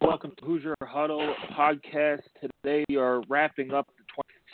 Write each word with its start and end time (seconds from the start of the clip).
welcome 0.00 0.32
to 0.38 0.44
Hoosier 0.44 0.74
Huddle 0.82 1.34
podcast. 1.56 2.20
Today 2.40 2.84
we 2.88 2.96
are 2.96 3.22
wrapping 3.28 3.72
up 3.72 3.88
the 3.96 4.04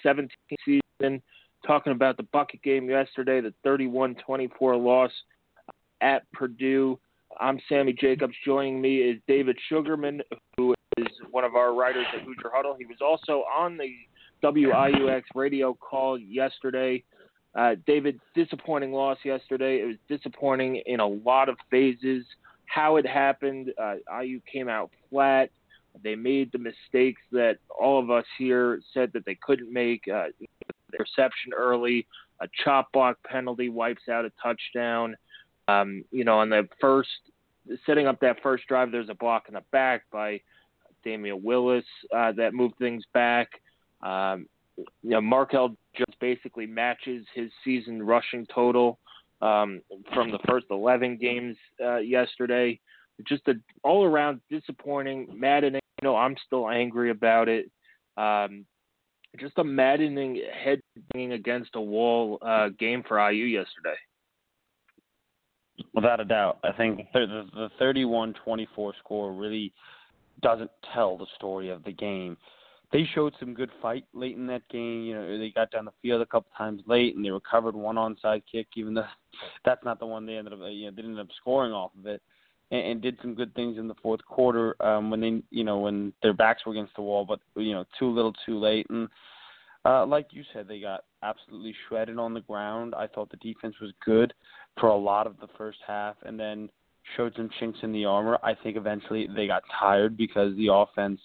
2017 0.03 0.81
season, 1.01 1.23
talking 1.67 1.93
about 1.93 2.17
the 2.17 2.23
bucket 2.25 2.63
game 2.63 2.89
yesterday, 2.89 3.41
the 3.41 3.53
31-24 3.67 4.51
loss 4.83 5.11
at 6.01 6.31
Purdue. 6.33 6.99
I'm 7.41 7.59
Sammy 7.69 7.93
Jacobs. 7.93 8.35
Joining 8.45 8.81
me 8.81 8.99
is 8.99 9.21
David 9.27 9.59
Sugarman, 9.69 10.23
who 10.57 10.75
is 10.97 11.07
one 11.31 11.45
of 11.45 11.55
our 11.55 11.75
writers 11.75 12.07
at 12.15 12.23
Hoosier 12.23 12.51
Huddle. 12.53 12.77
He 12.79 12.87
was 12.87 12.99
also 13.01 13.45
on 13.57 13.77
the 13.77 13.93
WIUX 14.43 15.23
radio 15.35 15.75
call 15.75 16.19
yesterday. 16.19 17.03
Uh, 17.55 17.75
David, 17.87 18.21
disappointing 18.35 18.93
loss 18.93 19.19
yesterday. 19.25 19.81
It 19.81 19.87
was 19.87 19.97
disappointing 20.09 20.83
in 20.87 21.01
a 21.01 21.07
lot 21.07 21.49
of 21.49 21.57
phases. 21.71 22.25
How 22.75 22.97
it 22.97 23.07
happened, 23.07 23.73
uh, 23.81 23.97
IU 24.21 24.41
came 24.51 24.69
out 24.69 24.91
flat. 25.09 25.51
They 26.03 26.17
made 26.17 26.51
the 26.51 26.59
mistakes 26.59 27.23
that 27.31 27.59
all 27.79 28.01
of 28.01 28.11
us 28.11 28.25
here 28.37 28.81
said 28.93 29.13
that 29.13 29.25
they 29.25 29.39
couldn't 29.41 29.73
make. 29.73 30.03
Uh, 30.13 30.27
reception 30.99 31.53
early, 31.57 32.07
a 32.41 32.49
chop 32.65 32.91
block 32.93 33.17
penalty 33.25 33.69
wipes 33.69 34.09
out 34.11 34.25
a 34.25 34.33
touchdown. 34.43 35.17
Um, 35.69 36.05
you 36.11 36.25
know, 36.25 36.39
on 36.39 36.51
the 36.51 36.69
first 36.81 37.09
setting 37.87 38.09
up 38.09 38.19
that 38.21 38.43
first 38.43 38.67
drive, 38.67 38.91
there's 38.91 39.09
a 39.09 39.15
block 39.15 39.45
in 39.47 39.55
the 39.55 39.63
back 39.71 40.03
by 40.13 40.41
Damion 41.07 41.43
Willis 41.43 41.85
uh, 42.15 42.33
that 42.33 42.55
moved 42.55 42.77
things 42.79 43.05
back. 43.13 43.49
Um, 44.03 44.47
you 44.77 45.11
know, 45.11 45.21
Markell 45.21 45.77
just 45.97 46.19
basically 46.19 46.67
matches 46.67 47.25
his 47.35 47.51
season 47.65 48.03
rushing 48.03 48.47
total 48.53 48.99
um, 49.45 49.83
from 50.15 50.31
the 50.31 50.39
first 50.49 50.67
11 50.71 51.19
games 51.19 51.57
uh, 51.85 51.99
yesterday. 51.99 52.81
Just 53.29 53.47
a 53.47 53.55
all 53.85 54.05
around 54.05 54.41
disappointing, 54.51 55.29
maddening. 55.33 55.81
You 56.03 56.09
know, 56.09 56.17
I'm 56.17 56.35
still 56.47 56.69
angry 56.69 57.11
about 57.11 57.49
it. 57.49 57.71
Um, 58.17 58.67
just 59.39 59.59
a 59.59 59.65
maddening 59.65 60.41
head 60.65 60.81
banging 61.13 61.33
against 61.33 61.71
a 61.75 61.81
wall 61.81 62.39
uh, 62.43 62.71
game 62.79 63.05
for 63.07 63.19
IU 63.31 63.45
yesterday. 63.45 63.97
Without 65.93 66.21
a 66.21 66.25
doubt, 66.25 66.59
I 66.65 66.73
think 66.73 67.01
the 67.13 67.69
31-24 67.81 68.93
score 68.99 69.33
really 69.33 69.73
doesn't 70.41 70.71
tell 70.93 71.17
the 71.17 71.27
story 71.37 71.71
of 71.71 71.83
the 71.85 71.93
game. 71.93 72.37
They 72.93 73.09
showed 73.15 73.35
some 73.41 73.55
good 73.55 73.71
fight 73.83 74.05
late 74.13 74.37
in 74.37 74.47
that 74.47 74.69
game. 74.69 75.03
You 75.03 75.15
know, 75.15 75.39
they 75.39 75.51
got 75.51 75.71
down 75.71 75.85
the 75.85 75.93
field 76.03 76.23
a 76.23 76.27
couple 76.27 76.51
times 76.57 76.83
late, 76.87 77.17
and 77.17 77.25
they 77.25 77.31
recovered 77.31 77.75
one 77.75 77.97
onside 77.97 78.43
kick, 78.51 78.69
even 78.77 78.95
though 78.95 79.07
that's 79.65 79.85
not 79.85 79.99
the 79.99 80.07
one 80.07 80.27
they 80.27 80.37
ended 80.37 80.53
up. 80.53 80.61
You 80.71 80.87
know, 80.87 80.97
they 80.97 81.03
ended 81.03 81.21
up 81.21 81.29
scoring 81.41 81.73
off 81.73 81.91
of 81.99 82.07
it, 82.07 82.23
and, 82.71 82.87
and 82.87 83.03
did 83.03 83.19
some 83.21 83.35
good 83.35 83.55
things 83.55 83.79
in 83.79 83.89
the 83.89 83.95
fourth 84.03 84.25
quarter 84.25 84.77
um, 84.85 85.11
when 85.11 85.21
they, 85.21 85.43
you 85.51 85.65
know, 85.65 85.79
when 85.79 86.13
their 86.23 86.35
backs 86.35 86.63
were 86.65 86.73
against 86.73 86.95
the 86.97 87.03
wall, 87.03 87.25
but 87.25 87.41
you 87.57 87.73
know, 87.73 87.85
too 87.99 88.11
little, 88.11 88.33
too 88.47 88.59
late, 88.59 88.87
and 88.91 89.09
uh, 89.85 90.07
like 90.07 90.29
you 90.31 90.43
said, 90.53 90.67
they 90.67 90.81
got 90.81 91.05
absolutely 91.23 91.75
shredded 91.89 92.19
on 92.19 92.33
the 92.33 92.41
ground. 92.41 92.95
I 92.95 93.07
thought 93.07 93.31
the 93.31 93.37
defense 93.39 93.75
was 93.81 93.93
good 94.05 94.33
for 94.81 94.89
a 94.89 94.97
lot 94.97 95.27
of 95.27 95.39
the 95.41 95.49
first 95.59 95.79
half, 95.87 96.17
and 96.25 96.41
then 96.41 96.71
showed 97.17 97.35
some 97.37 97.51
chinks 97.61 97.79
in 97.83 97.93
the 97.93 98.05
armor. 98.05 98.39
I 98.43 98.55
think 98.55 98.77
eventually 98.77 99.29
they 99.35 99.47
got 99.47 99.63
tired 99.79 100.17
because 100.17 100.57
the 100.57 100.69
offense 100.73 101.21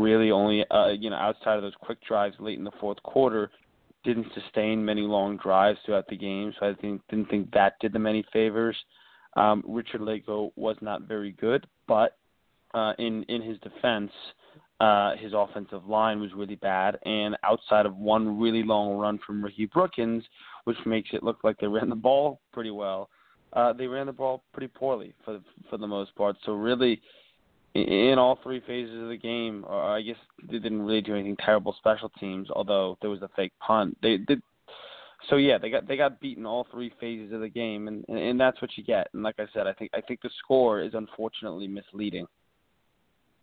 really 0.00 0.30
only, 0.30 0.64
uh, 0.70 0.88
you 0.88 1.10
know, 1.10 1.16
outside 1.16 1.56
of 1.56 1.62
those 1.62 1.74
quick 1.80 1.98
drives 2.06 2.36
late 2.38 2.58
in 2.58 2.64
the 2.64 2.70
fourth 2.80 3.02
quarter, 3.02 3.50
didn't 4.04 4.26
sustain 4.34 4.84
many 4.84 5.02
long 5.02 5.36
drives 5.36 5.78
throughout 5.84 6.06
the 6.08 6.16
game. 6.16 6.52
So 6.58 6.68
I 6.70 6.74
think 6.74 7.02
didn't 7.08 7.28
think 7.28 7.50
that 7.52 7.74
did 7.80 7.92
them 7.92 8.06
any 8.06 8.24
favors. 8.32 8.76
Um, 9.36 9.62
Richard 9.66 10.00
Lagow 10.00 10.52
was 10.56 10.76
not 10.80 11.02
very 11.02 11.32
good, 11.32 11.66
but 11.86 12.16
uh, 12.74 12.92
in 12.98 13.22
in 13.24 13.42
his 13.42 13.58
defense, 13.58 14.10
uh, 14.80 15.16
his 15.16 15.32
offensive 15.34 15.86
line 15.86 16.20
was 16.20 16.30
really 16.34 16.54
bad, 16.56 16.98
and 17.04 17.36
outside 17.42 17.86
of 17.86 17.96
one 17.96 18.38
really 18.38 18.62
long 18.62 18.96
run 18.96 19.18
from 19.26 19.44
Ricky 19.44 19.66
Brookins, 19.66 20.24
which 20.64 20.76
makes 20.86 21.10
it 21.12 21.22
look 21.22 21.38
like 21.44 21.58
they 21.58 21.66
ran 21.66 21.88
the 21.88 21.96
ball 21.96 22.40
pretty 22.52 22.70
well, 22.70 23.08
uh, 23.52 23.72
they 23.72 23.86
ran 23.86 24.06
the 24.06 24.12
ball 24.12 24.44
pretty 24.52 24.68
poorly 24.68 25.14
for 25.24 25.40
for 25.70 25.78
the 25.78 25.86
most 25.86 26.14
part. 26.14 26.36
So 26.44 26.52
really, 26.52 27.00
in 27.84 28.18
all 28.18 28.38
three 28.42 28.60
phases 28.66 29.02
of 29.02 29.08
the 29.08 29.16
game, 29.16 29.64
or 29.66 29.82
I 29.82 30.02
guess 30.02 30.16
they 30.42 30.58
didn't 30.58 30.82
really 30.82 31.00
do 31.00 31.14
anything 31.14 31.36
terrible 31.36 31.74
special 31.78 32.10
teams. 32.20 32.48
Although 32.50 32.98
there 33.00 33.10
was 33.10 33.22
a 33.22 33.30
fake 33.36 33.52
punt, 33.60 33.96
they 34.02 34.18
did. 34.18 34.42
So 35.28 35.36
yeah, 35.36 35.58
they 35.58 35.70
got 35.70 35.86
they 35.88 35.96
got 35.96 36.20
beaten 36.20 36.46
all 36.46 36.66
three 36.70 36.92
phases 37.00 37.32
of 37.32 37.40
the 37.40 37.48
game, 37.48 37.88
and, 37.88 38.04
and 38.08 38.18
and 38.18 38.40
that's 38.40 38.60
what 38.60 38.70
you 38.76 38.84
get. 38.84 39.08
And 39.12 39.22
like 39.22 39.36
I 39.38 39.46
said, 39.52 39.66
I 39.66 39.72
think 39.72 39.90
I 39.94 40.00
think 40.00 40.22
the 40.22 40.30
score 40.42 40.80
is 40.80 40.94
unfortunately 40.94 41.68
misleading. 41.68 42.26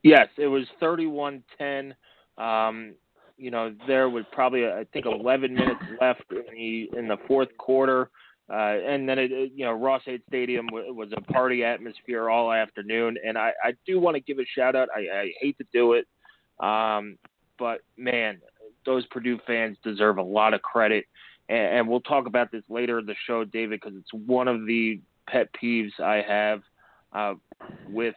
Yes, 0.03 0.27
it 0.37 0.47
was 0.47 0.65
31-10. 0.81 1.93
Um, 2.37 2.93
you 3.37 3.51
know, 3.51 3.73
there 3.87 4.09
was 4.09 4.25
probably 4.33 4.65
I 4.65 4.85
think 4.91 5.05
11 5.05 5.53
minutes 5.53 5.79
left 6.01 6.23
in 6.29 6.43
the 6.53 6.99
in 6.99 7.07
the 7.07 7.17
fourth 7.27 7.55
quarter. 7.57 8.09
Uh, 8.49 8.77
and 8.85 9.07
then 9.07 9.17
it, 9.19 9.31
you 9.55 9.65
know 9.65 9.71
Ross-Ade 9.71 10.21
Stadium 10.27 10.67
was 10.71 11.09
a 11.15 11.21
party 11.21 11.63
atmosphere 11.63 12.29
all 12.29 12.51
afternoon, 12.51 13.17
and 13.25 13.37
I, 13.37 13.53
I 13.63 13.73
do 13.85 13.99
want 13.99 14.15
to 14.15 14.21
give 14.21 14.37
a 14.39 14.45
shout 14.55 14.75
out. 14.75 14.89
I, 14.93 14.99
I 14.99 15.33
hate 15.39 15.57
to 15.59 15.65
do 15.71 15.93
it, 15.93 16.07
um, 16.59 17.17
but 17.57 17.79
man, 17.95 18.41
those 18.85 19.05
Purdue 19.07 19.39
fans 19.47 19.77
deserve 19.81 20.17
a 20.17 20.23
lot 20.23 20.53
of 20.53 20.61
credit, 20.61 21.05
and, 21.47 21.77
and 21.77 21.87
we'll 21.87 22.01
talk 22.01 22.27
about 22.27 22.51
this 22.51 22.63
later 22.67 22.99
in 22.99 23.05
the 23.05 23.15
show, 23.25 23.45
David, 23.45 23.79
because 23.81 23.97
it's 23.97 24.13
one 24.25 24.49
of 24.49 24.65
the 24.65 24.99
pet 25.27 25.47
peeves 25.53 25.97
I 26.01 26.21
have 26.27 26.61
uh, 27.13 27.35
with 27.89 28.15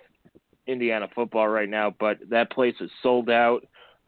Indiana 0.66 1.09
football 1.15 1.47
right 1.47 1.69
now. 1.69 1.94
But 1.98 2.19
that 2.31 2.50
place 2.50 2.75
is 2.81 2.91
sold 3.03 3.31
out, 3.31 3.60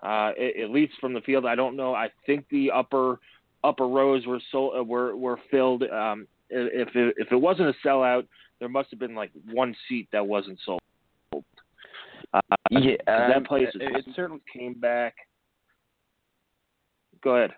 uh, 0.02 0.32
at 0.60 0.70
least 0.70 0.94
from 1.00 1.12
the 1.12 1.20
field. 1.20 1.46
I 1.46 1.54
don't 1.54 1.76
know. 1.76 1.94
I 1.94 2.08
think 2.26 2.46
the 2.50 2.72
upper 2.72 3.20
upper 3.64 3.86
rows 3.86 4.26
were 4.26 4.40
sold 4.50 4.74
uh, 4.78 4.84
were 4.84 5.16
were 5.16 5.38
filled. 5.50 5.82
Um, 5.84 6.26
if 6.50 6.88
it, 6.94 7.14
if 7.18 7.30
it 7.30 7.36
wasn't 7.36 7.68
a 7.68 7.86
sellout, 7.86 8.26
there 8.58 8.68
must 8.68 8.90
have 8.90 8.98
been 8.98 9.14
like 9.14 9.30
one 9.50 9.74
seat 9.88 10.08
that 10.12 10.26
wasn't 10.26 10.58
sold. 10.64 10.80
Uh, 12.32 12.40
yeah, 12.70 12.96
that 13.06 13.36
um, 13.36 13.44
place 13.44 13.68
it, 13.74 13.82
it 13.82 14.04
certainly 14.14 14.42
came 14.52 14.74
back. 14.74 15.14
Go 17.22 17.36
ahead. 17.36 17.52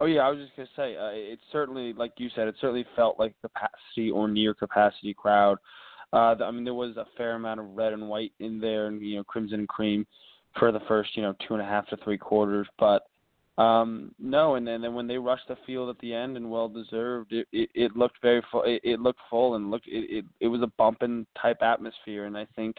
Oh 0.00 0.06
yeah, 0.06 0.20
I 0.20 0.30
was 0.30 0.38
just 0.38 0.56
gonna 0.56 0.68
say 0.76 0.96
uh, 0.96 1.10
it 1.12 1.40
certainly, 1.50 1.92
like 1.92 2.12
you 2.18 2.28
said, 2.34 2.46
it 2.46 2.54
certainly 2.60 2.86
felt 2.94 3.18
like 3.18 3.34
capacity 3.40 4.10
or 4.10 4.28
near 4.28 4.54
capacity 4.54 5.12
crowd. 5.12 5.58
Uh, 6.12 6.34
I 6.42 6.50
mean, 6.50 6.64
there 6.64 6.74
was 6.74 6.96
a 6.96 7.06
fair 7.16 7.34
amount 7.34 7.60
of 7.60 7.66
red 7.74 7.92
and 7.92 8.08
white 8.08 8.32
in 8.38 8.60
there, 8.60 8.86
and 8.86 9.02
you 9.02 9.16
know, 9.16 9.24
crimson 9.24 9.60
and 9.60 9.68
cream 9.68 10.06
for 10.58 10.72
the 10.72 10.80
first 10.88 11.16
you 11.16 11.22
know 11.22 11.34
two 11.46 11.54
and 11.54 11.62
a 11.62 11.66
half 11.66 11.86
to 11.88 11.96
three 11.98 12.18
quarters. 12.18 12.68
But 12.78 13.02
um, 13.58 14.14
no, 14.20 14.54
and 14.54 14.64
then, 14.66 14.84
and 14.84 14.94
when 14.94 15.08
they 15.08 15.18
rushed 15.18 15.48
the 15.48 15.56
field 15.66 15.90
at 15.90 15.98
the 15.98 16.14
end 16.14 16.36
and 16.36 16.48
well 16.48 16.68
deserved, 16.68 17.32
it, 17.32 17.48
it, 17.52 17.68
it 17.74 17.96
looked 17.96 18.22
very 18.22 18.40
full. 18.52 18.62
It, 18.62 18.80
it 18.84 19.00
looked 19.00 19.18
full 19.28 19.56
and 19.56 19.68
looked 19.68 19.88
it, 19.88 20.18
it 20.18 20.24
it 20.38 20.46
was 20.46 20.62
a 20.62 20.70
bumping 20.78 21.26
type 21.42 21.60
atmosphere, 21.60 22.26
and 22.26 22.38
I 22.38 22.46
think, 22.54 22.76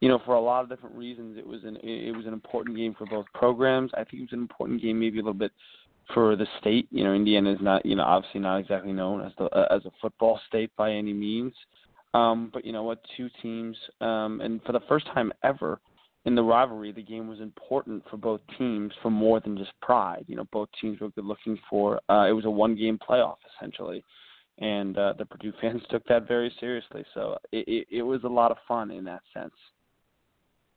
you 0.00 0.10
know, 0.10 0.20
for 0.26 0.34
a 0.34 0.40
lot 0.40 0.62
of 0.62 0.68
different 0.68 0.94
reasons, 0.94 1.38
it 1.38 1.46
was 1.46 1.64
an 1.64 1.78
it 1.82 2.14
was 2.14 2.26
an 2.26 2.34
important 2.34 2.76
game 2.76 2.94
for 2.98 3.06
both 3.06 3.24
programs. 3.32 3.90
I 3.94 4.04
think 4.04 4.14
it 4.14 4.20
was 4.20 4.32
an 4.32 4.40
important 4.40 4.82
game, 4.82 5.00
maybe 5.00 5.20
a 5.20 5.22
little 5.22 5.32
bit 5.32 5.52
for 6.12 6.36
the 6.36 6.46
state. 6.60 6.86
You 6.90 7.02
know, 7.04 7.14
Indiana 7.14 7.50
is 7.50 7.60
not 7.62 7.86
you 7.86 7.96
know 7.96 8.04
obviously 8.04 8.40
not 8.40 8.58
exactly 8.58 8.92
known 8.92 9.22
as 9.22 9.32
the 9.38 9.44
uh, 9.44 9.74
as 9.74 9.86
a 9.86 9.90
football 10.02 10.38
state 10.48 10.70
by 10.76 10.92
any 10.92 11.14
means, 11.14 11.54
um, 12.12 12.50
but 12.52 12.66
you 12.66 12.72
know 12.72 12.82
what, 12.82 13.00
two 13.16 13.30
teams, 13.40 13.74
um, 14.02 14.42
and 14.42 14.62
for 14.64 14.72
the 14.72 14.80
first 14.86 15.06
time 15.06 15.32
ever 15.42 15.80
in 16.26 16.34
the 16.34 16.42
rivalry, 16.42 16.92
the 16.92 17.02
game 17.02 17.28
was 17.28 17.40
important 17.40 18.02
for 18.10 18.16
both 18.16 18.40
teams 18.58 18.92
for 19.02 19.10
more 19.10 19.40
than 19.40 19.56
just 19.56 19.72
pride. 19.80 20.24
You 20.26 20.36
know, 20.36 20.46
both 20.52 20.68
teams 20.80 21.00
were 21.00 21.10
looking 21.16 21.58
for. 21.68 22.00
Uh, 22.10 22.26
it 22.28 22.32
was 22.32 22.44
a 22.44 22.50
one-game 22.50 22.98
playoff 22.98 23.36
essentially, 23.56 24.04
and 24.58 24.98
uh, 24.98 25.14
the 25.18 25.24
Purdue 25.24 25.52
fans 25.60 25.82
took 25.90 26.04
that 26.06 26.28
very 26.28 26.52
seriously. 26.60 27.04
So 27.14 27.38
it, 27.52 27.66
it, 27.66 27.86
it 27.90 28.02
was 28.02 28.24
a 28.24 28.28
lot 28.28 28.50
of 28.50 28.58
fun 28.68 28.90
in 28.90 29.04
that 29.04 29.22
sense. 29.32 29.54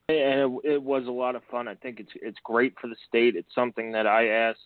And 0.08 0.18
it, 0.18 0.72
it 0.72 0.82
was 0.82 1.06
a 1.06 1.12
lot 1.12 1.36
of 1.36 1.42
fun. 1.50 1.68
I 1.68 1.74
think 1.74 2.00
it's 2.00 2.12
it's 2.14 2.38
great 2.44 2.74
for 2.80 2.88
the 2.88 2.96
state. 3.08 3.36
It's 3.36 3.54
something 3.54 3.92
that 3.92 4.06
I 4.06 4.28
asked 4.28 4.60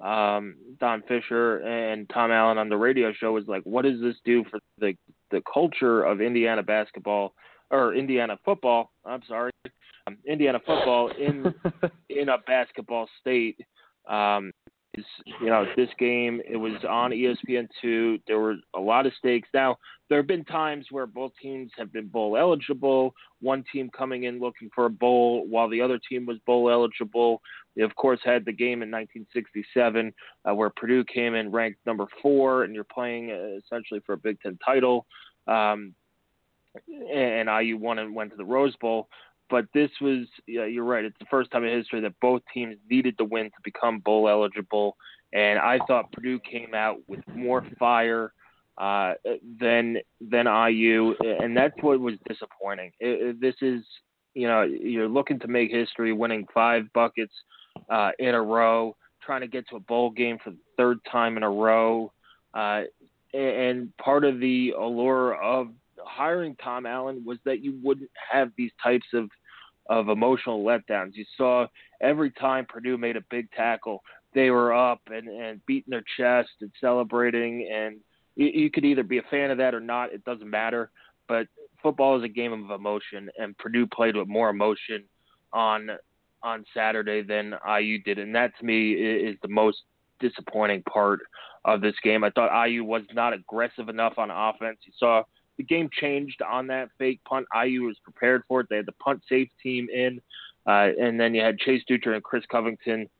um, 0.00 0.56
Don 0.78 1.02
Fisher 1.02 1.58
and 1.58 2.08
Tom 2.08 2.30
Allen 2.30 2.58
on 2.58 2.68
the 2.68 2.76
radio 2.76 3.12
show 3.12 3.32
was 3.32 3.46
like, 3.46 3.62
what 3.64 3.82
does 3.82 4.00
this 4.00 4.16
do 4.24 4.44
for 4.50 4.60
the 4.78 4.94
the 5.30 5.42
culture 5.52 6.02
of 6.02 6.20
Indiana 6.20 6.62
basketball 6.62 7.34
or 7.70 7.94
Indiana 7.94 8.38
football? 8.44 8.92
I'm 9.04 9.22
sorry, 9.28 9.52
um, 10.06 10.16
Indiana 10.26 10.58
football 10.58 11.10
in 11.18 11.54
in 12.08 12.28
a 12.28 12.38
basketball 12.46 13.08
state. 13.20 13.60
Um, 14.08 14.52
is 14.94 15.04
you 15.40 15.46
know 15.46 15.64
this 15.76 15.88
game 15.98 16.40
it 16.48 16.56
was 16.56 16.72
on 16.88 17.12
ESPN 17.12 17.68
two. 17.80 18.18
There 18.26 18.40
were 18.40 18.56
a 18.74 18.80
lot 18.80 19.06
of 19.06 19.12
stakes. 19.18 19.48
Now 19.54 19.76
there 20.08 20.18
have 20.18 20.26
been 20.26 20.44
times 20.44 20.86
where 20.90 21.06
both 21.06 21.32
teams 21.40 21.70
have 21.78 21.92
been 21.92 22.08
bowl 22.08 22.36
eligible. 22.36 23.14
One 23.40 23.64
team 23.72 23.88
coming 23.96 24.24
in 24.24 24.40
looking 24.40 24.68
for 24.74 24.86
a 24.86 24.90
bowl 24.90 25.46
while 25.46 25.68
the 25.68 25.80
other 25.80 26.00
team 26.08 26.26
was 26.26 26.38
bowl 26.44 26.70
eligible. 26.70 27.40
They 27.76 27.82
of 27.82 27.94
course 27.94 28.20
had 28.24 28.44
the 28.44 28.52
game 28.52 28.82
in 28.82 28.90
1967 28.90 30.12
uh, 30.44 30.54
where 30.54 30.70
Purdue 30.70 31.04
came 31.04 31.34
in 31.34 31.52
ranked 31.52 31.78
number 31.86 32.06
four, 32.20 32.64
and 32.64 32.74
you're 32.74 32.84
playing 32.84 33.30
uh, 33.30 33.58
essentially 33.64 34.00
for 34.04 34.14
a 34.14 34.18
Big 34.18 34.40
Ten 34.40 34.58
title. 34.64 35.06
Um, 35.46 35.94
and 36.86 37.48
IU 37.48 37.76
won 37.76 37.98
and 37.98 38.14
went 38.14 38.30
to 38.30 38.36
the 38.36 38.44
Rose 38.44 38.76
Bowl 38.76 39.08
but 39.50 39.66
this 39.74 39.90
was 40.00 40.26
yeah, 40.46 40.64
you're 40.64 40.84
right. 40.84 41.04
It's 41.04 41.18
the 41.18 41.26
first 41.30 41.50
time 41.50 41.64
in 41.64 41.76
history 41.76 42.00
that 42.00 42.14
both 42.22 42.40
teams 42.54 42.76
needed 42.88 43.18
to 43.18 43.24
win 43.24 43.46
to 43.46 43.56
become 43.64 43.98
bowl 43.98 44.28
eligible, 44.28 44.96
and 45.32 45.58
I 45.58 45.78
thought 45.86 46.10
Purdue 46.12 46.38
came 46.40 46.72
out 46.74 46.98
with 47.08 47.20
more 47.34 47.66
fire 47.78 48.32
uh, 48.78 49.14
than 49.60 49.98
than 50.20 50.46
IU, 50.46 51.14
and 51.20 51.56
that's 51.56 51.74
what 51.80 52.00
was 52.00 52.14
disappointing. 52.28 52.92
It, 53.00 53.22
it, 53.22 53.40
this 53.40 53.56
is 53.60 53.82
you 54.34 54.46
know 54.46 54.62
you're 54.62 55.08
looking 55.08 55.40
to 55.40 55.48
make 55.48 55.70
history, 55.70 56.12
winning 56.12 56.46
five 56.54 56.84
buckets 56.94 57.34
uh, 57.90 58.12
in 58.20 58.34
a 58.34 58.42
row, 58.42 58.96
trying 59.20 59.40
to 59.40 59.48
get 59.48 59.68
to 59.70 59.76
a 59.76 59.80
bowl 59.80 60.10
game 60.10 60.38
for 60.42 60.50
the 60.50 60.58
third 60.76 60.98
time 61.10 61.36
in 61.36 61.42
a 61.42 61.50
row, 61.50 62.12
uh, 62.54 62.82
and 63.34 63.94
part 63.96 64.24
of 64.24 64.38
the 64.38 64.74
allure 64.78 65.34
of 65.34 65.68
hiring 66.04 66.56
Tom 66.56 66.86
Allen 66.86 67.22
was 67.24 67.38
that 67.44 67.62
you 67.62 67.78
wouldn't 67.82 68.10
have 68.30 68.50
these 68.56 68.72
types 68.82 69.06
of 69.14 69.28
of 69.88 70.08
emotional 70.08 70.64
letdowns. 70.64 71.14
You 71.14 71.24
saw 71.36 71.66
every 72.00 72.30
time 72.30 72.64
Purdue 72.68 72.96
made 72.96 73.16
a 73.16 73.24
big 73.28 73.50
tackle, 73.50 74.02
they 74.34 74.50
were 74.50 74.72
up 74.72 75.00
and, 75.08 75.28
and 75.28 75.64
beating 75.66 75.90
their 75.90 76.04
chest 76.16 76.50
and 76.60 76.70
celebrating. 76.80 77.68
And 77.72 77.96
you, 78.36 78.46
you 78.46 78.70
could 78.70 78.84
either 78.84 79.02
be 79.02 79.18
a 79.18 79.24
fan 79.30 79.50
of 79.50 79.58
that 79.58 79.74
or 79.74 79.80
not. 79.80 80.12
It 80.12 80.24
doesn't 80.24 80.48
matter. 80.48 80.90
But 81.26 81.48
football 81.82 82.16
is 82.16 82.24
a 82.24 82.28
game 82.28 82.52
of 82.52 82.70
emotion, 82.70 83.30
and 83.38 83.56
Purdue 83.58 83.86
played 83.86 84.16
with 84.16 84.28
more 84.28 84.50
emotion 84.50 85.04
on 85.52 85.90
on 86.42 86.64
Saturday 86.72 87.22
than 87.22 87.54
IU 87.68 88.02
did, 88.02 88.18
and 88.18 88.34
that 88.34 88.56
to 88.58 88.64
me 88.64 88.92
is 88.92 89.36
the 89.42 89.48
most 89.48 89.82
disappointing 90.20 90.82
part 90.84 91.20
of 91.64 91.80
this 91.80 91.94
game. 92.02 92.24
I 92.24 92.30
thought 92.30 92.66
IU 92.66 92.82
was 92.84 93.02
not 93.12 93.32
aggressive 93.32 93.88
enough 93.88 94.14
on 94.16 94.30
offense. 94.30 94.78
You 94.84 94.92
saw 94.96 95.22
the 95.60 95.64
game 95.64 95.90
changed 95.92 96.40
on 96.40 96.66
that 96.68 96.88
fake 96.96 97.20
punt. 97.28 97.46
IU 97.54 97.82
was 97.82 97.98
prepared 98.02 98.42
for 98.48 98.60
it. 98.60 98.68
They 98.70 98.76
had 98.76 98.86
the 98.86 98.92
punt 98.92 99.20
safe 99.28 99.50
team 99.62 99.88
in, 99.92 100.18
uh, 100.66 100.88
and 100.98 101.20
then 101.20 101.34
you 101.34 101.42
had 101.42 101.58
Chase 101.58 101.82
Dutcher 101.86 102.14
and 102.14 102.24
Chris 102.24 102.44
Covington. 102.50 103.10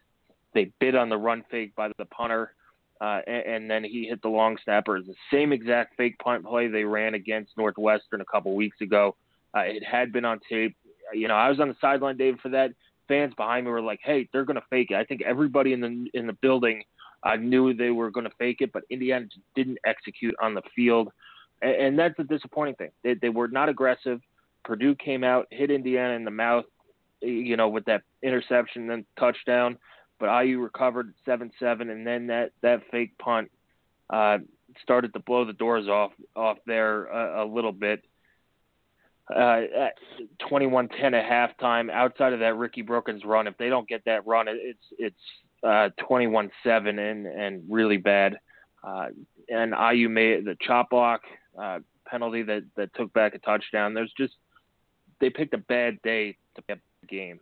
They 0.54 0.72
bid 0.80 0.94
on 0.94 1.10
the 1.10 1.18
run 1.18 1.44
fake 1.50 1.76
by 1.76 1.90
the 1.98 2.06
punter, 2.06 2.54
uh, 2.98 3.20
and, 3.26 3.46
and 3.46 3.70
then 3.70 3.84
he 3.84 4.06
hit 4.06 4.22
the 4.22 4.30
long 4.30 4.56
snapper. 4.64 4.96
It's 4.96 5.06
the 5.06 5.14
same 5.30 5.52
exact 5.52 5.98
fake 5.98 6.18
punt 6.18 6.46
play 6.46 6.66
they 6.66 6.84
ran 6.84 7.12
against 7.12 7.58
Northwestern 7.58 8.22
a 8.22 8.24
couple 8.24 8.54
weeks 8.54 8.80
ago. 8.80 9.16
Uh, 9.54 9.64
it 9.66 9.84
had 9.84 10.10
been 10.10 10.24
on 10.24 10.40
tape. 10.48 10.74
You 11.12 11.28
know, 11.28 11.34
I 11.34 11.50
was 11.50 11.60
on 11.60 11.68
the 11.68 11.76
sideline, 11.78 12.16
David, 12.16 12.40
for 12.40 12.48
that. 12.50 12.70
Fans 13.06 13.34
behind 13.36 13.66
me 13.66 13.70
were 13.70 13.82
like, 13.82 14.00
"Hey, 14.02 14.30
they're 14.32 14.46
going 14.46 14.56
to 14.56 14.66
fake 14.70 14.92
it." 14.92 14.94
I 14.94 15.04
think 15.04 15.20
everybody 15.26 15.74
in 15.74 15.80
the 15.82 16.08
in 16.14 16.26
the 16.26 16.32
building 16.40 16.84
uh, 17.22 17.36
knew 17.36 17.74
they 17.74 17.90
were 17.90 18.10
going 18.10 18.24
to 18.24 18.34
fake 18.38 18.58
it, 18.60 18.72
but 18.72 18.84
Indiana 18.88 19.26
didn't 19.54 19.78
execute 19.84 20.34
on 20.40 20.54
the 20.54 20.62
field 20.74 21.12
and, 21.62 21.74
and 21.74 21.98
that's 21.98 22.16
the 22.16 22.24
disappointing 22.24 22.74
thing. 22.76 22.90
They, 23.02 23.14
they 23.14 23.28
were 23.28 23.48
not 23.48 23.68
aggressive. 23.68 24.20
Purdue 24.64 24.94
came 24.94 25.24
out, 25.24 25.46
hit 25.50 25.70
Indiana 25.70 26.14
in 26.14 26.24
the 26.24 26.30
mouth, 26.30 26.64
you 27.20 27.56
know, 27.56 27.68
with 27.68 27.84
that 27.86 28.02
interception, 28.22 28.86
then 28.86 29.04
touchdown. 29.18 29.78
But 30.18 30.42
IU 30.42 30.60
recovered 30.60 31.14
seven 31.24 31.50
seven, 31.58 31.88
and 31.88 32.06
then 32.06 32.26
that 32.26 32.52
that 32.60 32.82
fake 32.90 33.16
punt 33.18 33.50
uh, 34.10 34.38
started 34.82 35.14
to 35.14 35.20
blow 35.20 35.44
the 35.44 35.54
doors 35.54 35.88
off 35.88 36.12
off 36.36 36.58
there 36.66 37.06
a, 37.06 37.44
a 37.44 37.46
little 37.46 37.72
bit. 37.72 38.04
Uh, 39.34 39.62
at 39.78 39.94
21-10 40.50 40.90
at 41.12 41.56
halftime. 41.60 41.88
Outside 41.88 42.32
of 42.32 42.40
that 42.40 42.56
Ricky 42.56 42.82
Brookins 42.82 43.24
run, 43.24 43.46
if 43.46 43.56
they 43.58 43.68
don't 43.68 43.88
get 43.88 44.04
that 44.06 44.26
run, 44.26 44.46
it's 44.48 44.84
it's 44.98 45.16
uh, 45.62 45.90
21-7 46.10 46.50
and 46.66 47.26
and 47.26 47.62
really 47.68 47.96
bad. 47.96 48.36
Uh, 48.82 49.06
and 49.48 49.74
IU 49.92 50.08
made 50.08 50.44
the 50.44 50.56
chop 50.60 50.90
block 50.90 51.22
uh, 51.58 51.78
penalty 52.06 52.42
that 52.42 52.64
that 52.76 52.94
took 52.94 53.12
back 53.12 53.34
a 53.34 53.38
touchdown. 53.38 53.94
There's 53.94 54.12
just 54.16 54.34
they 55.20 55.30
picked 55.30 55.54
a 55.54 55.58
bad 55.58 56.00
day 56.02 56.36
to 56.56 56.62
play 56.62 56.76
the 57.00 57.06
game. 57.06 57.40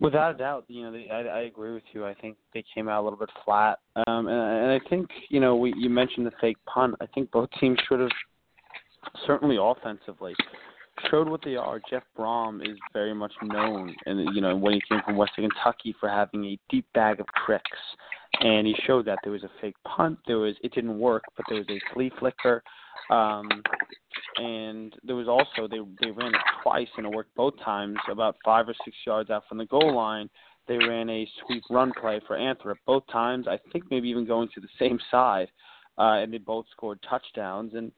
Without 0.00 0.34
a 0.34 0.38
doubt, 0.38 0.64
you 0.68 0.82
know, 0.82 0.92
they, 0.92 1.10
I, 1.10 1.20
I 1.20 1.40
agree 1.40 1.74
with 1.74 1.82
you. 1.92 2.06
I 2.06 2.14
think 2.14 2.38
they 2.54 2.64
came 2.74 2.88
out 2.88 3.02
a 3.02 3.04
little 3.04 3.18
bit 3.18 3.28
flat, 3.44 3.80
um, 4.06 4.28
and, 4.28 4.64
and 4.64 4.70
I 4.70 4.80
think 4.88 5.08
you 5.28 5.40
know, 5.40 5.56
we 5.56 5.74
you 5.76 5.90
mentioned 5.90 6.26
the 6.26 6.32
fake 6.40 6.56
punt. 6.66 6.94
I 7.00 7.06
think 7.06 7.30
both 7.30 7.48
teams 7.60 7.78
should 7.88 8.00
have 8.00 8.10
certainly 9.26 9.58
offensively 9.60 10.34
showed 11.10 11.28
what 11.28 11.40
they 11.44 11.56
are. 11.56 11.80
Jeff 11.90 12.02
Brohm 12.18 12.62
is 12.62 12.78
very 12.92 13.14
much 13.14 13.32
known, 13.42 13.94
and 14.06 14.34
you 14.34 14.40
know, 14.40 14.56
when 14.56 14.74
he 14.74 14.82
came 14.88 15.00
from 15.04 15.16
Western 15.16 15.48
Kentucky 15.48 15.94
for 15.98 16.08
having 16.08 16.44
a 16.44 16.58
deep 16.70 16.86
bag 16.94 17.20
of 17.20 17.26
tricks 17.44 17.78
and 18.40 18.66
he 18.66 18.74
showed 18.86 19.04
that 19.06 19.18
there 19.22 19.32
was 19.32 19.44
a 19.44 19.50
fake 19.60 19.76
punt. 19.86 20.18
There 20.26 20.38
was 20.38 20.54
it 20.62 20.72
didn't 20.72 20.98
work, 20.98 21.24
but 21.36 21.44
there 21.48 21.58
was 21.58 21.68
a 21.68 21.80
flea 21.92 22.10
flicker, 22.18 22.62
um, 23.10 23.48
and 24.38 24.94
there 25.04 25.16
was 25.16 25.28
also 25.28 25.68
they 25.68 25.80
they 26.02 26.10
ran 26.10 26.34
it 26.34 26.40
twice 26.62 26.88
and 26.96 27.06
it 27.06 27.12
worked 27.12 27.34
both 27.34 27.54
times. 27.64 27.96
About 28.10 28.36
five 28.44 28.68
or 28.68 28.74
six 28.84 28.96
yards 29.06 29.30
out 29.30 29.44
from 29.48 29.58
the 29.58 29.66
goal 29.66 29.94
line, 29.94 30.28
they 30.68 30.78
ran 30.78 31.10
a 31.10 31.28
sweep 31.44 31.64
run 31.70 31.92
play 32.00 32.20
for 32.26 32.36
Anthrop. 32.36 32.76
Both 32.86 33.04
times, 33.12 33.46
I 33.48 33.58
think 33.72 33.84
maybe 33.90 34.08
even 34.08 34.26
going 34.26 34.48
to 34.54 34.60
the 34.60 34.68
same 34.78 34.98
side, 35.10 35.48
uh, 35.98 36.18
and 36.22 36.32
they 36.32 36.38
both 36.38 36.66
scored 36.70 36.98
touchdowns. 37.08 37.74
And 37.74 37.92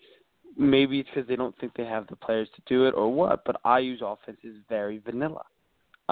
maybe 0.57 0.99
it's 0.99 1.09
because 1.15 1.29
they 1.29 1.37
don't 1.37 1.57
think 1.59 1.75
they 1.75 1.85
have 1.85 2.07
the 2.09 2.17
players 2.17 2.49
to 2.57 2.63
do 2.67 2.87
it 2.87 2.93
or 2.93 3.13
what. 3.13 3.45
But 3.45 3.61
IU's 3.65 4.01
offense 4.03 4.39
is 4.43 4.57
very 4.69 4.99
vanilla. 4.99 5.45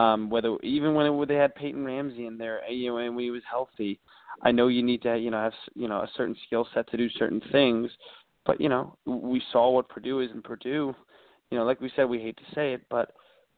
Um, 0.01 0.31
whether 0.31 0.57
even 0.63 0.95
when 0.95 1.07
it, 1.07 1.29
they 1.29 1.35
had 1.35 1.55
Peyton 1.55 1.85
Ramsey 1.85 2.27
in 2.27 2.39
there, 2.39 2.61
you 2.71 2.91
know, 2.91 2.99
and 2.99 3.15
when 3.15 3.25
he 3.25 3.31
was 3.31 3.43
healthy, 3.49 4.01
I 4.43 4.51
know 4.51 4.69
you 4.69 4.83
need 4.83 5.03
to, 5.03 5.19
you 5.19 5.31
know, 5.31 5.43
have 5.43 5.53
you 5.75 5.89
know 5.89 5.99
a 5.99 6.11
certain 6.17 6.37
skill 6.47 6.67
set 6.73 6.91
to 6.91 6.97
do 6.97 7.09
certain 7.11 7.43
things, 7.53 7.91
but 8.47 8.61
you 8.61 8.69
know, 8.69 8.97
we 9.05 9.43
saw 9.53 9.71
what 9.71 9.89
Purdue 9.89 10.21
is 10.21 10.31
in 10.33 10.43
Purdue. 10.43 10.95
You 11.51 11.59
know, 11.59 11.65
like 11.65 11.81
we 11.81 11.91
said, 11.97 12.09
we 12.09 12.21
hate 12.21 12.37
to 12.39 12.55
say 12.55 12.73
it, 12.73 12.83
but 12.89 13.13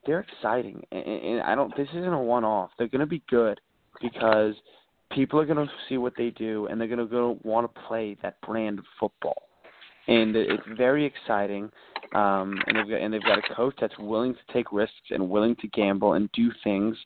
they're 0.05 0.27
exciting, 0.29 0.83
and, 0.91 1.05
and 1.05 1.43
I 1.43 1.55
don't. 1.55 1.77
This 1.77 1.89
isn't 1.91 2.13
a 2.13 2.23
one-off. 2.23 2.71
They're 2.77 2.89
going 2.89 3.01
to 3.01 3.07
be 3.07 3.23
good 3.29 3.61
because 4.01 4.55
people 5.13 5.39
are 5.39 5.47
going 5.47 5.65
to 5.65 5.73
see 5.89 5.99
what 5.99 6.15
they 6.17 6.31
do, 6.31 6.67
and 6.67 6.81
they're 6.81 6.89
going 6.89 6.99
to 6.99 7.07
go 7.07 7.39
want 7.45 7.73
to 7.73 7.81
play 7.83 8.17
that 8.23 8.41
brand 8.41 8.79
of 8.81 8.85
football, 8.99 9.43
and 10.09 10.35
it's 10.35 10.63
very 10.77 11.05
exciting. 11.05 11.71
Um, 12.15 12.59
and 12.67 12.77
they've 12.77 12.89
got 12.89 13.01
and 13.01 13.15
they've 13.15 13.23
got 13.23 13.39
a 13.39 13.55
coach 13.55 13.75
that's 13.81 13.99
willing 13.99 14.35
to 14.35 14.53
take 14.53 14.71
risks 14.71 15.11
and 15.11 15.31
willing 15.31 15.57
to 15.57 15.69
gamble 15.69 16.13
and 16.13 16.31
do 16.33 16.51
things. 16.63 16.97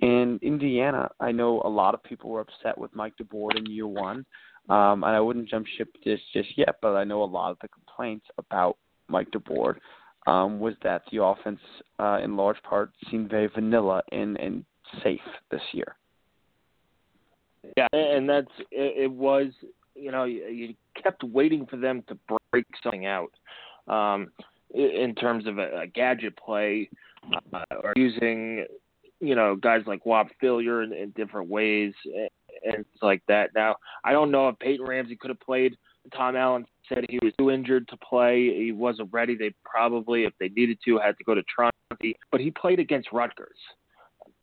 In 0.00 0.38
Indiana, 0.42 1.08
I 1.18 1.32
know 1.32 1.62
a 1.64 1.68
lot 1.68 1.94
of 1.94 2.02
people 2.02 2.30
were 2.30 2.40
upset 2.40 2.76
with 2.76 2.94
Mike 2.94 3.14
DeBord 3.16 3.56
in 3.56 3.64
year 3.66 3.86
one, 3.86 4.26
um, 4.68 5.02
and 5.02 5.16
I 5.16 5.20
wouldn't 5.20 5.48
jump 5.48 5.66
ship 5.78 5.88
this 6.04 6.20
just 6.34 6.48
yet. 6.58 6.76
But 6.82 6.94
I 6.96 7.04
know 7.04 7.22
a 7.22 7.24
lot 7.24 7.50
of 7.52 7.58
the 7.62 7.68
complaints 7.68 8.26
about 8.36 8.76
Mike 9.08 9.30
DeBord 9.30 9.76
um, 10.26 10.60
was 10.60 10.74
that 10.82 11.02
the 11.10 11.22
offense, 11.22 11.60
uh, 11.98 12.18
in 12.22 12.36
large 12.36 12.62
part, 12.62 12.92
seemed 13.10 13.30
very 13.30 13.46
vanilla 13.46 14.02
and 14.12 14.38
and 14.38 14.64
safe 15.02 15.20
this 15.50 15.62
year. 15.72 15.96
Yeah, 17.76 17.88
and 17.92 18.28
that's 18.28 18.50
it, 18.70 19.04
it 19.04 19.12
was 19.12 19.52
you 19.94 20.12
know 20.12 20.24
you, 20.24 20.46
you 20.48 20.74
kept 21.02 21.24
waiting 21.24 21.66
for 21.66 21.76
them 21.76 22.02
to 22.08 22.18
break 22.52 22.66
something 22.82 23.06
out. 23.06 23.32
Um, 23.90 24.28
in 24.72 25.14
terms 25.16 25.46
of 25.46 25.58
a, 25.58 25.80
a 25.80 25.86
gadget 25.86 26.36
play 26.36 26.88
uh, 27.52 27.64
or 27.82 27.92
using 27.96 28.64
you 29.20 29.34
know 29.34 29.56
guys 29.56 29.82
like 29.86 30.06
Whop 30.06 30.28
Philyor 30.42 30.84
in, 30.84 30.92
in 30.92 31.10
different 31.10 31.50
ways 31.50 31.92
and, 32.04 32.30
and 32.64 32.84
like 33.02 33.22
that. 33.26 33.50
Now 33.54 33.76
I 34.04 34.12
don't 34.12 34.30
know 34.30 34.48
if 34.48 34.58
Peyton 34.58 34.86
Ramsey 34.86 35.16
could 35.16 35.30
have 35.30 35.40
played. 35.40 35.76
Tom 36.16 36.36
Allen 36.36 36.64
said 36.88 37.04
he 37.08 37.18
was 37.22 37.32
too 37.38 37.50
injured 37.50 37.88
to 37.88 37.96
play. 37.96 38.56
He 38.56 38.72
wasn't 38.72 39.10
ready. 39.12 39.36
They 39.36 39.52
probably, 39.64 40.24
if 40.24 40.32
they 40.40 40.48
needed 40.48 40.78
to, 40.86 40.98
had 40.98 41.18
to 41.18 41.24
go 41.24 41.34
to 41.34 41.42
Tronson 41.42 41.70
but 42.30 42.40
he 42.40 42.50
played 42.50 42.78
against 42.78 43.12
Rutgers, 43.12 43.58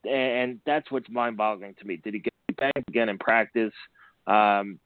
and 0.04 0.60
that's 0.66 0.92
what's 0.92 1.10
mind-boggling 1.10 1.76
to 1.80 1.86
me. 1.86 1.98
Did 1.98 2.14
he 2.14 2.20
get 2.20 2.34
banged 2.58 2.88
again 2.88 3.10
in 3.10 3.18
practice, 3.18 3.74
um, 4.28 4.80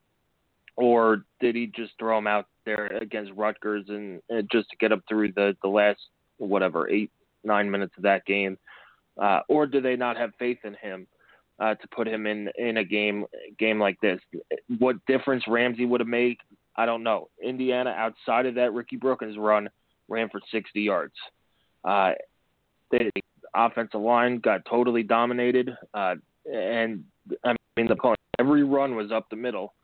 or 0.76 1.24
did 1.40 1.54
he 1.54 1.66
just 1.66 1.92
throw 1.98 2.18
him 2.18 2.26
out 2.26 2.46
there 2.64 2.86
against 3.00 3.32
Rutgers 3.32 3.84
and, 3.88 4.20
and 4.28 4.48
just 4.50 4.70
to 4.70 4.76
get 4.76 4.92
up 4.92 5.00
through 5.08 5.32
the 5.32 5.56
the 5.62 5.68
last 5.68 6.00
whatever 6.38 6.88
eight 6.88 7.10
nine 7.44 7.70
minutes 7.70 7.94
of 7.96 8.04
that 8.04 8.24
game, 8.24 8.58
uh, 9.20 9.40
or 9.48 9.66
do 9.66 9.80
they 9.80 9.96
not 9.96 10.16
have 10.16 10.30
faith 10.38 10.58
in 10.64 10.74
him? 10.74 11.06
Uh, 11.58 11.74
to 11.76 11.86
put 11.94 12.08
him 12.08 12.26
in 12.26 12.48
in 12.56 12.78
a 12.78 12.84
game 12.84 13.24
game 13.58 13.78
like 13.78 14.00
this, 14.00 14.18
what 14.78 14.96
difference 15.06 15.44
Ramsey 15.46 15.84
would 15.84 16.00
have 16.00 16.08
made, 16.08 16.38
I 16.76 16.86
don't 16.86 17.02
know. 17.02 17.28
Indiana, 17.42 17.90
outside 17.90 18.46
of 18.46 18.54
that 18.56 18.72
Ricky 18.72 18.96
Brookins 18.96 19.36
run, 19.38 19.68
ran 20.08 20.28
for 20.28 20.40
60 20.50 20.80
yards. 20.80 21.12
Uh, 21.84 22.12
the 22.90 23.10
offensive 23.54 24.00
line 24.00 24.38
got 24.38 24.64
totally 24.64 25.02
dominated, 25.02 25.70
uh, 25.94 26.14
and 26.50 27.04
I 27.44 27.54
mean 27.76 27.86
the 27.86 27.96
point. 27.96 28.18
Every 28.38 28.64
run 28.64 28.96
was 28.96 29.12
up 29.12 29.28
the 29.30 29.36
middle. 29.36 29.74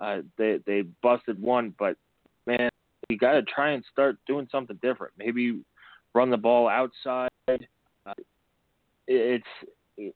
Uh, 0.00 0.22
they 0.38 0.58
they 0.66 0.82
busted 1.02 1.40
one, 1.40 1.74
but 1.78 1.96
man, 2.46 2.70
you 3.08 3.18
got 3.18 3.32
to 3.32 3.42
try 3.42 3.72
and 3.72 3.84
start 3.92 4.16
doing 4.26 4.48
something 4.50 4.78
different. 4.80 5.12
Maybe 5.18 5.60
run 6.14 6.30
the 6.30 6.36
ball 6.36 6.68
outside. 6.68 7.28
Uh, 7.48 8.14
it's 9.06 9.44
it, 9.96 10.14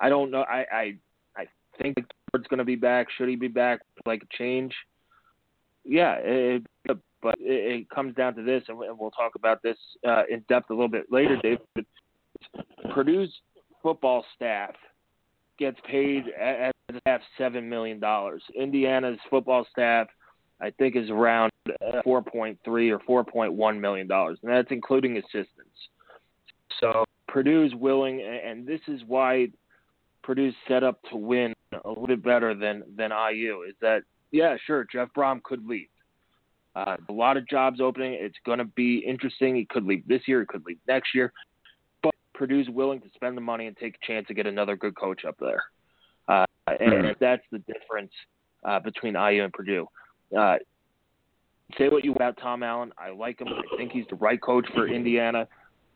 I 0.00 0.08
don't 0.08 0.30
know. 0.30 0.42
I 0.42 0.64
I 0.72 0.94
I 1.36 1.46
think 1.80 1.98
it's 1.98 2.48
going 2.48 2.58
to 2.58 2.64
be 2.64 2.76
back. 2.76 3.08
Should 3.16 3.28
he 3.28 3.36
be 3.36 3.48
back? 3.48 3.80
Like 4.06 4.22
a 4.22 4.36
change? 4.36 4.74
Yeah, 5.84 6.16
it, 6.18 6.62
but 6.86 7.36
it, 7.38 7.80
it 7.80 7.90
comes 7.90 8.14
down 8.14 8.34
to 8.34 8.42
this, 8.42 8.64
and 8.68 8.78
we'll 8.78 9.10
talk 9.10 9.34
about 9.36 9.62
this 9.62 9.76
uh, 10.06 10.22
in 10.28 10.44
depth 10.48 10.70
a 10.70 10.74
little 10.74 10.88
bit 10.88 11.06
later, 11.10 11.38
David. 11.42 11.86
Purdue's 12.92 13.32
football 13.82 14.24
staff 14.34 14.74
gets 15.58 15.78
paid 15.88 16.24
at 16.40 16.74
staff 17.00 17.20
seven 17.38 17.68
million 17.68 18.00
dollars. 18.00 18.42
Indiana's 18.58 19.18
football 19.30 19.66
staff, 19.70 20.08
I 20.60 20.70
think, 20.70 20.96
is 20.96 21.10
around 21.10 21.52
uh, 21.68 22.02
four 22.02 22.22
point 22.22 22.58
three 22.64 22.90
or 22.90 22.98
four 23.00 23.24
point 23.24 23.52
one 23.52 23.80
million 23.80 24.06
dollars, 24.06 24.38
and 24.42 24.52
that's 24.52 24.70
including 24.70 25.18
assistants. 25.18 25.48
So 26.80 27.04
Purdue's 27.28 27.74
willing, 27.74 28.22
and 28.22 28.66
this 28.66 28.80
is 28.88 29.00
why 29.06 29.48
Purdue's 30.22 30.54
set 30.68 30.82
up 30.82 31.00
to 31.10 31.16
win 31.16 31.52
a 31.84 31.88
little 31.88 32.06
bit 32.06 32.22
better 32.22 32.54
than 32.54 32.82
than 32.96 33.10
IU. 33.10 33.62
Is 33.68 33.74
that 33.80 34.02
yeah, 34.30 34.56
sure, 34.66 34.86
Jeff 34.90 35.08
Brohm 35.16 35.42
could 35.42 35.66
leave. 35.66 35.88
Uh, 36.74 36.96
a 37.08 37.12
lot 37.12 37.36
of 37.36 37.46
jobs 37.48 37.80
opening. 37.80 38.14
It's 38.14 38.38
going 38.46 38.58
to 38.58 38.64
be 38.64 38.98
interesting. 38.98 39.54
He 39.54 39.66
could 39.66 39.84
leave 39.84 40.08
this 40.08 40.22
year. 40.26 40.40
He 40.40 40.46
could 40.46 40.64
leave 40.66 40.78
next 40.88 41.14
year. 41.14 41.32
Purdue's 42.42 42.68
willing 42.68 43.00
to 43.00 43.06
spend 43.14 43.36
the 43.36 43.40
money 43.40 43.68
and 43.68 43.76
take 43.76 43.94
a 44.02 44.04
chance 44.04 44.26
to 44.26 44.34
get 44.34 44.48
another 44.48 44.74
good 44.74 44.96
coach 44.96 45.24
up 45.24 45.36
there. 45.38 45.62
Uh, 46.26 46.44
and 46.66 46.92
mm-hmm. 46.92 47.12
that's 47.20 47.44
the 47.52 47.58
difference 47.60 48.10
uh, 48.64 48.80
between 48.80 49.14
IU 49.14 49.44
and 49.44 49.52
Purdue. 49.52 49.86
Uh, 50.36 50.56
say 51.78 51.88
what 51.88 52.04
you 52.04 52.12
about 52.14 52.36
Tom 52.42 52.64
Allen. 52.64 52.90
I 52.98 53.10
like 53.10 53.40
him. 53.40 53.46
I 53.46 53.76
think 53.76 53.92
he's 53.92 54.06
the 54.10 54.16
right 54.16 54.42
coach 54.42 54.66
for 54.74 54.88
Indiana. 54.88 55.46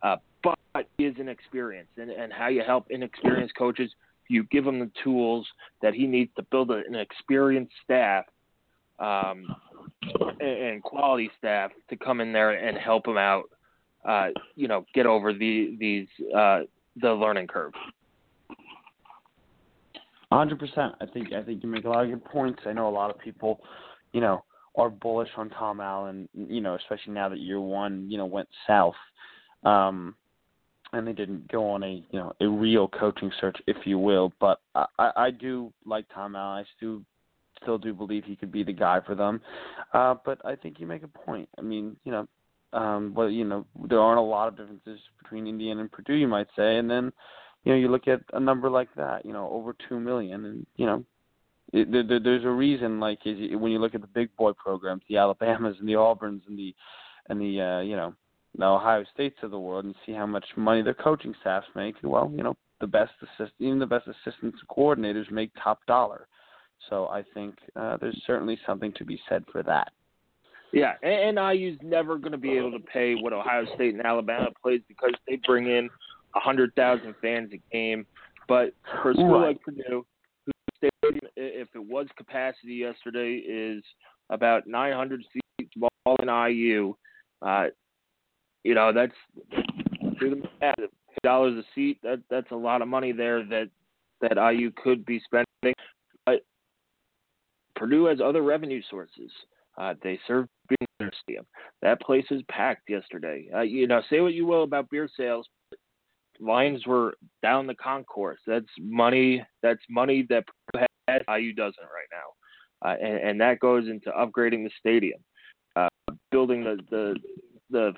Uh, 0.04 0.18
but 0.44 0.56
he 0.96 1.06
is 1.06 1.16
inexperienced. 1.18 1.90
And, 1.96 2.12
and 2.12 2.32
how 2.32 2.46
you 2.46 2.62
help 2.64 2.86
inexperienced 2.90 3.56
coaches, 3.58 3.90
you 4.28 4.44
give 4.44 4.64
him 4.64 4.78
the 4.78 4.90
tools 5.02 5.48
that 5.82 5.94
he 5.94 6.06
needs 6.06 6.30
to 6.36 6.44
build 6.44 6.70
an 6.70 6.94
experienced 6.94 7.72
staff 7.82 8.24
um, 9.00 9.52
and 10.38 10.80
quality 10.84 11.28
staff 11.38 11.72
to 11.90 11.96
come 11.96 12.20
in 12.20 12.32
there 12.32 12.52
and 12.52 12.78
help 12.78 13.08
him 13.08 13.18
out. 13.18 13.50
Uh, 14.06 14.28
you 14.54 14.68
know, 14.68 14.84
get 14.94 15.06
over 15.06 15.32
the 15.32 15.76
these 15.78 16.06
uh, 16.34 16.60
the 17.00 17.12
learning 17.12 17.46
curve. 17.46 17.72
Hundred 20.30 20.58
percent. 20.58 20.94
I 21.00 21.06
think 21.06 21.32
I 21.32 21.42
think 21.42 21.62
you 21.62 21.68
make 21.68 21.84
a 21.84 21.88
lot 21.88 22.04
of 22.04 22.10
good 22.10 22.25
points. 22.25 22.60
I 22.66 22.72
know 22.72 22.88
a 22.88 22.90
lot 22.90 23.10
of 23.10 23.18
people, 23.18 23.60
you 24.12 24.20
know, 24.20 24.44
are 24.76 24.90
bullish 24.90 25.30
on 25.36 25.50
Tom 25.50 25.80
Allen. 25.80 26.28
You 26.34 26.60
know, 26.60 26.75
especially 26.75 27.14
now 27.14 27.28
that 27.28 27.38
year 27.38 27.60
one, 27.60 28.06
you 28.10 28.18
know, 28.18 28.26
went 28.26 28.48
south, 28.66 28.94
um, 29.64 30.14
and 30.92 31.06
they 31.06 31.12
didn't 31.12 31.50
go 31.50 31.68
on 31.70 31.82
a 31.82 32.04
you 32.10 32.18
know 32.18 32.32
a 32.40 32.48
real 32.48 32.88
coaching 32.88 33.30
search, 33.40 33.56
if 33.66 33.76
you 33.86 33.98
will. 33.98 34.32
But 34.40 34.60
I, 34.75 35.10
I 35.16 35.30
do 35.30 35.72
like 35.84 36.06
Tom 36.14 36.36
Allen. 36.36 36.64
I 36.64 36.68
still 36.76 37.02
still 37.62 37.78
do 37.78 37.94
believe 37.94 38.25
he 38.25 38.36
could 38.36 38.52
be 38.52 38.62
the 38.62 38.72
guy 38.72 39.00
for 39.06 39.14
them. 39.14 39.40
Uh, 39.92 40.14
but 40.25 40.44
I 40.44 40.56
think 40.56 40.78
you 40.80 40.86
make 40.86 41.02
a 41.02 41.08
point. 41.08 41.48
I 41.58 41.62
mean, 41.62 41.96
you 42.04 42.12
know, 42.12 42.28
um, 42.73 43.14
well, 43.14 43.30
you 43.30 43.44
know, 43.44 43.66
there 43.88 44.00
aren't 44.00 44.18
a 44.18 44.23
lot 44.23 44.49
of 44.49 44.56
differences 44.56 45.00
between 45.23 45.46
Indiana 45.46 45.80
and 45.80 45.92
Purdue, 45.92 46.14
you 46.14 46.28
might 46.28 46.49
say, 46.56 46.76
and 46.76 46.90
then, 46.90 47.12
you 47.64 47.73
know, 47.73 47.78
you 47.78 47.88
look 47.88 48.08
at 48.08 48.20
a 48.32 48.40
number 48.40 48.70
like 48.70 48.92
that, 48.96 49.25
you 49.25 49.32
know, 49.32 49.49
over 49.50 49.75
two 49.88 49.99
million, 49.99 50.44
and 50.44 50.66
you 50.76 50.87
know, 50.87 51.04
it, 51.73 51.90
there, 51.90 52.20
there's 52.20 52.44
a 52.44 52.50
reason. 52.50 53.00
Like 53.00 53.18
when 53.25 53.73
you 53.73 53.78
look 53.78 53.94
at 53.94 54.00
the 54.00 54.06
big 54.06 54.35
boy 54.37 54.52
programs, 54.52 55.02
the 55.08 55.16
Alabamas 55.16 55.76
and 55.80 55.88
the 55.88 55.94
Auburns 55.94 56.42
and 56.49 56.58
the 56.58 56.75
and 57.28 57.40
the 57.40 57.61
uh, 57.61 57.80
you 57.80 57.96
know 57.96 58.14
the 58.56 58.64
Ohio 58.64 59.04
States 59.12 59.37
of 59.42 59.50
the 59.50 59.58
world, 59.58 59.85
and 59.85 59.94
see 60.04 60.12
how 60.12 60.26
much 60.26 60.44
money 60.56 60.82
their 60.82 60.94
coaching 60.94 61.35
staffs 61.40 61.66
make. 61.75 61.96
Well, 62.02 62.32
you 62.35 62.42
know, 62.42 62.56
the 62.80 62.87
best 62.87 63.12
assist, 63.23 63.52
even 63.58 63.78
the 63.78 63.87
best 63.87 64.06
assistants 64.06 64.58
and 64.61 64.68
coordinators 64.68 65.30
make 65.30 65.50
top 65.62 65.85
dollar. 65.87 66.28
So 66.88 67.06
I 67.06 67.25
think 67.35 67.56
uh, 67.75 67.96
there's 68.00 68.23
certainly 68.26 68.58
something 68.66 68.92
to 68.96 69.04
be 69.04 69.20
said 69.28 69.44
for 69.50 69.62
that. 69.64 69.92
Yeah, 70.73 70.94
and, 71.02 71.38
and 71.38 71.58
IU's 71.58 71.78
never 71.82 72.18
going 72.18 72.32
to 72.32 72.38
be 72.38 72.56
able 72.56 72.73
to 72.73 72.80
pay 72.80 73.14
what 73.14 73.32
Ohio 73.32 73.64
State 73.75 73.94
and 73.94 74.04
Alabama 74.04 74.49
plays 74.62 74.80
because 74.88 75.12
they 75.28 75.38
bring 75.46 75.66
in 75.66 75.88
a 76.35 76.40
hundred 76.40 76.75
thousand 76.75 77.14
fans 77.23 77.50
a 77.52 77.61
game. 77.75 78.06
But 78.49 78.75
for 79.02 79.11
a 79.11 79.14
school 79.14 79.40
right. 79.40 79.49
like 79.49 79.62
Purdue, 79.62 80.04
stadium, 80.76 81.20
if 81.37 81.68
it 81.75 81.85
was 81.85 82.06
capacity 82.16 82.75
yesterday, 82.75 83.37
is 83.37 83.82
about 84.30 84.66
900 84.66 85.23
seats, 85.32 85.73
all 86.04 86.16
in 86.20 86.28
IU. 86.28 86.94
Uh, 87.42 87.66
you 88.64 88.75
know, 88.75 88.92
that's 88.92 89.12
do 90.20 90.30
the 90.30 90.42
math. 90.61 90.75
Dollars 91.23 91.56
a 91.58 91.64
seat. 91.75 91.99
That 92.02 92.20
that's 92.30 92.50
a 92.50 92.56
lot 92.56 92.82
of 92.82 92.88
money 92.88 93.11
there 93.11 93.42
that 93.46 93.70
that 94.20 94.37
IU 94.37 94.70
could 94.82 95.04
be 95.06 95.20
spending. 95.25 95.75
But 96.25 96.44
Purdue 97.75 98.04
has 98.06 98.20
other 98.20 98.42
revenue 98.42 98.82
sources. 98.90 99.30
Uh, 99.78 99.95
they 100.02 100.18
serve 100.26 100.47
beer 100.68 101.11
stadium. 101.23 101.47
That 101.83 102.00
place 102.00 102.25
is 102.30 102.42
packed 102.50 102.88
yesterday. 102.88 103.49
Uh, 103.54 103.61
you 103.61 103.87
know, 103.87 104.02
say 104.09 104.21
what 104.21 104.35
you 104.35 104.47
will 104.47 104.62
about 104.62 104.90
beer 104.90 105.09
sales. 105.16 105.47
Lines 106.40 106.87
were 106.87 107.14
down 107.42 107.66
the 107.66 107.75
concourse. 107.75 108.40
That's 108.47 108.66
money. 108.78 109.45
That's 109.62 109.80
money 109.88 110.26
that 110.28 110.45
has. 110.75 110.87
IU 111.09 111.52
doesn't 111.52 111.78
right 111.85 112.09
now, 112.11 112.88
uh, 112.88 112.97
and, 113.00 113.30
and 113.30 113.40
that 113.40 113.61
goes 113.61 113.88
into 113.88 114.11
upgrading 114.11 114.64
the 114.64 114.71
stadium, 114.78 115.21
uh, 115.76 115.88
building 116.33 116.64
the 116.64 116.78
the 116.90 117.16
the 117.71 117.92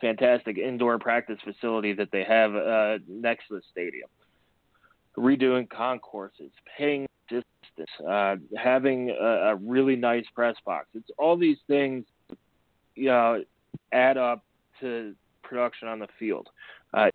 fantastic 0.00 0.58
indoor 0.58 0.98
practice 0.98 1.38
facility 1.44 1.92
that 1.92 2.08
they 2.12 2.24
have 2.24 2.54
uh, 2.54 2.98
next 3.08 3.48
to 3.48 3.56
the 3.56 3.62
stadium, 3.70 4.08
redoing 5.16 5.68
concourses, 5.68 6.50
paying 6.76 7.06
distance, 7.28 7.90
uh, 8.08 8.36
having 8.56 9.10
a, 9.10 9.24
a 9.24 9.56
really 9.56 9.96
nice 9.96 10.24
press 10.34 10.56
box. 10.64 10.86
It's 10.94 11.10
all 11.18 11.36
these 11.36 11.58
things, 11.66 12.04
you 12.94 13.06
know, 13.06 13.42
add 13.92 14.16
up 14.16 14.44
to 14.80 15.14
production 15.42 15.88
on 15.88 15.98
the 15.98 16.08
field. 16.18 16.48
Uh, 16.92 17.08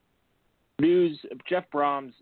news 0.79 1.19
Jeff 1.47 1.65
Brohm's 1.73 2.13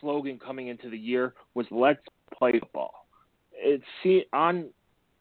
slogan 0.00 0.38
coming 0.38 0.68
into 0.68 0.90
the 0.90 0.98
year 0.98 1.34
was 1.54 1.66
"Let's 1.70 2.00
play 2.36 2.52
football." 2.58 3.06
It's 3.52 3.84
see 4.02 4.24
on 4.32 4.68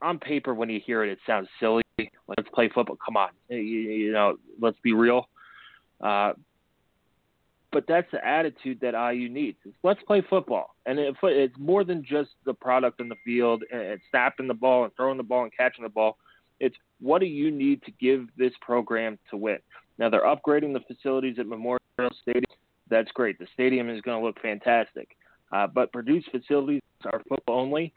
on 0.01 0.19
paper 0.19 0.53
when 0.53 0.69
you 0.69 0.79
hear 0.85 1.03
it, 1.03 1.09
it 1.09 1.19
sounds 1.25 1.47
silly. 1.59 1.83
Let's 1.97 2.49
play 2.53 2.69
football. 2.73 2.97
Come 3.03 3.17
on, 3.17 3.29
you, 3.49 3.57
you 3.57 4.11
know, 4.11 4.35
let's 4.61 4.77
be 4.83 4.93
real. 4.93 5.27
Uh, 5.99 6.33
but 7.71 7.85
that's 7.87 8.09
the 8.11 8.25
attitude 8.25 8.79
that 8.81 8.93
IU 8.93 9.29
needs. 9.29 9.57
It's, 9.65 9.75
let's 9.83 10.01
play 10.03 10.23
football, 10.29 10.75
and 10.85 10.99
it, 10.99 11.15
it's 11.23 11.55
more 11.57 11.83
than 11.83 12.03
just 12.03 12.31
the 12.45 12.53
product 12.53 13.01
in 13.01 13.09
the 13.09 13.15
field 13.25 13.63
and 13.71 13.99
snapping 14.09 14.47
the 14.47 14.53
ball 14.53 14.85
and 14.85 14.95
throwing 14.95 15.17
the 15.17 15.23
ball 15.23 15.43
and 15.43 15.51
catching 15.55 15.83
the 15.83 15.89
ball. 15.89 16.17
It's 16.59 16.75
what 16.99 17.19
do 17.19 17.27
you 17.27 17.51
need 17.51 17.83
to 17.83 17.91
give 17.91 18.27
this 18.37 18.53
program 18.61 19.19
to 19.29 19.37
win? 19.37 19.59
Now 19.99 20.09
they're 20.09 20.23
upgrading 20.23 20.73
the 20.73 20.93
facilities 20.93 21.37
at 21.39 21.47
Memorial 21.47 21.79
Stadium. 22.21 22.45
That's 22.89 23.11
great. 23.11 23.37
The 23.37 23.47
stadium 23.53 23.89
is 23.89 24.01
going 24.01 24.19
to 24.19 24.25
look 24.25 24.39
fantastic, 24.41 25.17
uh, 25.51 25.67
but 25.67 25.91
Purdue's 25.91 26.25
facilities 26.31 26.81
are 27.05 27.21
football 27.27 27.59
only, 27.59 27.93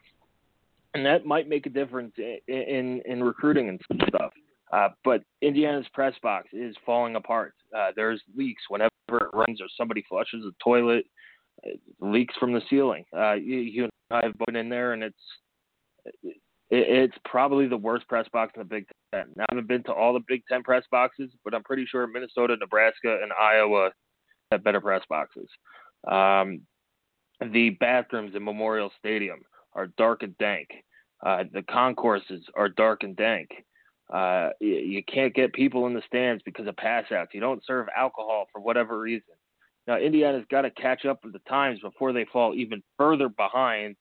and 0.93 1.05
that 1.05 1.25
might 1.25 1.47
make 1.47 1.65
a 1.65 1.69
difference 1.69 2.13
in 2.17 2.39
in, 2.47 3.01
in 3.05 3.23
recruiting 3.23 3.69
and 3.69 3.81
stuff. 4.09 4.33
Uh, 4.71 4.89
but 5.03 5.23
Indiana's 5.41 5.87
press 5.93 6.13
box 6.23 6.47
is 6.53 6.75
falling 6.85 7.15
apart. 7.15 7.53
Uh, 7.75 7.91
there's 7.95 8.21
leaks 8.35 8.63
whenever 8.69 8.90
it 9.17 9.33
rains 9.33 9.61
or 9.61 9.67
somebody 9.77 10.03
flushes 10.07 10.43
the 10.43 10.53
toilet. 10.63 11.05
It 11.63 11.79
leaks 11.99 12.35
from 12.39 12.53
the 12.53 12.61
ceiling. 12.69 13.05
Uh, 13.15 13.33
you, 13.33 13.57
you 13.57 13.83
and 13.83 13.91
I 14.09 14.25
have 14.25 14.37
been 14.45 14.55
in 14.55 14.69
there, 14.69 14.93
and 14.93 15.03
it's 15.03 15.15
it, 16.25 16.37
it's 16.69 17.17
probably 17.25 17.67
the 17.67 17.77
worst 17.77 18.07
press 18.07 18.27
box 18.31 18.53
in 18.55 18.61
the 18.61 18.65
Big 18.65 18.85
Ten. 19.13 19.25
Now, 19.35 19.43
I 19.43 19.53
haven't 19.53 19.67
been 19.67 19.83
to 19.83 19.93
all 19.93 20.13
the 20.13 20.23
Big 20.27 20.43
Ten 20.49 20.63
press 20.63 20.83
boxes, 20.91 21.31
but 21.43 21.53
I'm 21.53 21.63
pretty 21.63 21.85
sure 21.85 22.07
Minnesota, 22.07 22.55
Nebraska, 22.59 23.19
and 23.21 23.31
Iowa 23.33 23.91
have 24.51 24.63
better 24.63 24.81
press 24.81 25.03
boxes. 25.09 25.47
Um, 26.09 26.61
the 27.51 27.71
bathrooms 27.79 28.35
in 28.35 28.43
Memorial 28.43 28.91
Stadium 28.99 29.39
are 29.73 29.87
dark 29.97 30.23
and 30.23 30.37
dank. 30.37 30.67
Uh, 31.25 31.43
the 31.53 31.63
concourses 31.63 32.43
are 32.55 32.69
dark 32.69 33.03
and 33.03 33.15
dank. 33.15 33.49
Uh, 34.11 34.49
you, 34.59 34.75
you 34.75 35.03
can't 35.03 35.33
get 35.33 35.53
people 35.53 35.87
in 35.87 35.93
the 35.93 36.01
stands 36.05 36.43
because 36.43 36.67
of 36.67 36.75
pass 36.75 37.05
outs. 37.11 37.31
You 37.33 37.39
don't 37.39 37.65
serve 37.65 37.87
alcohol 37.95 38.47
for 38.51 38.61
whatever 38.61 38.99
reason. 38.99 39.33
Now, 39.87 39.97
Indiana's 39.97 40.45
got 40.51 40.61
to 40.61 40.71
catch 40.71 41.05
up 41.05 41.23
with 41.23 41.33
the 41.33 41.39
times 41.49 41.79
before 41.79 42.13
they 42.13 42.25
fall 42.31 42.53
even 42.55 42.83
further 42.97 43.29
behind 43.29 43.95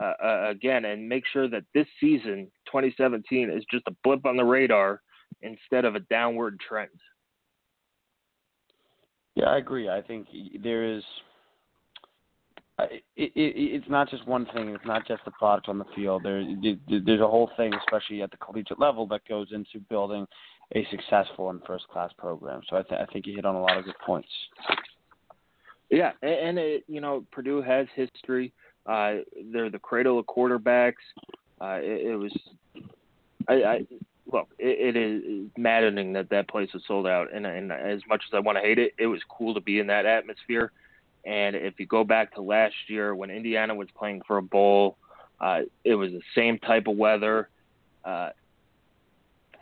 uh, 0.00 0.14
uh, 0.22 0.46
again 0.48 0.84
and 0.84 1.08
make 1.08 1.24
sure 1.32 1.48
that 1.48 1.64
this 1.74 1.86
season, 2.00 2.50
2017, 2.66 3.50
is 3.50 3.64
just 3.70 3.86
a 3.86 3.94
blip 4.02 4.26
on 4.26 4.36
the 4.36 4.44
radar 4.44 5.00
instead 5.42 5.84
of 5.84 5.94
a 5.94 6.00
downward 6.00 6.58
trend. 6.66 6.90
Yeah, 9.34 9.46
I 9.46 9.58
agree. 9.58 9.88
I 9.88 10.02
think 10.02 10.26
there 10.62 10.84
is. 10.84 11.04
It, 12.90 13.02
it, 13.16 13.32
it's 13.34 13.88
not 13.88 14.10
just 14.10 14.26
one 14.26 14.46
thing. 14.54 14.70
It's 14.70 14.86
not 14.86 15.06
just 15.06 15.24
the 15.24 15.30
product 15.32 15.68
on 15.68 15.78
the 15.78 15.84
field. 15.94 16.22
There, 16.24 16.44
there's 16.88 17.20
a 17.20 17.26
whole 17.28 17.50
thing, 17.56 17.72
especially 17.74 18.22
at 18.22 18.30
the 18.30 18.36
collegiate 18.36 18.80
level, 18.80 19.06
that 19.08 19.26
goes 19.28 19.48
into 19.52 19.78
building 19.88 20.26
a 20.74 20.86
successful 20.90 21.50
and 21.50 21.60
first-class 21.66 22.12
program. 22.16 22.62
So 22.68 22.76
I, 22.76 22.82
th- 22.82 23.00
I 23.00 23.12
think 23.12 23.26
you 23.26 23.34
hit 23.34 23.44
on 23.44 23.54
a 23.54 23.60
lot 23.60 23.76
of 23.76 23.84
good 23.84 23.98
points. 24.04 24.28
Yeah, 25.90 26.12
and 26.22 26.58
it, 26.58 26.84
you 26.88 27.00
know 27.02 27.26
Purdue 27.30 27.60
has 27.60 27.86
history. 27.94 28.52
Uh, 28.86 29.16
they're 29.52 29.70
the 29.70 29.78
cradle 29.78 30.18
of 30.18 30.24
quarterbacks. 30.26 30.94
Uh, 31.60 31.78
it, 31.82 32.12
it 32.12 32.16
was, 32.16 32.32
I, 33.48 33.52
I 33.52 33.86
look, 34.32 34.48
it, 34.58 34.96
it 34.96 34.96
is 34.96 35.50
maddening 35.56 36.14
that 36.14 36.30
that 36.30 36.48
place 36.48 36.70
was 36.72 36.82
sold 36.88 37.06
out. 37.06 37.32
And, 37.32 37.46
and 37.46 37.70
as 37.70 38.00
much 38.08 38.22
as 38.26 38.34
I 38.34 38.40
want 38.40 38.56
to 38.56 38.62
hate 38.62 38.78
it, 38.78 38.94
it 38.98 39.06
was 39.06 39.20
cool 39.28 39.52
to 39.54 39.60
be 39.60 39.78
in 39.78 39.86
that 39.88 40.06
atmosphere. 40.06 40.72
And 41.24 41.56
if 41.56 41.78
you 41.78 41.86
go 41.86 42.04
back 42.04 42.34
to 42.34 42.42
last 42.42 42.74
year 42.88 43.14
when 43.14 43.30
Indiana 43.30 43.74
was 43.74 43.88
playing 43.96 44.22
for 44.26 44.38
a 44.38 44.42
bowl, 44.42 44.96
uh, 45.40 45.60
it 45.84 45.94
was 45.94 46.10
the 46.12 46.22
same 46.34 46.58
type 46.58 46.86
of 46.86 46.96
weather. 46.96 47.48
Uh, 48.04 48.30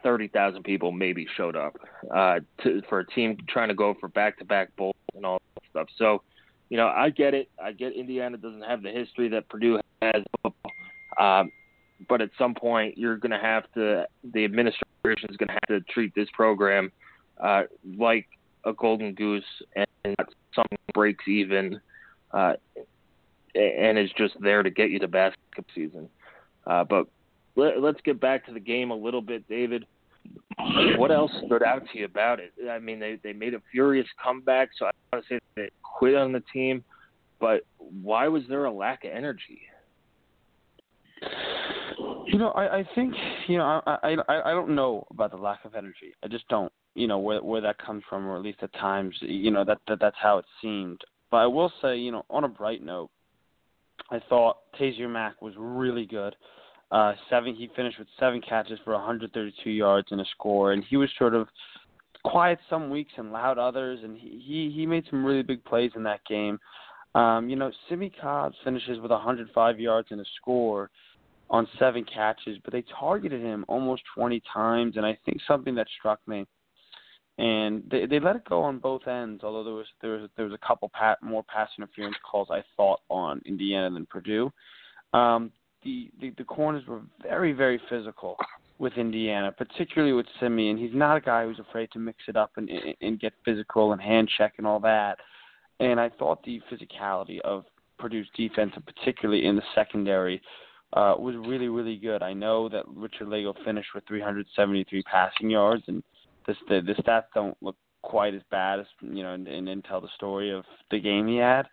Thirty 0.03 0.29
thousand 0.29 0.63
people 0.63 0.93
maybe 0.93 1.27
showed 1.37 1.57
up 1.57 1.77
uh, 2.11 2.41
to, 2.63 2.81
for 2.89 3.01
a 3.01 3.07
team 3.09 3.37
trying 3.47 3.69
to 3.69 3.75
go 3.75 3.95
for 4.01 4.09
back-to-back 4.09 4.75
bowls 4.75 4.95
and 5.15 5.27
all 5.27 5.43
that 5.55 5.63
stuff. 5.69 5.89
So, 5.99 6.23
you 6.71 6.79
know, 6.79 6.87
I 6.87 7.11
get 7.11 7.35
it. 7.35 7.51
I 7.63 7.73
get 7.73 7.93
Indiana 7.93 8.39
doesn't 8.39 8.63
have 8.63 8.83
the 8.83 8.89
history 8.89 9.29
that 9.29 9.51
Purdue 9.51 9.79
has, 10.01 10.25
um, 11.21 11.53
but 12.09 12.23
at 12.23 12.31
some 12.39 12.55
point 12.55 12.97
you're 12.97 13.19
going 13.19 13.33
to 13.33 13.39
have 13.39 13.65
to. 13.75 14.07
The 14.25 14.43
administration 14.47 15.29
is 15.29 15.37
going 15.37 15.49
to 15.49 15.53
have 15.53 15.69
to 15.69 15.81
treat 15.93 16.15
this 16.15 16.29
program 16.33 16.93
uh, 17.39 17.65
like 17.99 18.27
a 18.65 18.73
golden 18.73 19.15
goose 19.15 19.45
and 19.77 20.17
something 20.55 20.79
breaks 20.95 21.27
even, 21.29 21.81
uh, 22.33 22.55
and 23.55 23.99
is 23.99 24.11
just 24.17 24.35
there 24.41 24.63
to 24.63 24.71
get 24.71 24.91
you 24.91 24.99
to 24.99 25.09
basketball 25.09 25.65
season. 25.75 26.09
Uh, 26.67 26.85
but 26.85 27.07
let, 27.57 27.77
us 27.77 27.97
get 28.05 28.21
back 28.21 28.47
to 28.47 28.53
the 28.53 28.61
game 28.61 28.91
a 28.91 28.95
little 28.95 29.23
bit, 29.23 29.47
David. 29.49 29.87
What 30.97 31.11
else 31.11 31.33
stood 31.47 31.63
out 31.63 31.83
to 31.93 31.99
you 31.99 32.05
about 32.05 32.39
it? 32.41 32.53
I 32.71 32.79
mean, 32.79 33.01
they 33.01 33.19
they 33.23 33.33
made 33.33 33.55
a 33.55 33.63
furious 33.73 34.07
comeback, 34.23 34.71
so 34.79 34.87
I 34.87 34.91
want 35.13 35.25
to 35.25 35.35
say 35.35 35.41
they 35.57 35.71
quit 35.83 36.15
on 36.15 36.33
the 36.33 36.43
team, 36.53 36.85
but 37.41 37.63
why 37.79 38.29
was 38.29 38.43
there 38.49 38.67
a 38.67 38.73
lack 38.73 39.05
of 39.05 39.11
energy? 39.11 39.63
You 42.27 42.39
know, 42.39 42.51
I, 42.51 42.79
I 42.79 42.89
think 42.95 43.15
you 43.49 43.59
know 43.59 43.83
I, 43.87 44.15
I 44.29 44.51
I 44.51 44.51
don't 44.51 44.75
know 44.75 45.07
about 45.11 45.31
the 45.31 45.39
lack 45.39 45.65
of 45.65 45.75
energy. 45.75 46.15
I 46.23 46.29
just 46.29 46.47
don't. 46.49 46.73
You 46.95 47.07
know 47.07 47.19
where 47.19 47.43
where 47.43 47.61
that 47.61 47.79
comes 47.79 48.03
from, 48.09 48.27
or 48.27 48.37
at 48.37 48.43
least 48.43 48.59
at 48.63 48.73
times, 48.75 49.15
you 49.21 49.51
know 49.51 49.65
that, 49.65 49.79
that 49.89 50.01
that's 50.01 50.17
how 50.21 50.39
it 50.39 50.45
seemed. 50.61 51.01
But 51.31 51.39
I 51.39 51.47
will 51.47 51.73
say, 51.81 51.97
you 51.97 52.11
know, 52.11 52.25
on 52.29 52.45
a 52.45 52.49
bright 52.49 52.83
note, 52.83 53.11
I 54.11 54.21
thought 54.29 54.59
Taysir 54.79 55.09
Mack 55.09 55.41
was 55.41 55.55
really 55.57 56.07
good. 56.07 56.35
Uh, 56.91 57.13
seven. 57.29 57.55
He 57.55 57.71
finished 57.77 58.01
with 58.01 58.09
seven 58.19 58.41
catches 58.41 58.81
for 58.85 58.93
132 58.95 59.71
yards 59.71 60.09
and 60.11 60.21
a 60.21 60.25
score, 60.33 60.73
and 60.73 60.83
he 60.85 60.97
was 60.97 61.09
sort 61.17 61.37
of 61.37 61.47
quiet 62.25 62.59
some 62.69 62.91
weeks 62.91 63.13
and 63.17 63.33
loud 63.33 63.59
others, 63.59 64.01
and 64.03 64.19
he 64.19 64.73
he, 64.75 64.87
made 64.87 65.05
some 65.09 65.25
really 65.25 65.43
big 65.43 65.65
plays 65.65 65.93
in 65.95 66.03
that 66.03 66.21
game. 66.29 66.59
Um, 67.15 67.49
you 67.49 67.57
know, 67.57 67.71
Simmie 67.89 68.13
Cobbs 68.21 68.57
finishes 68.65 68.99
with 69.01 69.11
105 69.11 69.81
yards 69.81 70.09
and 70.11 70.21
a 70.21 70.25
score 70.41 70.91
on 71.49 71.67
seven 71.79 72.05
catches, 72.05 72.59
but 72.65 72.73
they 72.73 72.85
targeted 72.99 73.41
him 73.41 73.65
almost 73.69 74.03
20 74.15 74.41
times, 74.53 74.97
and 74.97 75.05
I 75.05 75.19
think 75.25 75.39
something 75.47 75.75
that 75.75 75.87
struck 75.99 76.21
me. 76.27 76.47
And 77.41 77.83
they 77.91 78.05
they 78.05 78.21
let 78.21 78.37
it 78.37 78.45
go 78.45 78.63
on 78.63 78.79
both 78.79 79.09
ends, 79.09 79.43
although 79.43 79.65
there 79.65 79.73
was 79.73 79.87
there 80.03 80.11
was 80.11 80.29
there 80.37 80.45
was 80.45 80.53
a 80.53 80.67
couple 80.67 80.91
pat, 80.93 81.23
more 81.23 81.43
pass 81.43 81.71
interference 81.79 82.17
calls 82.31 82.49
I 82.51 82.63
thought 82.77 83.01
on 83.09 83.41
Indiana 83.47 83.89
than 83.89 84.05
Purdue. 84.05 84.53
Um, 85.15 85.51
the, 85.83 86.11
the 86.21 86.35
the 86.37 86.45
corners 86.45 86.87
were 86.87 87.01
very 87.23 87.53
very 87.55 87.81
physical 87.89 88.37
with 88.79 88.93
Indiana, 88.99 89.53
particularly 89.53 90.13
with 90.13 90.27
Simeon. 90.39 90.77
He's 90.77 90.93
not 90.93 91.17
a 91.17 91.21
guy 91.23 91.47
who's 91.47 91.59
afraid 91.59 91.91
to 91.93 91.99
mix 91.99 92.19
it 92.29 92.37
up 92.37 92.51
and 92.57 92.69
and 93.01 93.19
get 93.19 93.33
physical 93.43 93.93
and 93.93 94.03
hand 94.03 94.29
check 94.37 94.55
and 94.59 94.67
all 94.67 94.81
that. 94.81 95.17
And 95.79 95.99
I 95.99 96.11
thought 96.11 96.45
the 96.45 96.61
physicality 96.71 97.41
of 97.41 97.65
Purdue's 97.99 98.29
defense, 98.37 98.73
and 98.75 98.85
particularly 98.85 99.47
in 99.47 99.57
the 99.57 99.63
secondary, 99.75 100.43
uh, 100.93 101.15
was 101.19 101.37
really 101.37 101.69
really 101.69 101.97
good. 101.97 102.23
I 102.23 102.35
know 102.35 102.69
that 102.69 102.85
Richard 102.87 103.29
Lagow 103.29 103.55
finished 103.65 103.95
with 103.95 104.05
373 104.07 105.03
passing 105.05 105.49
yards, 105.49 105.85
and 105.87 106.03
the 106.69 106.81
the, 106.81 106.95
the 106.95 107.03
stats 107.03 107.25
don't 107.35 107.57
look 107.61 107.77
quite 108.03 108.35
as 108.35 108.43
bad 108.51 108.81
as 108.81 108.87
you 109.01 109.23
know, 109.23 109.35
and, 109.35 109.47
and, 109.47 109.69
and 109.69 109.85
tell 109.85 110.01
the 110.01 110.09
story 110.17 110.51
of 110.51 110.65
the 110.91 111.01
game 111.01 111.29
he 111.29 111.37
had. 111.37 111.67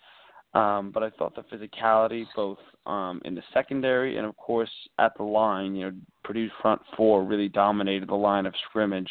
Um, 0.54 0.92
but 0.92 1.04
I 1.04 1.10
thought 1.12 1.36
the 1.36 1.44
physicality, 1.44 2.26
both 2.36 2.58
um, 2.86 3.22
in 3.26 3.36
the 3.36 3.44
secondary 3.54 4.18
and 4.18 4.26
of 4.26 4.36
course 4.38 4.72
at 4.98 5.12
the 5.18 5.24
line, 5.24 5.76
you 5.76 5.86
know, 5.86 5.96
Purdue's 6.24 6.52
front 6.62 6.82
four 6.96 7.24
really 7.24 7.50
dominated 7.50 8.10
the 8.10 8.16
line 8.16 8.46
of 8.46 8.54
scrimmage. 8.70 9.10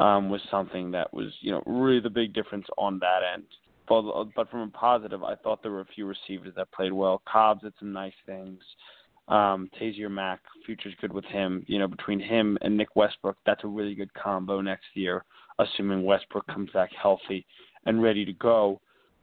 Um, 0.00 0.30
was 0.30 0.40
something 0.48 0.92
that 0.92 1.12
was, 1.12 1.32
you 1.40 1.50
know, 1.50 1.60
really 1.66 1.98
the 1.98 2.08
big 2.08 2.32
difference 2.32 2.66
on 2.78 3.00
that 3.00 3.22
end. 3.34 3.42
But, 3.88 4.02
but 4.36 4.48
from 4.48 4.60
a 4.60 4.68
positive, 4.68 5.24
I 5.24 5.34
thought 5.34 5.60
there 5.60 5.72
were 5.72 5.80
a 5.80 5.94
few 5.94 6.06
receivers 6.06 6.54
that 6.54 6.70
played 6.70 6.92
well. 6.92 7.20
Cobbs 7.28 7.62
did 7.62 7.72
some 7.80 7.92
nice 7.92 8.12
things. 8.24 8.60
Um, 9.28 9.68
Taysir 9.78 10.10
Mack, 10.10 10.40
future's 10.64 10.94
good 11.00 11.12
with 11.12 11.24
him. 11.26 11.64
You 11.66 11.78
know, 11.78 11.88
between 11.88 12.18
him 12.18 12.56
and 12.62 12.76
Nick 12.76 12.96
Westbrook, 12.96 13.36
that's 13.44 13.64
a 13.64 13.68
really 13.68 13.94
good 13.94 14.12
combo 14.14 14.60
next 14.60 14.86
year, 14.94 15.24
assuming 15.58 16.04
Westbrook 16.04 16.46
comes 16.46 16.70
back 16.72 16.90
healthy 17.00 17.44
and 17.84 18.02
ready 18.02 18.24
to 18.24 18.32
go. 18.32 18.80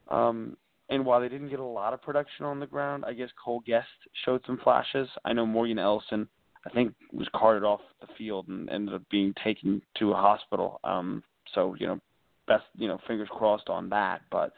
Um, 0.09 0.55
and 0.89 1.03
while 1.03 1.19
they 1.19 1.29
didn't 1.29 1.49
get 1.49 1.59
a 1.59 1.63
lot 1.63 1.93
of 1.93 2.01
production 2.01 2.45
on 2.45 2.59
the 2.59 2.67
ground, 2.67 3.03
I 3.07 3.13
guess 3.13 3.29
Cole 3.43 3.63
Guest 3.65 3.87
showed 4.23 4.41
some 4.45 4.59
flashes. 4.63 5.09
I 5.25 5.33
know 5.33 5.45
Morgan 5.45 5.79
Ellison, 5.79 6.27
I 6.65 6.69
think, 6.69 6.93
was 7.11 7.27
carted 7.33 7.63
off 7.63 7.81
the 8.01 8.07
field 8.17 8.47
and 8.47 8.69
ended 8.69 8.93
up 8.93 9.01
being 9.09 9.33
taken 9.43 9.81
to 9.97 10.11
a 10.11 10.15
hospital. 10.15 10.79
Um, 10.83 11.23
so 11.55 11.75
you 11.79 11.87
know, 11.87 11.99
best 12.47 12.65
you 12.77 12.87
know, 12.87 12.99
fingers 13.07 13.29
crossed 13.31 13.69
on 13.69 13.89
that. 13.89 14.21
But 14.29 14.53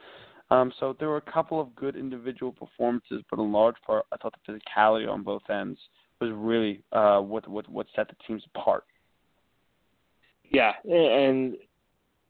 um, 0.50 0.72
so 0.80 0.96
there 0.98 1.10
were 1.10 1.18
a 1.18 1.32
couple 1.32 1.60
of 1.60 1.76
good 1.76 1.96
individual 1.96 2.52
performances, 2.52 3.22
but 3.30 3.40
in 3.40 3.52
large 3.52 3.76
part, 3.86 4.06
I 4.12 4.18
thought 4.18 4.34
the 4.46 4.54
physicality 4.54 5.10
on 5.10 5.24
both 5.24 5.44
ends 5.50 5.80
was 6.22 6.32
really 6.34 6.84
uh, 6.94 7.20
what 7.20 7.48
what 7.48 7.70
what 7.70 7.88
set 7.96 8.08
the 8.08 8.16
teams 8.26 8.44
apart. 8.56 8.86
Yeah, 10.50 10.72
and 10.86 11.56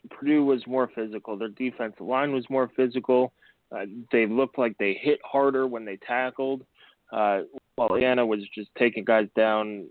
Purdue 0.09 0.43
was 0.43 0.65
more 0.65 0.89
physical. 0.95 1.37
Their 1.37 1.49
defensive 1.49 2.05
line 2.05 2.33
was 2.33 2.45
more 2.49 2.71
physical. 2.75 3.33
Uh, 3.71 3.85
they 4.11 4.25
looked 4.25 4.57
like 4.57 4.75
they 4.77 4.97
hit 4.99 5.19
harder 5.23 5.67
when 5.67 5.85
they 5.85 5.97
tackled. 5.97 6.63
Uh, 7.11 7.41
while 7.75 7.93
Indiana 7.93 8.25
was 8.25 8.39
just 8.55 8.69
taking 8.77 9.05
guys 9.05 9.27
down 9.35 9.87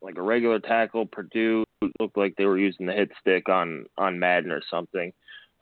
like 0.00 0.16
a 0.16 0.22
regular 0.22 0.58
tackle, 0.58 1.06
Purdue 1.06 1.64
looked 2.00 2.16
like 2.16 2.34
they 2.36 2.46
were 2.46 2.58
using 2.58 2.86
the 2.86 2.92
hit 2.92 3.10
stick 3.20 3.48
on 3.48 3.86
on 3.96 4.18
Madden 4.18 4.50
or 4.50 4.62
something. 4.68 5.12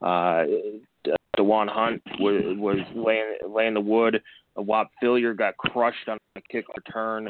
Uh, 0.00 0.44
Da'Wan 1.40 1.68
Hunt 1.68 2.02
was, 2.18 2.56
was 2.58 2.78
laying 2.94 3.38
laying 3.48 3.74
the 3.74 3.80
wood. 3.80 4.22
Whop 4.56 4.90
Philyor 5.02 5.36
got 5.36 5.56
crushed 5.56 6.08
on 6.08 6.18
a 6.36 6.40
kick 6.50 6.66
return, 6.76 7.28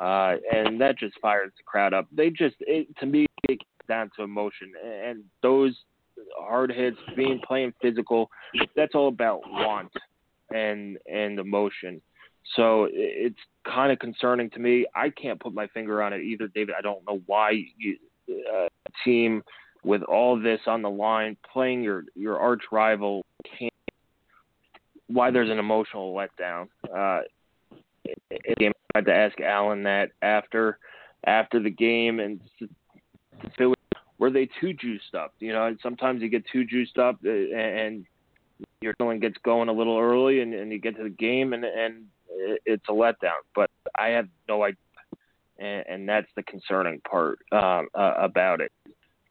uh, 0.00 0.34
and 0.52 0.80
that 0.80 0.98
just 0.98 1.14
fires 1.20 1.52
the 1.56 1.62
crowd 1.64 1.94
up. 1.94 2.06
They 2.10 2.30
just, 2.30 2.56
it, 2.60 2.88
to 2.98 3.06
me, 3.06 3.26
it 3.48 3.60
down 3.88 4.10
to 4.16 4.24
emotion, 4.24 4.72
and 4.84 5.22
those 5.42 5.76
hard 6.38 6.72
hits, 6.72 6.96
being 7.14 7.40
playing 7.46 7.72
physical. 7.80 8.30
That's 8.74 8.94
all 8.94 9.08
about 9.08 9.42
want 9.46 9.92
and 10.50 10.98
and 11.06 11.38
emotion. 11.38 12.00
So 12.54 12.88
it's 12.90 13.38
kind 13.66 13.92
of 13.92 13.98
concerning 13.98 14.50
to 14.50 14.58
me. 14.58 14.86
I 14.94 15.10
can't 15.10 15.38
put 15.38 15.52
my 15.52 15.66
finger 15.68 16.02
on 16.02 16.12
it 16.12 16.22
either, 16.22 16.48
David. 16.48 16.74
I 16.78 16.80
don't 16.80 17.04
know 17.06 17.20
why 17.26 17.64
you, 17.76 17.96
uh, 18.28 18.68
team 19.04 19.42
with 19.86 20.02
all 20.02 20.38
this 20.38 20.60
on 20.66 20.82
the 20.82 20.90
line, 20.90 21.36
playing 21.50 21.82
your 21.82 22.04
your 22.14 22.38
arch 22.38 22.64
rival. 22.72 23.24
Why 25.06 25.30
there's 25.30 25.50
an 25.50 25.60
emotional 25.60 26.12
letdown. 26.12 26.68
Uh, 26.84 27.22
I 28.94 29.00
to 29.00 29.14
ask 29.14 29.40
Allen 29.40 29.84
that 29.84 30.10
after 30.20 30.78
after 31.24 31.60
the 31.60 31.70
game 31.70 32.20
and 32.20 32.40
were 34.18 34.30
they 34.30 34.48
too 34.60 34.72
juiced 34.72 35.14
up? 35.14 35.34
You 35.38 35.52
know, 35.52 35.76
sometimes 35.82 36.22
you 36.22 36.28
get 36.28 36.44
too 36.52 36.64
juiced 36.64 36.98
up 36.98 37.18
uh, 37.24 37.30
and 37.30 38.04
your 38.80 38.94
feeling 38.94 39.20
gets 39.20 39.36
going 39.44 39.68
a 39.68 39.72
little 39.72 39.98
early, 39.98 40.40
and, 40.40 40.52
and 40.52 40.72
you 40.72 40.78
get 40.78 40.96
to 40.96 41.04
the 41.04 41.10
game, 41.10 41.52
and 41.52 41.64
and 41.64 42.06
it's 42.64 42.84
a 42.88 42.92
letdown. 42.92 43.40
But 43.54 43.70
I 43.94 44.08
have 44.08 44.28
no 44.48 44.64
idea, 44.64 44.76
and, 45.58 45.84
and 45.88 46.08
that's 46.08 46.28
the 46.34 46.42
concerning 46.42 47.00
part 47.08 47.38
um, 47.52 47.88
uh, 47.94 48.14
about 48.18 48.60
it. 48.60 48.72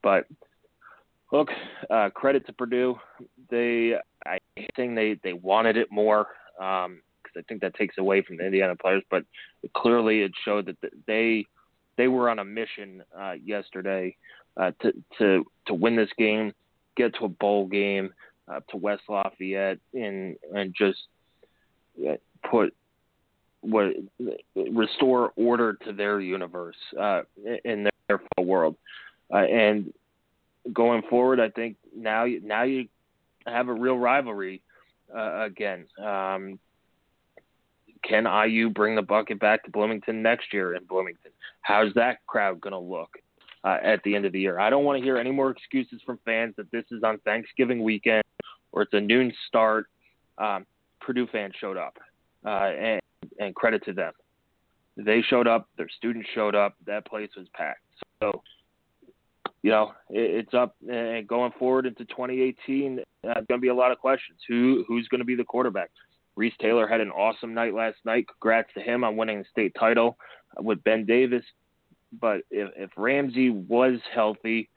But 0.06 0.28
look, 1.32 1.50
uh, 1.89 2.12
credit 2.12 2.46
to 2.46 2.54
Purdue. 2.54 2.96
They, 3.50 3.96
I 4.24 4.38
think 4.76 4.94
they 4.94 5.20
they 5.24 5.34
wanted 5.34 5.78
it 5.78 5.91
more 5.91 6.28
because 6.60 6.86
um, 6.86 7.02
I 7.36 7.41
think 7.50 7.62
that 7.62 7.74
takes 7.74 7.98
away 7.98 8.22
from 8.22 8.38
the 8.38 8.46
Indiana 8.46 8.76
players. 8.76 9.02
But 9.10 9.24
clearly, 9.76 10.22
it 10.22 10.32
showed 10.46 10.68
that 10.68 10.78
they 11.08 11.48
they 11.98 12.08
were 12.08 12.30
on 12.30 12.38
a 12.38 12.46
mission 12.46 13.02
uh, 13.20 13.34
yesterday 13.44 14.15
uh, 14.58 14.74
to 14.84 14.94
to 15.18 15.44
to 15.65 15.74
win 15.74 15.96
this 15.96 16.12
game, 16.20 16.54
get 16.96 17.15
to 17.15 17.26
a 17.26 17.30
bowl 17.30 17.65
game, 17.65 18.13
uh, 18.48 18.60
to 18.70 18.78
West 18.78 19.02
Lafayette, 19.10 19.80
and 19.96 20.36
and 20.54 20.76
just 20.78 21.00
put 22.48 22.76
what 23.62 23.96
restore 24.56 25.34
order 25.36 25.74
to 25.84 25.94
their 25.94 26.22
universe 26.22 26.76
uh, 27.02 27.24
in 27.63 27.89
their 28.08 28.20
world, 28.38 28.76
uh, 29.34 29.38
and 29.38 29.94
going 30.74 31.02
forward, 31.10 31.40
I 31.40 31.50
think 31.50 31.78
now 31.96 32.26
now 32.44 32.64
you 32.64 32.88
have 33.46 33.68
a 33.68 33.74
real 33.74 33.98
rivalry 33.98 34.62
uh, 35.16 35.42
again. 35.46 35.86
Um, 36.04 36.60
can 38.04 38.26
IU 38.26 38.70
bring 38.70 38.96
the 38.96 39.02
bucket 39.02 39.40
back 39.40 39.64
to 39.64 39.72
Bloomington 39.72 40.22
next 40.22 40.54
year 40.54 40.76
in 40.76 40.84
Bloomington? 40.86 41.32
How's 41.62 41.94
that 41.96 42.26
crowd 42.28 42.62
going 42.62 42.74
to 42.74 42.80
look 42.80 43.10
uh, 43.64 43.78
at 43.84 44.04
the 44.04 44.16
end 44.16 44.26
of 44.26 44.32
the 44.32 44.40
year? 44.40 44.60
I 44.60 44.70
don't 44.70 44.84
want 44.84 45.00
to 45.00 45.04
hear 45.04 45.18
any 45.18 45.32
more 45.32 45.50
excuses 45.50 46.02
from 46.06 46.20
fans 46.24 46.54
that 46.58 46.70
this 46.72 46.86
is 46.92 47.04
on 47.04 47.18
Thanksgiving 47.20 47.84
weekend 47.84 48.24
or 48.72 48.84
it's 48.84 48.94
a 48.94 49.02
noon 49.02 49.34
start. 49.48 49.88
Um, 50.38 50.66
Purdue 51.00 51.28
fans 51.32 51.54
showed 51.60 51.78
up, 51.78 51.98
uh, 52.46 52.50
and, 52.50 53.02
and 53.40 53.56
credit 53.56 53.84
to 53.86 53.94
them. 53.94 54.12
They 54.98 55.22
showed 55.22 55.48
up. 55.48 55.70
Their 55.78 55.90
students 55.90 56.30
showed 56.34 56.56
up. 56.56 56.76
That 56.86 57.06
place 57.06 57.30
was 57.38 57.48
packed. 57.54 57.82
So, 58.22 58.42
you 59.65 59.71
know, 59.71 59.93
it, 60.12 60.45
it's 60.45 60.54
up 60.54 60.75
and 60.88 61.28
going 61.28 61.51
forward 61.58 61.88
into 61.88 62.06
2018. 62.06 62.99
Uh, 62.99 63.34
going 63.34 63.45
to 63.49 63.58
be 63.58 63.69
a 63.69 63.73
lot 63.73 63.91
of 63.91 63.97
questions. 63.97 64.38
Who 64.47 64.86
who's 64.88 65.08
going 65.08 65.21
to 65.21 65.25
be 65.25 65.34
the 65.34 65.43
quarterback? 65.43 65.89
Reese 66.36 66.54
Taylor 66.62 66.88
had 66.88 67.01
an 67.01 67.10
awesome 67.10 67.56
night 67.56 67.73
last 67.73 67.97
night. 68.06 68.28
Congrats 68.28 68.69
to 68.75 68.82
him 68.82 69.04
on 69.04 69.17
winning 69.17 69.39
the 69.39 69.45
state 69.49 69.73
title 69.80 70.17
with 70.60 70.84
Ben 70.84 71.04
Davis. 71.06 71.43
But 72.21 72.41
if, 72.51 72.69
if 72.78 72.91
Ramsey 72.95 73.49
was 73.49 73.97
healthy, 74.13 74.69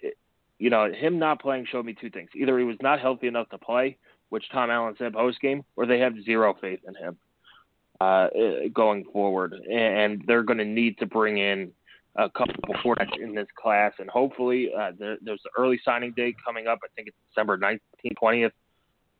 it, 0.00 0.14
you 0.58 0.70
know, 0.70 0.92
him 0.92 1.20
not 1.20 1.40
playing 1.40 1.68
showed 1.70 1.86
me 1.86 1.94
two 1.94 2.10
things. 2.10 2.30
Either 2.34 2.58
he 2.58 2.64
was 2.64 2.78
not 2.82 2.98
healthy 2.98 3.28
enough 3.28 3.48
to 3.50 3.58
play, 3.58 3.98
which 4.30 4.50
Tom 4.50 4.68
Allen 4.68 4.96
said 4.98 5.12
post 5.12 5.40
game, 5.40 5.62
or 5.76 5.86
they 5.86 6.00
have 6.00 6.14
zero 6.24 6.56
faith 6.60 6.80
in 6.88 6.96
him 6.96 7.16
uh, 8.00 8.26
going 8.74 9.04
forward. 9.12 9.54
And 9.70 10.24
they're 10.26 10.42
going 10.42 10.58
to 10.58 10.64
need 10.64 10.98
to 10.98 11.06
bring 11.06 11.38
in 11.38 11.70
a 12.18 12.28
couple 12.30 12.54
quarterbacks 12.84 13.16
in 13.20 13.34
this 13.34 13.46
class. 13.60 13.92
And 13.98 14.10
hopefully, 14.10 14.70
uh, 14.78 14.92
there, 14.98 15.16
there's 15.22 15.40
the 15.44 15.50
early 15.56 15.80
signing 15.84 16.12
date 16.16 16.36
coming 16.44 16.66
up. 16.66 16.80
I 16.84 16.88
think 16.94 17.08
it's 17.08 17.16
December 17.30 17.56
19th, 17.56 17.80
20th 18.20 18.50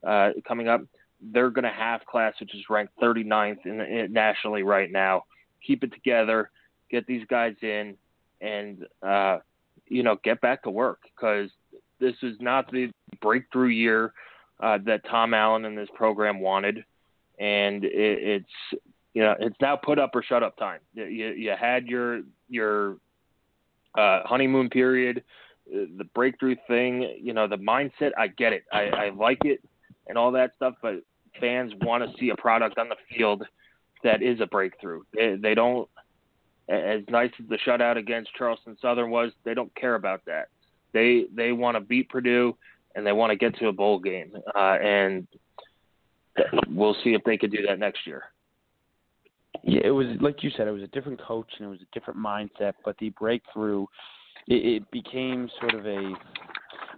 uh, 0.07 0.33
coming 0.47 0.69
up 0.69 0.83
they're 1.21 1.51
going 1.51 1.65
to 1.65 1.71
have 1.71 2.05
class, 2.07 2.35
which 2.41 2.55
is 2.55 2.63
ranked 2.71 2.93
39th 3.01 3.67
in, 3.67 3.81
in, 3.81 4.13
nationally 4.13 4.63
right 4.63 4.91
now. 4.91 5.25
Keep 5.67 5.85
it 5.85 5.93
together, 5.93 6.51
get 6.91 7.07
these 7.07 7.27
guys 7.29 7.55
in, 7.63 7.97
and 8.41 8.87
uh, 9.03 9.39
you 9.89 10.03
know 10.03 10.17
get 10.23 10.41
back 10.41 10.63
to 10.63 10.71
work 10.71 11.01
because 11.03 11.51
this 11.99 12.15
is 12.23 12.37
not 12.41 12.71
the 12.71 12.91
breakthrough 13.21 13.69
year 13.69 14.13
uh, 14.61 14.79
that 14.85 15.05
Tom 15.11 15.35
Allen 15.35 15.65
and 15.65 15.77
this 15.77 15.89
program 15.95 16.41
wanted, 16.41 16.85
and 17.41 17.85
it, 17.85 17.93
it's 17.93 18.83
you 19.19 19.25
know 19.25 19.35
it's 19.41 19.57
now 19.61 19.75
put 19.75 19.99
up 19.99 20.15
or 20.15 20.23
shut 20.23 20.45
up 20.45 20.57
time. 20.59 20.79
You, 20.95 21.05
you 21.07 21.53
had 21.59 21.87
your 21.87 22.21
your 22.49 22.99
uh, 23.99 24.21
honeymoon 24.25 24.71
period, 24.71 25.25
uh, 25.75 25.87
the 25.97 26.05
breakthrough 26.15 26.55
thing. 26.69 27.17
You 27.21 27.33
know 27.33 27.49
the 27.49 27.57
mindset. 27.57 28.13
I 28.17 28.29
get 28.29 28.53
it. 28.53 28.63
I, 28.73 28.83
I 28.83 29.11
like 29.11 29.45
it 29.45 29.61
and 30.07 30.17
all 30.17 30.31
that 30.31 30.53
stuff, 30.55 30.75
but 30.81 31.03
fans 31.41 31.73
want 31.81 32.05
to 32.05 32.17
see 32.17 32.29
a 32.29 32.37
product 32.37 32.79
on 32.79 32.89
the 32.89 32.95
field 33.13 33.43
that 34.05 34.23
is 34.23 34.41
a 34.41 34.47
breakthrough. 34.47 35.03
They, 35.13 35.35
they 35.35 35.55
don't, 35.57 35.89
as 36.69 37.03
nice 37.11 37.33
as 37.41 37.49
the 37.49 37.59
shutout 37.67 37.97
against 37.97 38.33
Charleston 38.37 38.77
Southern 38.81 39.11
was, 39.11 39.33
they 39.45 39.55
don't 39.55 39.75
care 39.75 39.97
about 39.97 40.25
that. 40.27 40.47
They 40.93 41.25
they 41.35 41.51
want 41.51 41.77
to 41.77 41.81
beat 41.81 42.09
Purdue 42.09 42.57
and 42.95 43.05
they 43.05 43.11
want 43.11 43.33
to 43.33 43.37
get 43.37 43.59
to 43.59 43.67
a 43.67 43.73
bowl 43.73 43.99
game, 43.99 44.31
uh, 44.55 44.79
and 44.81 45.27
we'll 46.69 46.97
see 47.03 47.15
if 47.15 47.25
they 47.25 47.37
could 47.37 47.51
do 47.51 47.67
that 47.67 47.81
next 47.81 48.07
year. 48.07 48.23
Yeah, 49.65 49.81
it 49.85 49.91
was 49.91 50.07
like 50.21 50.43
you 50.43 50.51
said, 50.57 50.69
it 50.69 50.73
was 50.73 50.83
a 50.83 50.89
different 50.89 51.21
coach 51.21 51.51
and 51.59 51.67
it 51.67 51.71
was 51.71 51.81
a 51.81 51.99
different 51.99 52.19
mindset, 52.19 52.75
but 52.85 52.97
the 52.99 53.11
breakthrough, 53.11 53.87
it, 54.47 54.83
it 54.83 54.91
became 54.91 55.49
sort 55.61 55.75
of 55.75 55.87
a 55.87 56.15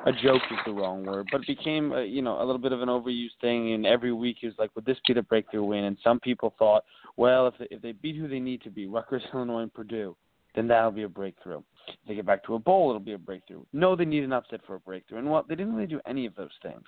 a 0.07 0.12
joke 0.12 0.40
is 0.51 0.59
the 0.64 0.73
wrong 0.73 1.05
word, 1.05 1.29
but 1.31 1.42
it 1.42 1.46
became 1.46 1.92
a, 1.92 2.03
you 2.03 2.23
know 2.23 2.38
a 2.38 2.44
little 2.44 2.59
bit 2.59 2.73
of 2.73 2.81
an 2.83 2.88
overused 2.88 3.38
thing. 3.40 3.73
And 3.73 3.87
every 3.87 4.12
week 4.12 4.38
it 4.42 4.46
was 4.46 4.55
like, 4.59 4.75
would 4.75 4.87
this 4.87 4.96
be 5.07 5.14
the 5.14 5.23
breakthrough 5.23 5.64
win? 5.64 5.85
And 5.85 5.96
some 6.03 6.20
people 6.20 6.55
thought, 6.59 6.85
well, 7.16 7.46
if 7.46 7.55
if 7.70 7.83
they 7.83 7.92
beat 7.92 8.16
who 8.16 8.29
they 8.29 8.40
need 8.40 8.62
to 8.62 8.70
be, 8.70 8.87
Rutgers, 8.87 9.23
Illinois, 9.35 9.62
and 9.62 9.75
Purdue, 9.75 10.16
then 10.55 10.68
that'll 10.68 10.90
be 10.90 11.03
a 11.03 11.09
breakthrough. 11.09 11.62
If 11.88 11.94
they 12.09 12.14
get 12.14 12.27
back 12.27 12.44
to 12.44 12.55
a 12.55 12.59
bowl, 12.59 12.90
it'll 12.90 13.01
be 13.01 13.12
a 13.12 13.18
breakthrough. 13.18 13.62
No, 13.73 13.96
they 13.96 14.05
need 14.05 14.25
an 14.25 14.33
upset 14.33 14.61
for 14.66 14.77
a 14.77 14.81
breakthrough. 14.81 15.18
And 15.18 15.31
what 15.31 15.49
they 15.49 15.55
didn't 15.55 15.75
really 15.75 15.87
do 15.87 16.01
any 16.07 16.27
of 16.27 16.35
those 16.35 16.51
things. 16.62 16.85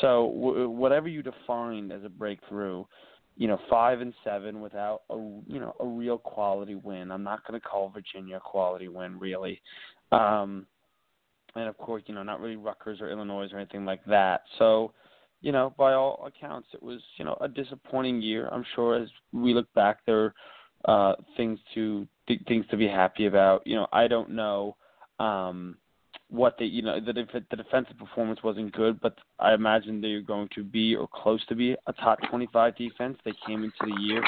So 0.00 0.32
w- 0.34 0.70
whatever 0.70 1.08
you 1.08 1.22
defined 1.22 1.92
as 1.92 2.02
a 2.04 2.08
breakthrough, 2.08 2.84
you 3.36 3.48
know, 3.48 3.58
five 3.70 4.00
and 4.00 4.12
seven 4.24 4.60
without 4.60 5.02
a 5.10 5.16
you 5.46 5.60
know 5.60 5.74
a 5.80 5.86
real 5.86 6.18
quality 6.18 6.74
win. 6.74 7.10
I'm 7.10 7.22
not 7.22 7.46
going 7.46 7.60
to 7.60 7.66
call 7.66 7.90
Virginia 7.90 8.36
a 8.36 8.40
quality 8.40 8.88
win, 8.88 9.18
really. 9.18 9.60
Um, 10.10 10.66
and 11.54 11.68
of 11.68 11.76
course, 11.78 12.02
you 12.06 12.14
know, 12.14 12.22
not 12.22 12.40
really 12.40 12.56
Rutgers 12.56 13.00
or 13.00 13.10
Illinois 13.10 13.48
or 13.52 13.58
anything 13.58 13.84
like 13.84 14.04
that. 14.06 14.42
So, 14.58 14.92
you 15.40 15.52
know, 15.52 15.74
by 15.76 15.92
all 15.92 16.24
accounts, 16.26 16.68
it 16.72 16.82
was 16.82 17.00
you 17.16 17.24
know 17.24 17.36
a 17.40 17.48
disappointing 17.48 18.20
year. 18.22 18.48
I'm 18.50 18.64
sure 18.74 19.00
as 19.00 19.08
we 19.32 19.54
look 19.54 19.72
back, 19.74 19.98
there 20.06 20.32
are 20.86 21.12
uh, 21.12 21.14
things 21.36 21.58
to 21.74 22.06
th- 22.28 22.42
things 22.46 22.66
to 22.70 22.76
be 22.76 22.88
happy 22.88 23.26
about. 23.26 23.66
You 23.66 23.76
know, 23.76 23.86
I 23.92 24.08
don't 24.08 24.30
know 24.30 24.76
um, 25.18 25.76
what 26.32 26.56
they, 26.58 26.64
you 26.64 26.80
know, 26.80 26.98
the 26.98 27.12
def- 27.12 27.48
the 27.50 27.56
defensive 27.56 27.98
performance 27.98 28.42
wasn't 28.42 28.72
good, 28.72 28.98
but 29.00 29.14
I 29.38 29.52
imagine 29.52 30.00
they're 30.00 30.22
going 30.22 30.48
to 30.54 30.64
be 30.64 30.96
or 30.96 31.06
close 31.06 31.44
to 31.46 31.54
be 31.54 31.76
a 31.86 31.92
top 31.92 32.18
25 32.30 32.74
defense. 32.76 33.18
They 33.24 33.34
came 33.46 33.64
into 33.64 33.76
the 33.82 34.00
year 34.00 34.22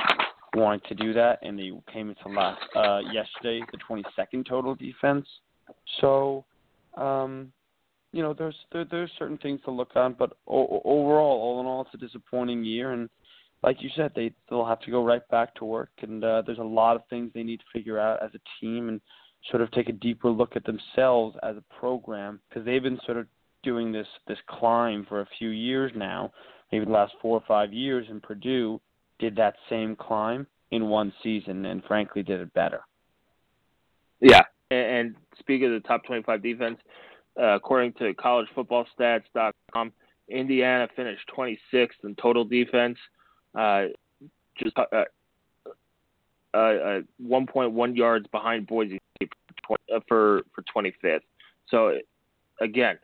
wanting 0.54 0.82
to 0.88 0.94
do 0.94 1.14
that, 1.14 1.38
and 1.42 1.58
they 1.58 1.72
came 1.90 2.10
into 2.10 2.28
last 2.28 2.60
uh, 2.76 2.98
yesterday 3.10 3.64
the 3.72 3.78
22nd 3.88 4.46
total 4.46 4.74
defense. 4.74 5.26
So 6.02 6.44
um, 6.98 7.50
you 8.12 8.22
know, 8.22 8.34
there's 8.34 8.56
there, 8.70 8.84
there's 8.84 9.10
certain 9.18 9.38
things 9.38 9.60
to 9.64 9.70
look 9.70 9.96
on, 9.96 10.14
but 10.18 10.36
o- 10.46 10.82
overall, 10.84 11.40
all 11.40 11.60
in 11.60 11.66
all, 11.66 11.82
it's 11.82 11.94
a 11.94 12.06
disappointing 12.06 12.64
year. 12.64 12.92
And 12.92 13.08
like 13.62 13.82
you 13.82 13.88
said, 13.96 14.12
they 14.14 14.30
they'll 14.50 14.66
have 14.66 14.80
to 14.80 14.90
go 14.90 15.02
right 15.02 15.26
back 15.30 15.54
to 15.56 15.64
work, 15.64 15.90
and 16.02 16.22
uh, 16.22 16.42
there's 16.44 16.58
a 16.58 16.62
lot 16.62 16.96
of 16.96 17.02
things 17.08 17.30
they 17.34 17.42
need 17.42 17.60
to 17.60 17.78
figure 17.78 17.98
out 17.98 18.22
as 18.22 18.30
a 18.34 18.40
team 18.60 18.90
and 18.90 19.00
sort 19.50 19.62
of 19.62 19.70
take 19.72 19.88
a 19.88 19.92
deeper 19.92 20.30
look 20.30 20.56
at 20.56 20.64
themselves 20.64 21.36
as 21.42 21.56
a 21.56 21.74
program 21.78 22.40
because 22.48 22.64
they've 22.64 22.82
been 22.82 23.00
sort 23.04 23.18
of 23.18 23.26
doing 23.62 23.92
this 23.92 24.06
this 24.26 24.38
climb 24.48 25.06
for 25.08 25.20
a 25.20 25.28
few 25.38 25.48
years 25.50 25.92
now, 25.94 26.32
maybe 26.70 26.84
the 26.84 26.90
last 26.90 27.12
four 27.20 27.36
or 27.36 27.44
five 27.46 27.72
years. 27.72 28.06
And 28.08 28.22
Purdue 28.22 28.80
did 29.18 29.36
that 29.36 29.54
same 29.68 29.96
climb 29.96 30.46
in 30.70 30.88
one 30.88 31.12
season, 31.22 31.66
and 31.66 31.82
frankly, 31.84 32.22
did 32.22 32.40
it 32.40 32.52
better. 32.54 32.80
Yeah, 34.20 34.42
and 34.70 35.14
speaking 35.38 35.66
of 35.66 35.82
the 35.82 35.86
top 35.86 36.04
25 36.04 36.42
defense, 36.42 36.78
uh, 37.40 37.56
according 37.56 37.92
to 37.94 38.14
collegefootballstats.com, 38.14 39.92
Indiana 40.28 40.88
finished 40.96 41.30
26th 41.36 41.88
in 42.04 42.14
total 42.14 42.44
defense, 42.44 42.98
uh, 43.54 43.86
just 44.56 44.76
uh, 44.78 44.84
uh, 44.92 46.56
uh 46.56 47.00
1.1 47.22 47.96
yards 47.96 48.26
behind 48.28 48.66
Boise 48.66 49.00
for 49.66 50.42
for 50.54 50.64
25th. 50.74 51.20
So 51.68 51.98
again, 52.60 52.98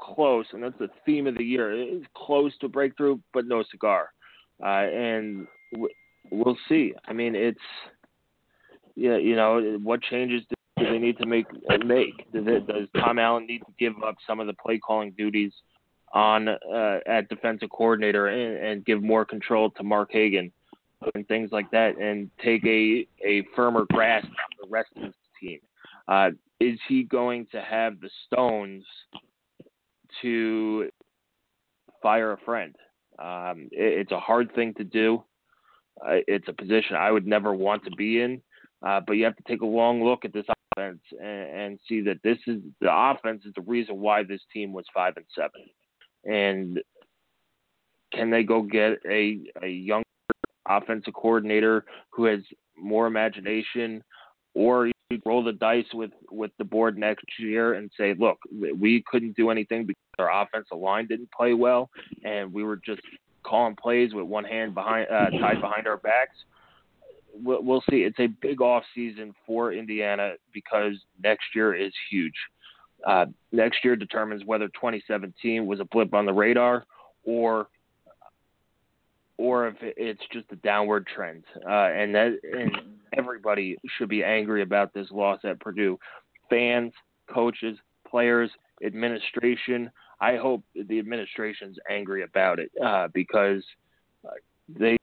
close, 0.00 0.46
and 0.52 0.62
that's 0.62 0.78
the 0.78 0.88
theme 1.04 1.26
of 1.26 1.36
the 1.36 1.44
year. 1.44 1.72
It's 1.72 2.06
close 2.14 2.52
to 2.60 2.68
breakthrough, 2.68 3.18
but 3.32 3.46
no 3.46 3.64
cigar. 3.70 4.10
Uh, 4.62 4.66
and 4.66 5.46
we'll 6.30 6.58
see. 6.68 6.94
I 7.06 7.12
mean, 7.12 7.34
it's 7.34 7.58
yeah, 8.96 9.16
you 9.16 9.36
know, 9.36 9.78
what 9.82 10.02
changes 10.02 10.42
do 10.48 10.84
they 10.84 10.98
need 10.98 11.18
to 11.18 11.26
make 11.26 11.46
make? 11.84 12.30
Does, 12.32 12.44
it, 12.46 12.66
does 12.66 12.88
Tom 12.96 13.18
Allen 13.18 13.46
need 13.46 13.60
to 13.60 13.72
give 13.78 13.94
up 14.06 14.16
some 14.26 14.40
of 14.40 14.46
the 14.46 14.54
play 14.54 14.78
calling 14.78 15.12
duties 15.16 15.52
on 16.12 16.48
uh, 16.48 16.98
at 17.06 17.28
defensive 17.28 17.70
coordinator 17.70 18.26
and, 18.26 18.66
and 18.66 18.84
give 18.84 19.02
more 19.02 19.24
control 19.24 19.70
to 19.70 19.82
Mark 19.82 20.10
Hagen? 20.12 20.52
and 21.14 21.26
things 21.28 21.50
like 21.52 21.70
that, 21.70 21.98
and 21.98 22.30
take 22.44 22.64
a 22.64 23.06
a 23.24 23.42
firmer 23.56 23.86
grasp 23.92 24.26
on 24.26 24.32
the 24.62 24.68
rest 24.68 24.90
of 24.96 25.02
the 25.02 25.12
team. 25.40 25.58
Uh, 26.10 26.30
is 26.58 26.78
he 26.88 27.04
going 27.04 27.46
to 27.52 27.60
have 27.62 28.00
the 28.00 28.10
stones 28.26 28.84
to 30.20 30.90
fire 32.02 32.32
a 32.32 32.38
friend? 32.38 32.74
Um, 33.18 33.68
it, 33.70 34.00
it's 34.00 34.12
a 34.12 34.18
hard 34.18 34.52
thing 34.54 34.74
to 34.74 34.84
do. 34.84 35.22
Uh, 36.04 36.18
it's 36.26 36.48
a 36.48 36.52
position 36.52 36.96
I 36.96 37.10
would 37.10 37.26
never 37.26 37.54
want 37.54 37.84
to 37.84 37.90
be 37.92 38.20
in, 38.20 38.42
uh, 38.84 39.00
but 39.06 39.12
you 39.14 39.24
have 39.24 39.36
to 39.36 39.42
take 39.46 39.60
a 39.60 39.66
long 39.66 40.02
look 40.02 40.24
at 40.24 40.32
this 40.32 40.46
offense 40.76 41.00
and, 41.12 41.60
and 41.60 41.78
see 41.88 42.00
that 42.02 42.18
this 42.24 42.38
is 42.46 42.60
the 42.80 42.88
offense 42.90 43.44
is 43.44 43.52
the 43.54 43.62
reason 43.62 44.00
why 44.00 44.22
this 44.22 44.40
team 44.52 44.72
was 44.72 44.86
five 44.92 45.14
and 45.16 45.26
seven. 45.36 45.68
And 46.24 46.80
can 48.12 48.30
they 48.30 48.42
go 48.42 48.62
get 48.62 48.98
a 49.08 49.40
a 49.62 49.68
younger 49.68 50.04
offensive 50.68 51.14
coordinator 51.14 51.84
who 52.10 52.24
has 52.24 52.40
more 52.76 53.06
imagination, 53.06 54.02
or 54.54 54.90
roll 55.24 55.42
the 55.42 55.52
dice 55.52 55.86
with 55.92 56.12
with 56.30 56.50
DeBord 56.60 56.96
next 56.96 57.24
year 57.38 57.74
and 57.74 57.90
say, 57.96 58.14
look, 58.18 58.38
we 58.50 59.02
couldn't 59.06 59.36
do 59.36 59.50
anything 59.50 59.86
because 59.86 60.02
our 60.18 60.42
offensive 60.42 60.78
line 60.78 61.06
didn't 61.06 61.30
play 61.32 61.54
well, 61.54 61.90
and 62.24 62.52
we 62.52 62.62
were 62.62 62.76
just 62.76 63.00
calling 63.42 63.76
plays 63.76 64.14
with 64.14 64.26
one 64.26 64.44
hand 64.44 64.74
behind 64.74 65.08
uh, 65.10 65.30
tied 65.38 65.60
behind 65.60 65.86
our 65.86 65.96
backs. 65.96 66.36
We'll, 67.32 67.62
we'll 67.62 67.82
see. 67.90 67.98
It's 67.98 68.18
a 68.18 68.26
big 68.26 68.60
off 68.60 68.82
season 68.94 69.34
for 69.46 69.72
Indiana 69.72 70.34
because 70.52 70.94
next 71.22 71.44
year 71.54 71.74
is 71.74 71.92
huge. 72.10 72.34
Uh, 73.06 73.26
next 73.50 73.78
year 73.84 73.96
determines 73.96 74.44
whether 74.44 74.66
2017 74.68 75.64
was 75.66 75.80
a 75.80 75.84
blip 75.86 76.12
on 76.12 76.26
the 76.26 76.32
radar 76.32 76.84
or 77.24 77.68
or 79.40 79.68
if 79.68 79.76
it's 79.80 80.20
just 80.30 80.44
a 80.52 80.56
downward 80.56 81.06
trend. 81.06 81.44
Uh, 81.66 81.88
and 81.88 82.14
that 82.14 82.38
and 82.52 82.76
everybody 83.16 83.78
should 83.96 84.10
be 84.10 84.22
angry 84.22 84.60
about 84.60 84.92
this 84.92 85.06
loss 85.10 85.40
at 85.44 85.58
Purdue. 85.60 85.98
Fans, 86.50 86.92
coaches, 87.32 87.78
players, 88.06 88.50
administration. 88.84 89.90
I 90.20 90.36
hope 90.36 90.62
the 90.74 90.98
administration's 90.98 91.78
angry 91.90 92.22
about 92.22 92.58
it 92.58 92.70
uh, 92.84 93.08
because 93.14 93.64
they 94.68 94.98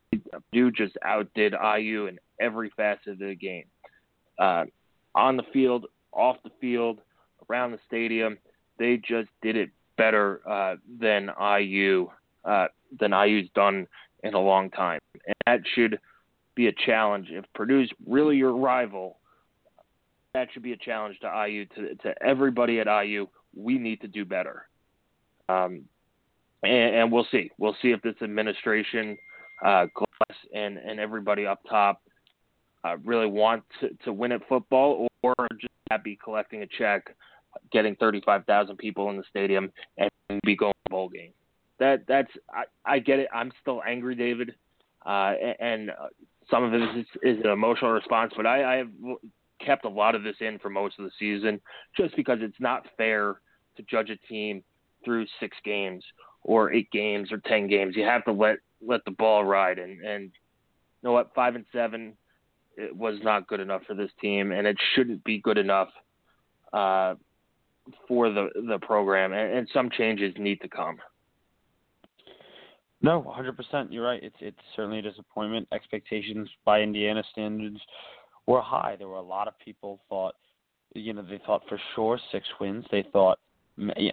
do 0.52 0.70
just 0.70 0.96
outdid 1.04 1.54
IU 1.54 2.06
in 2.06 2.20
every 2.40 2.72
facet 2.78 3.14
of 3.14 3.20
the 3.20 3.34
game. 3.34 3.66
Uh, 4.38 4.66
on 5.16 5.36
the 5.36 5.44
field, 5.52 5.88
off 6.12 6.38
the 6.44 6.52
field, 6.62 7.00
around 7.50 7.72
the 7.72 7.80
stadium, 7.88 8.38
they 8.78 8.98
just 8.98 9.30
did 9.42 9.56
it 9.56 9.72
better 9.98 10.48
uh, 10.48 10.76
than 11.00 11.32
IU 11.60 12.08
uh, 12.46 12.68
than 13.00 13.12
IU's 13.12 13.50
done 13.56 13.88
in 14.24 14.34
a 14.34 14.40
long 14.40 14.70
time. 14.70 15.00
And 15.26 15.36
that 15.46 15.60
should 15.76 16.00
be 16.56 16.68
a 16.68 16.74
challenge. 16.86 17.28
If 17.30 17.46
Purdue's 17.54 17.92
really 18.06 18.38
your 18.38 18.56
rival, 18.56 19.18
that 20.34 20.50
should 20.54 20.64
be 20.64 20.74
a 20.74 20.78
challenge 20.78 21.18
to 21.22 21.48
IU, 21.48 21.66
to, 21.76 21.96
to 21.96 22.14
everybody 22.24 22.80
at 22.80 22.88
IU. 22.88 23.28
We 23.56 23.78
need 23.78 24.02
to 24.02 24.08
do 24.08 24.26
better. 24.26 24.68
Um, 25.50 25.84
and, 26.64 26.96
and, 26.96 27.12
we'll 27.12 27.28
see. 27.32 27.52
We'll 27.58 27.76
see 27.82 27.90
if 27.92 28.02
this 28.02 28.16
administration, 28.22 29.18
uh, 29.66 29.86
Glass, 29.96 30.38
and, 30.54 30.78
and 30.78 31.00
everybody 31.00 31.46
up 31.46 31.62
top 31.70 32.02
uh, 32.84 32.98
really 33.06 33.28
want 33.28 33.64
to, 33.80 33.90
to 34.04 34.12
win 34.12 34.32
at 34.32 34.42
football 34.50 35.08
or 35.22 35.36
just 35.60 35.74
happy 35.90 36.18
collecting 36.22 36.64
a 36.64 36.68
check, 36.78 37.16
getting 37.72 37.96
35,000 37.96 38.78
people 38.78 39.10
in 39.10 39.18
the 39.18 39.24
stadium, 39.30 39.72
and 39.98 40.10
be 40.44 40.56
going 40.56 40.74
to 40.86 40.90
bowl 40.90 41.08
game 41.08 41.32
that 41.80 42.04
that's 42.08 42.32
I, 42.50 42.64
I 42.86 43.00
get 43.00 43.20
it. 43.20 43.28
I'm 43.34 43.52
still 43.62 43.82
angry, 43.88 44.16
David, 44.16 44.56
uh, 45.06 45.34
and, 45.60 45.92
uh, 45.92 46.08
some 46.50 46.64
of 46.64 46.74
it 46.74 46.82
is, 46.82 47.06
is 47.24 47.38
an 47.44 47.50
emotional 47.50 47.92
response. 47.92 48.32
But 48.36 48.46
I, 48.46 48.76
I 48.76 48.78
have 48.78 48.90
kept 49.64 49.86
a 49.86 49.90
lot 49.90 50.16
of 50.16 50.24
this 50.24 50.38
in 50.40 50.60
for 50.60 50.70
most 50.70 50.98
of 50.98 51.06
the 51.06 51.12
season, 51.20 51.60
just 51.96 52.16
because 52.16 52.40
it's 52.42 52.60
not 52.60 52.86
fair 52.96 53.42
to 53.76 53.84
judge 53.84 54.10
a 54.10 54.18
team 54.28 54.64
through 55.04 55.26
six 55.40 55.58
games 55.66 56.04
or 56.44 56.72
eight 56.72 56.90
games 56.92 57.32
or 57.32 57.40
ten 57.40 57.68
games. 57.68 57.96
You 57.96 58.04
have 58.04 58.24
to 58.26 58.32
let 58.32 58.58
let 58.86 59.04
the 59.06 59.12
ball 59.12 59.44
ride, 59.44 59.80
and 59.80 60.02
and 60.02 60.24
you 60.24 60.30
know 61.04 61.12
what, 61.12 61.34
five 61.36 61.56
and 61.56 61.66
seven, 61.74 62.14
it 62.78 62.96
was 62.96 63.20
not 63.24 63.48
good 63.48 63.60
enough 63.60 63.84
for 63.86 63.94
this 63.94 64.12
team, 64.22 64.52
and 64.52 64.66
it 64.66 64.78
shouldn't 64.96 65.24
be 65.24 65.40
good 65.40 65.58
enough. 65.58 65.90
Uh, 66.74 67.16
for 68.08 68.30
the 68.30 68.50
the 68.68 68.80
program, 68.80 69.32
and, 69.34 69.60
and 69.60 69.70
some 69.74 69.90
changes 69.90 70.34
need 70.38 70.60
to 70.62 70.68
come. 70.68 70.98
No, 73.08 73.24
100%. 73.24 73.88
You're 73.90 74.04
right. 74.04 74.22
It's 74.22 74.36
it's 74.42 74.60
certainly 74.76 75.00
a 75.00 75.02
disappointment. 75.02 75.66
Expectations 75.72 76.50
by 76.66 76.82
Indiana 76.82 77.24
standards 77.32 77.80
were 78.48 78.60
high. 78.62 78.98
There 79.00 79.08
were 79.08 79.16
a 79.16 79.22
lot 79.22 79.48
of 79.48 79.54
people 79.64 80.02
thought, 80.10 80.36
you 80.94 81.14
know, 81.14 81.22
they 81.22 81.40
thought 81.46 81.62
for 81.70 81.80
sure 81.96 82.20
six 82.34 82.46
wins. 82.60 82.84
They 82.92 83.06
thought 83.14 83.40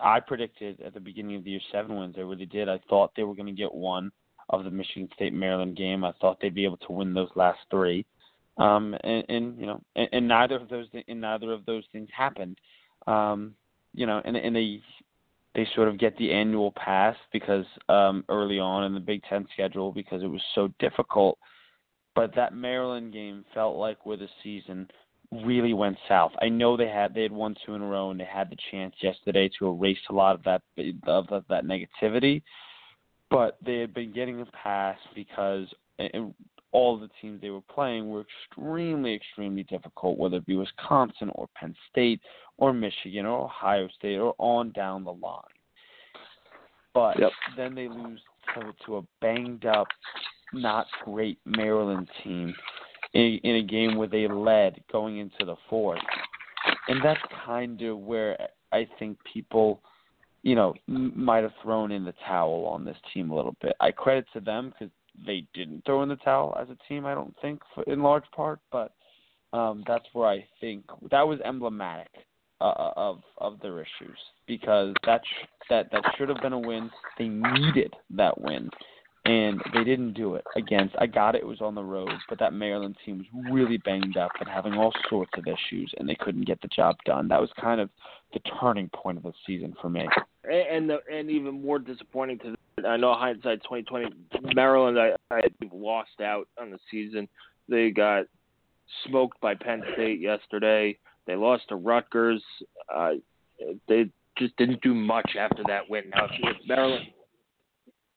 I 0.01 0.21
predicted 0.21 0.81
at 0.81 0.95
the 0.95 1.01
beginning 1.01 1.35
of 1.35 1.43
the 1.43 1.51
year 1.51 1.61
seven 1.73 1.99
wins. 1.99 2.15
I 2.17 2.21
really 2.21 2.47
did. 2.47 2.69
I 2.69 2.79
thought 2.89 3.11
they 3.17 3.25
were 3.25 3.35
going 3.35 3.47
to 3.47 3.53
get 3.53 3.75
one 3.75 4.13
of 4.51 4.63
the 4.63 4.71
Michigan 4.71 5.09
State 5.17 5.33
Maryland 5.33 5.77
game. 5.77 6.05
I 6.05 6.13
thought 6.21 6.39
they'd 6.41 6.55
be 6.55 6.65
able 6.65 6.77
to 6.77 6.93
win 6.93 7.13
those 7.15 7.31
last 7.35 7.59
three. 7.73 8.07
Um, 8.59 8.95
and, 9.03 9.25
and 9.29 9.59
you 9.59 9.67
know, 9.67 9.83
and, 9.97 10.09
and 10.13 10.29
neither 10.29 10.55
of 10.55 10.69
those 10.69 10.87
and 11.09 11.21
neither 11.21 11.51
of 11.51 11.67
those 11.67 11.83
things 11.91 12.11
happened. 12.17 12.59
Um, 13.09 13.57
you 13.93 14.07
know, 14.07 14.23
and 14.25 14.37
and 14.37 14.55
they 14.55 14.81
they 15.55 15.67
sort 15.75 15.89
of 15.89 15.99
get 15.99 16.17
the 16.17 16.33
annual 16.33 16.73
pass 16.73 17.17
because 17.33 17.65
um, 17.89 18.25
early 18.29 18.59
on 18.59 18.85
in 18.85 18.95
the 18.95 19.01
Big 19.01 19.23
Ten 19.29 19.47
schedule 19.53 19.93
because 19.93 20.23
it 20.23 20.27
was 20.27 20.43
so 20.55 20.69
difficult. 20.79 21.39
But 22.15 22.35
that 22.37 22.55
Maryland 22.55 23.13
game 23.13 23.45
felt 23.55 23.77
like 23.77 24.05
where 24.07 24.17
the 24.17 24.29
season 24.43 24.89
really 25.43 25.73
went 25.73 25.97
south. 26.09 26.33
I 26.41 26.49
know 26.49 26.77
they 26.77 26.89
had 26.89 27.15
they 27.15 27.23
had 27.23 27.33
won 27.33 27.57
two 27.65 27.75
in 27.75 27.83
a 27.83 27.87
row 27.87 28.11
and 28.11 28.21
they 28.21 28.25
had 28.25 28.51
the 28.51 28.57
chance 28.71 28.95
yesterday 29.03 29.51
to 29.59 29.69
erase 29.69 29.99
a 30.11 30.13
lot 30.13 30.37
of 30.37 30.45
that 30.45 30.63
of 31.07 31.45
that 31.49 31.65
negativity, 31.65 32.43
but 33.31 33.59
they 33.65 33.79
had 33.79 33.95
been 33.95 34.13
getting 34.13 34.41
a 34.41 34.47
pass 34.47 34.99
because 35.15 35.67
all 36.75 36.99
the 36.99 37.09
teams 37.23 37.41
they 37.41 37.51
were 37.51 37.61
playing 37.73 38.11
were 38.11 38.27
extremely, 38.51 39.15
extremely 39.15 39.63
difficult, 39.63 40.19
whether 40.19 40.39
it 40.39 40.47
be 40.47 40.57
Wisconsin 40.57 41.31
or 41.37 41.49
Penn 41.55 41.75
State 41.91 42.21
or 42.59 42.73
Michigan 42.73 43.25
or 43.27 43.45
Ohio 43.45 43.89
State 43.97 44.19
or 44.19 44.35
on 44.39 44.73
down 44.73 45.05
the 45.05 45.13
line. 45.13 45.41
But 46.93 47.19
yep. 47.19 47.31
then 47.57 47.77
they 47.77 47.89
lose 47.89 48.21
to, 48.55 48.73
to 48.87 48.97
a 48.97 49.03
banged 49.21 49.67
up, 49.67 49.87
not 50.53 50.87
great 51.05 51.39
Maryland 51.47 52.09
team 52.25 52.53
in, 53.15 53.39
in 53.45 53.57
a 53.57 53.63
game 53.63 53.97
where 53.97 54.09
they 54.09 54.27
led 54.27 54.83
going 54.91 55.19
into 55.19 55.45
the 55.47 55.57
fourth. 55.71 56.01
And 56.89 57.01
that's 57.05 57.21
kind 57.47 57.81
of 57.83 57.99
where 57.99 58.37
I 58.73 58.89
think 58.99 59.17
people, 59.33 59.81
you 60.43 60.57
know, 60.57 60.75
might 60.89 61.45
have 61.45 61.53
thrown 61.63 61.93
in 61.93 62.05
the 62.05 62.15
towel 62.27 62.67
on 62.67 62.85
this 62.85 62.97
team 63.13 63.31
a 63.31 63.37
little 63.37 63.55
bit. 63.63 63.75
I 63.81 63.93
credit 63.93 64.27
to 64.33 64.41
them 64.41 64.71
because 64.71 64.93
they 65.27 65.47
didn't 65.55 65.85
throw 65.85 66.03
in 66.03 66.09
the 66.09 66.17
towel 66.17 66.57
as 66.61 66.69
a 66.71 66.77
team. 66.89 67.07
I 67.07 67.15
don't 67.15 67.35
think, 67.41 67.61
for, 67.75 67.85
in 67.85 68.03
large 68.03 68.25
part, 68.35 68.61
but 68.73 68.93
um, 69.53 69.85
that's 69.87 70.07
where 70.13 70.29
I 70.29 70.45
think 70.61 70.85
that 71.11 71.27
was 71.27 71.39
emblematic 71.45 72.11
uh, 72.61 72.65
uh, 72.65 72.93
of 72.97 73.23
of 73.39 73.61
their 73.61 73.81
issues 73.81 74.19
because 74.47 74.95
that 75.07 75.21
sh- 75.25 75.47
that 75.71 75.91
that 75.93 76.05
should 76.17 76.29
have 76.29 76.41
been 76.41 76.53
a 76.53 76.59
win. 76.59 76.91
They 77.19 77.29
needed 77.29 77.95
that 78.11 78.41
win, 78.41 78.71
and 79.25 79.61
they 79.73 79.85
didn't 79.85 80.13
do 80.13 80.35
it. 80.35 80.45
Against 80.57 80.95
I 80.99 81.07
got 81.07 81.35
it, 81.35 81.43
it 81.43 81.47
was 81.47 81.61
on 81.61 81.75
the 81.75 81.83
road, 81.83 82.11
but 82.29 82.39
that 82.39 82.53
Maryland 82.53 82.97
team 83.05 83.19
was 83.19 83.53
really 83.53 83.79
banged 83.79 84.17
up 84.17 84.33
and 84.41 84.49
having 84.49 84.75
all 84.75 84.93
sorts 85.09 85.33
of 85.37 85.45
issues, 85.47 85.93
and 85.99 86.09
they 86.09 86.17
couldn't 86.17 86.47
get 86.47 86.61
the 86.61 86.69
job 86.69 86.97
done. 87.07 87.29
That 87.29 87.41
was 87.41 87.51
kind 87.61 87.81
of 87.81 87.89
the 88.33 88.41
turning 88.61 88.91
point 88.91 89.19
of 89.19 89.25
the 89.25 89.33
season 89.47 89.75
for 89.81 89.89
me. 89.89 90.07
And 90.45 90.91
the, 90.91 90.99
and 91.11 91.31
even 91.31 91.63
more 91.63 91.79
disappointing 91.79 92.39
to 92.41 92.55
I 92.87 92.97
know 92.97 93.15
hindsight 93.15 93.63
2020. 93.63 94.55
Maryland, 94.55 94.99
I, 94.99 95.13
I 95.35 95.43
lost 95.73 96.21
out 96.21 96.49
on 96.61 96.71
the 96.71 96.79
season. 96.91 97.29
They 97.69 97.91
got 97.91 98.25
smoked 99.07 99.41
by 99.41 99.55
Penn 99.55 99.83
State 99.95 100.21
yesterday. 100.21 100.99
They 101.27 101.37
lost 101.37 101.69
to 101.69 101.77
Rutgers. 101.77 102.43
Uh, 102.93 103.13
they 103.89 104.11
just 104.37 104.57
didn't 104.57 104.83
do 104.83 104.95
much 104.95 105.37
after 105.39 105.63
that 105.69 105.89
win. 105.89 106.11
Now, 106.15 106.27
if 106.27 106.57
Maryland, 106.67 107.07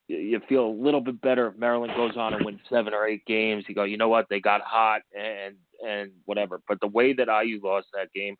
you 0.08 0.40
feel 0.48 0.66
a 0.66 0.70
little 0.84 1.02
bit 1.02 1.22
better 1.22 1.48
if 1.48 1.58
Maryland 1.58 1.94
goes 1.96 2.16
on 2.16 2.34
and 2.34 2.46
wins 2.46 2.60
seven 2.70 2.94
or 2.94 3.06
eight 3.06 3.26
games. 3.26 3.66
You 3.68 3.76
go, 3.76 3.84
you 3.84 3.98
know 3.98 4.10
what? 4.10 4.28
They 4.30 4.40
got 4.40 4.62
hot 4.62 5.02
and 5.18 5.56
and 5.86 6.12
whatever. 6.26 6.62
But 6.68 6.80
the 6.80 6.88
way 6.88 7.14
that 7.14 7.28
IU 7.28 7.60
lost 7.64 7.88
that 7.94 8.12
game, 8.14 8.36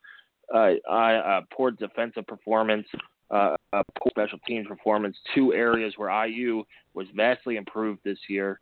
uh, 0.54 0.74
I 0.90 1.16
uh, 1.16 1.42
poor 1.52 1.72
defensive 1.72 2.26
performance 2.26 2.88
uh, 3.32 3.56
a 3.74 3.84
special 4.10 4.40
teams 4.48 4.68
performance, 4.68 5.18
two 5.36 5.54
areas 5.54 5.94
where 5.98 6.26
IU 6.26 6.64
was 6.94 7.08
vastly 7.16 7.58
improved 7.58 8.00
this 8.04 8.20
year. 8.30 8.60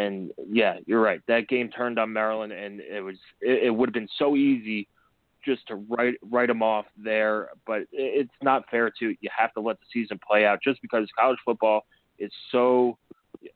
And 0.00 0.30
yeah, 0.50 0.78
you're 0.86 1.00
right. 1.00 1.20
That 1.28 1.48
game 1.48 1.70
turned 1.70 1.98
on 1.98 2.12
Maryland, 2.12 2.52
and 2.52 2.80
it 2.80 3.00
was 3.02 3.16
it, 3.40 3.64
it 3.64 3.70
would 3.70 3.88
have 3.88 3.94
been 3.94 4.08
so 4.18 4.36
easy 4.36 4.88
just 5.44 5.66
to 5.68 5.76
write 5.88 6.14
write 6.30 6.48
them 6.48 6.62
off 6.62 6.86
there. 6.96 7.50
But 7.66 7.82
it's 7.92 8.30
not 8.42 8.64
fair 8.70 8.90
to. 8.98 9.14
You 9.20 9.30
have 9.36 9.52
to 9.54 9.60
let 9.60 9.78
the 9.78 9.86
season 9.92 10.18
play 10.26 10.46
out. 10.46 10.58
Just 10.62 10.82
because 10.82 11.06
college 11.18 11.38
football 11.44 11.84
is 12.18 12.32
so 12.52 12.98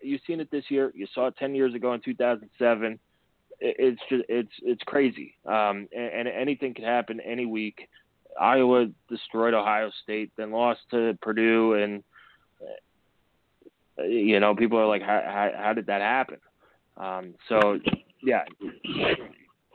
you've 0.00 0.20
seen 0.26 0.40
it 0.40 0.50
this 0.50 0.64
year. 0.68 0.92
You 0.94 1.06
saw 1.14 1.28
it 1.28 1.36
ten 1.38 1.54
years 1.54 1.74
ago 1.74 1.94
in 1.94 2.00
2007. 2.00 2.98
It's 3.60 4.00
just 4.08 4.24
it's 4.28 4.52
it's 4.62 4.82
crazy, 4.84 5.34
um, 5.46 5.88
and, 5.96 6.12
and 6.14 6.28
anything 6.28 6.74
could 6.74 6.84
happen 6.84 7.20
any 7.20 7.46
week. 7.46 7.88
Iowa 8.40 8.86
destroyed 9.08 9.54
Ohio 9.54 9.90
State, 10.04 10.30
then 10.36 10.52
lost 10.52 10.80
to 10.92 11.18
Purdue, 11.20 11.74
and 11.74 12.04
you 14.08 14.38
know 14.38 14.54
people 14.54 14.78
are 14.78 14.86
like, 14.86 15.02
how 15.02 15.50
how, 15.56 15.72
did 15.72 15.86
that 15.86 16.00
happen? 16.00 16.38
Um, 16.96 17.34
so 17.48 17.80
yeah, 18.22 18.44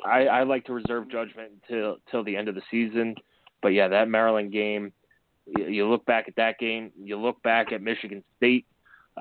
I, 0.06 0.26
I 0.28 0.44
like 0.44 0.66
to 0.66 0.74
reserve 0.74 1.10
judgment 1.10 1.52
until 1.62 1.98
till 2.10 2.24
the 2.24 2.36
end 2.36 2.48
of 2.48 2.56
the 2.56 2.62
season. 2.72 3.16
But 3.62 3.70
yeah, 3.70 3.88
that 3.90 4.10
Maryland 4.10 4.52
game, 4.52 4.92
you 5.46 5.88
look 5.88 6.06
back 6.06 6.26
at 6.28 6.36
that 6.36 6.60
game, 6.60 6.92
you 7.02 7.18
look 7.18 7.42
back 7.44 7.72
at 7.72 7.82
Michigan 7.82 8.24
State, 8.38 8.66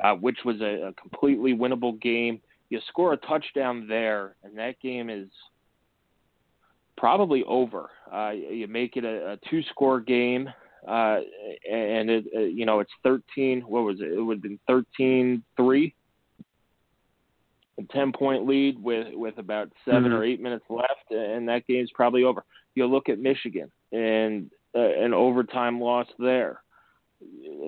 uh, 0.03 0.15
which 0.15 0.39
was 0.45 0.61
a, 0.61 0.89
a 0.89 0.93
completely 0.95 1.55
winnable 1.55 2.01
game. 2.01 2.41
You 2.71 2.81
score 2.89 3.13
a 3.13 3.17
touchdown 3.19 3.87
there, 3.89 4.37
and 4.43 4.57
that 4.57 4.81
game 4.81 5.11
is 5.11 5.29
probably 6.97 7.45
over. 7.45 7.91
Uh, 8.13 8.31
you 8.31 8.67
make 8.69 8.97
it 8.97 9.05
a, 9.05 9.33
a 9.33 9.39
two-score 9.51 10.01
game, 10.01 10.49
uh, 10.89 11.19
and 11.71 12.11
it, 12.11 12.25
uh, 12.35 12.41
you 12.41 12.65
know 12.65 12.81
it's 12.81 12.93
13. 13.03 13.63
What 13.63 13.83
was 13.83 14.01
it? 14.01 14.13
It 14.13 14.21
would 14.21 14.39
have 14.39 14.43
been 14.43 15.43
13-3 15.51 15.93
a 17.79 17.83
10 17.93 18.13
point 18.13 18.47
lead 18.47 18.83
with 18.83 19.09
with 19.13 19.39
about 19.39 19.71
7 19.85 20.03
mm-hmm. 20.03 20.13
or 20.13 20.25
8 20.25 20.41
minutes 20.41 20.65
left 20.69 21.11
and 21.11 21.49
that 21.49 21.67
game's 21.67 21.91
probably 21.95 22.25
over. 22.25 22.45
You 22.75 22.87
look 22.87 23.09
at 23.09 23.19
Michigan 23.19 23.71
and 23.93 24.51
uh, 24.75 24.81
an 24.81 25.15
overtime 25.15 25.81
loss 25.81 26.07
there. 26.19 26.63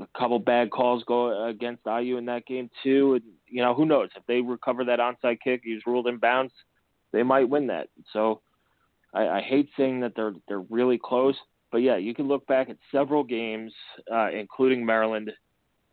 A 0.01 0.19
couple 0.19 0.39
bad 0.39 0.71
calls 0.71 1.05
go 1.05 1.47
against 1.47 1.83
IU 1.87 2.17
in 2.17 2.27
that 2.27 2.47
game 2.47 2.71
too. 2.83 3.15
And, 3.15 3.25
you 3.47 3.63
know, 3.63 3.75
who 3.75 3.87
knows 3.87 4.09
if 4.17 4.25
they 4.27 4.41
recover 4.41 4.85
that 4.85 4.99
onside 4.99 5.39
kick, 5.43 5.63
he's 5.65 5.87
ruled 5.87 6.07
in 6.07 6.19
bounds, 6.19 6.53
they 7.13 7.23
might 7.23 7.49
win 7.49 7.69
that. 7.69 7.89
So 8.13 8.41
I, 9.15 9.29
I 9.29 9.41
hate 9.41 9.71
saying 9.77 10.01
that 10.01 10.13
they're 10.17 10.35
they're 10.49 10.61
really 10.61 10.99
close, 11.03 11.37
but 11.71 11.79
yeah, 11.79 11.97
you 11.97 12.15
can 12.15 12.29
look 12.29 12.47
back 12.47 12.69
at 12.69 12.77
several 12.93 13.23
games, 13.23 13.73
uh, 14.13 14.31
including 14.31 14.85
Maryland, 14.85 15.33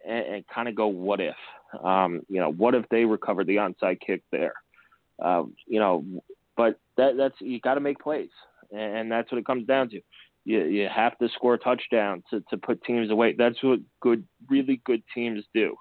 and, 0.07 0.25
and 0.25 0.47
kind 0.47 0.67
of 0.67 0.75
go, 0.75 0.87
what 0.87 1.21
if? 1.21 1.35
Um, 1.83 2.21
you 2.27 2.39
know, 2.39 2.51
what 2.51 2.75
if 2.75 2.87
they 2.89 3.05
recover 3.05 3.43
the 3.43 3.57
onside 3.57 3.99
kick 3.99 4.23
there? 4.31 4.53
Uh, 5.23 5.43
you 5.67 5.79
know, 5.79 6.03
but 6.57 6.79
that 6.97 7.15
that's 7.17 7.35
you 7.39 7.59
got 7.59 7.75
to 7.75 7.79
make 7.79 7.99
plays, 7.99 8.29
and, 8.71 8.97
and 8.97 9.11
that's 9.11 9.31
what 9.31 9.37
it 9.37 9.45
comes 9.45 9.67
down 9.67 9.89
to. 9.89 10.01
You 10.43 10.63
you 10.63 10.89
have 10.93 11.17
to 11.19 11.29
score 11.29 11.55
a 11.55 11.57
touchdown 11.59 12.23
to 12.29 12.41
to 12.49 12.57
put 12.57 12.83
teams 12.83 13.11
away. 13.11 13.35
That's 13.37 13.61
what 13.61 13.79
good, 14.01 14.25
really 14.49 14.81
good 14.85 15.03
teams 15.13 15.43
do. 15.53 15.75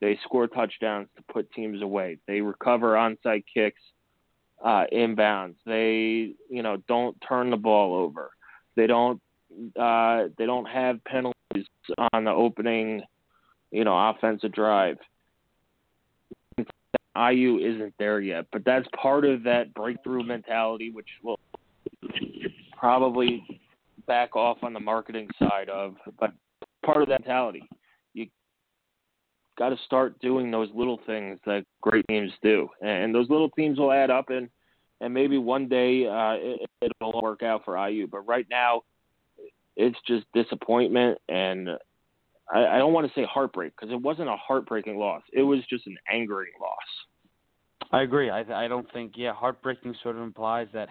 They 0.00 0.18
score 0.24 0.48
touchdowns 0.48 1.08
to 1.16 1.22
put 1.32 1.50
teams 1.52 1.80
away. 1.80 2.18
They 2.26 2.40
recover 2.40 2.94
onside 2.94 3.44
kicks, 3.52 3.80
uh, 4.62 4.84
inbounds. 4.92 5.54
They 5.64 6.34
you 6.50 6.62
know 6.62 6.82
don't 6.88 7.16
turn 7.26 7.50
the 7.50 7.56
ball 7.56 7.94
over. 7.94 8.30
They 8.74 8.88
don't 8.88 9.20
uh, 9.78 10.24
they 10.36 10.46
don't 10.46 10.66
have 10.66 11.04
penalties 11.04 11.66
on 12.12 12.24
the 12.24 12.32
opening 12.32 13.02
you 13.70 13.84
know 13.84 14.10
offensive 14.10 14.52
drive. 14.52 14.98
IU 17.14 17.58
isn't 17.58 17.94
there 17.98 18.20
yet, 18.20 18.46
but 18.52 18.64
that's 18.64 18.88
part 19.00 19.24
of 19.24 19.42
that 19.42 19.74
breakthrough 19.74 20.24
mentality, 20.24 20.90
which 20.90 21.08
will 21.22 21.38
probably 22.76 23.60
back 24.06 24.36
off 24.36 24.58
on 24.62 24.72
the 24.72 24.80
marketing 24.80 25.28
side 25.38 25.68
of, 25.68 25.94
but 26.18 26.32
part 26.84 27.02
of 27.02 27.08
that 27.08 27.20
mentality. 27.20 27.62
You 28.14 28.26
got 29.58 29.70
to 29.70 29.76
start 29.86 30.18
doing 30.20 30.50
those 30.50 30.68
little 30.74 31.00
things 31.06 31.38
that 31.46 31.64
great 31.80 32.06
teams 32.08 32.32
do, 32.42 32.68
and 32.80 33.14
those 33.14 33.30
little 33.30 33.50
teams 33.50 33.78
will 33.78 33.92
add 33.92 34.10
up, 34.10 34.30
and 34.30 34.48
and 35.00 35.12
maybe 35.12 35.38
one 35.38 35.68
day 35.68 36.06
uh, 36.06 36.34
it, 36.38 36.70
it'll 36.80 37.20
work 37.20 37.42
out 37.42 37.64
for 37.64 37.76
IU. 37.88 38.06
But 38.06 38.20
right 38.20 38.46
now, 38.50 38.82
it's 39.76 39.98
just 40.06 40.26
disappointment, 40.34 41.18
and 41.28 41.70
I, 42.52 42.66
I 42.66 42.78
don't 42.78 42.92
want 42.92 43.06
to 43.06 43.12
say 43.14 43.26
heartbreak 43.28 43.72
because 43.76 43.92
it 43.92 44.00
wasn't 44.00 44.28
a 44.28 44.36
heartbreaking 44.36 44.96
loss. 44.96 45.22
It 45.32 45.42
was 45.42 45.60
just 45.68 45.86
an 45.86 45.96
angering 46.10 46.52
loss. 46.60 47.90
I 47.90 48.02
agree. 48.02 48.30
I 48.30 48.64
I 48.64 48.68
don't 48.68 48.90
think 48.92 49.12
yeah, 49.16 49.34
heartbreaking 49.34 49.94
sort 50.02 50.16
of 50.16 50.22
implies 50.22 50.68
that 50.72 50.88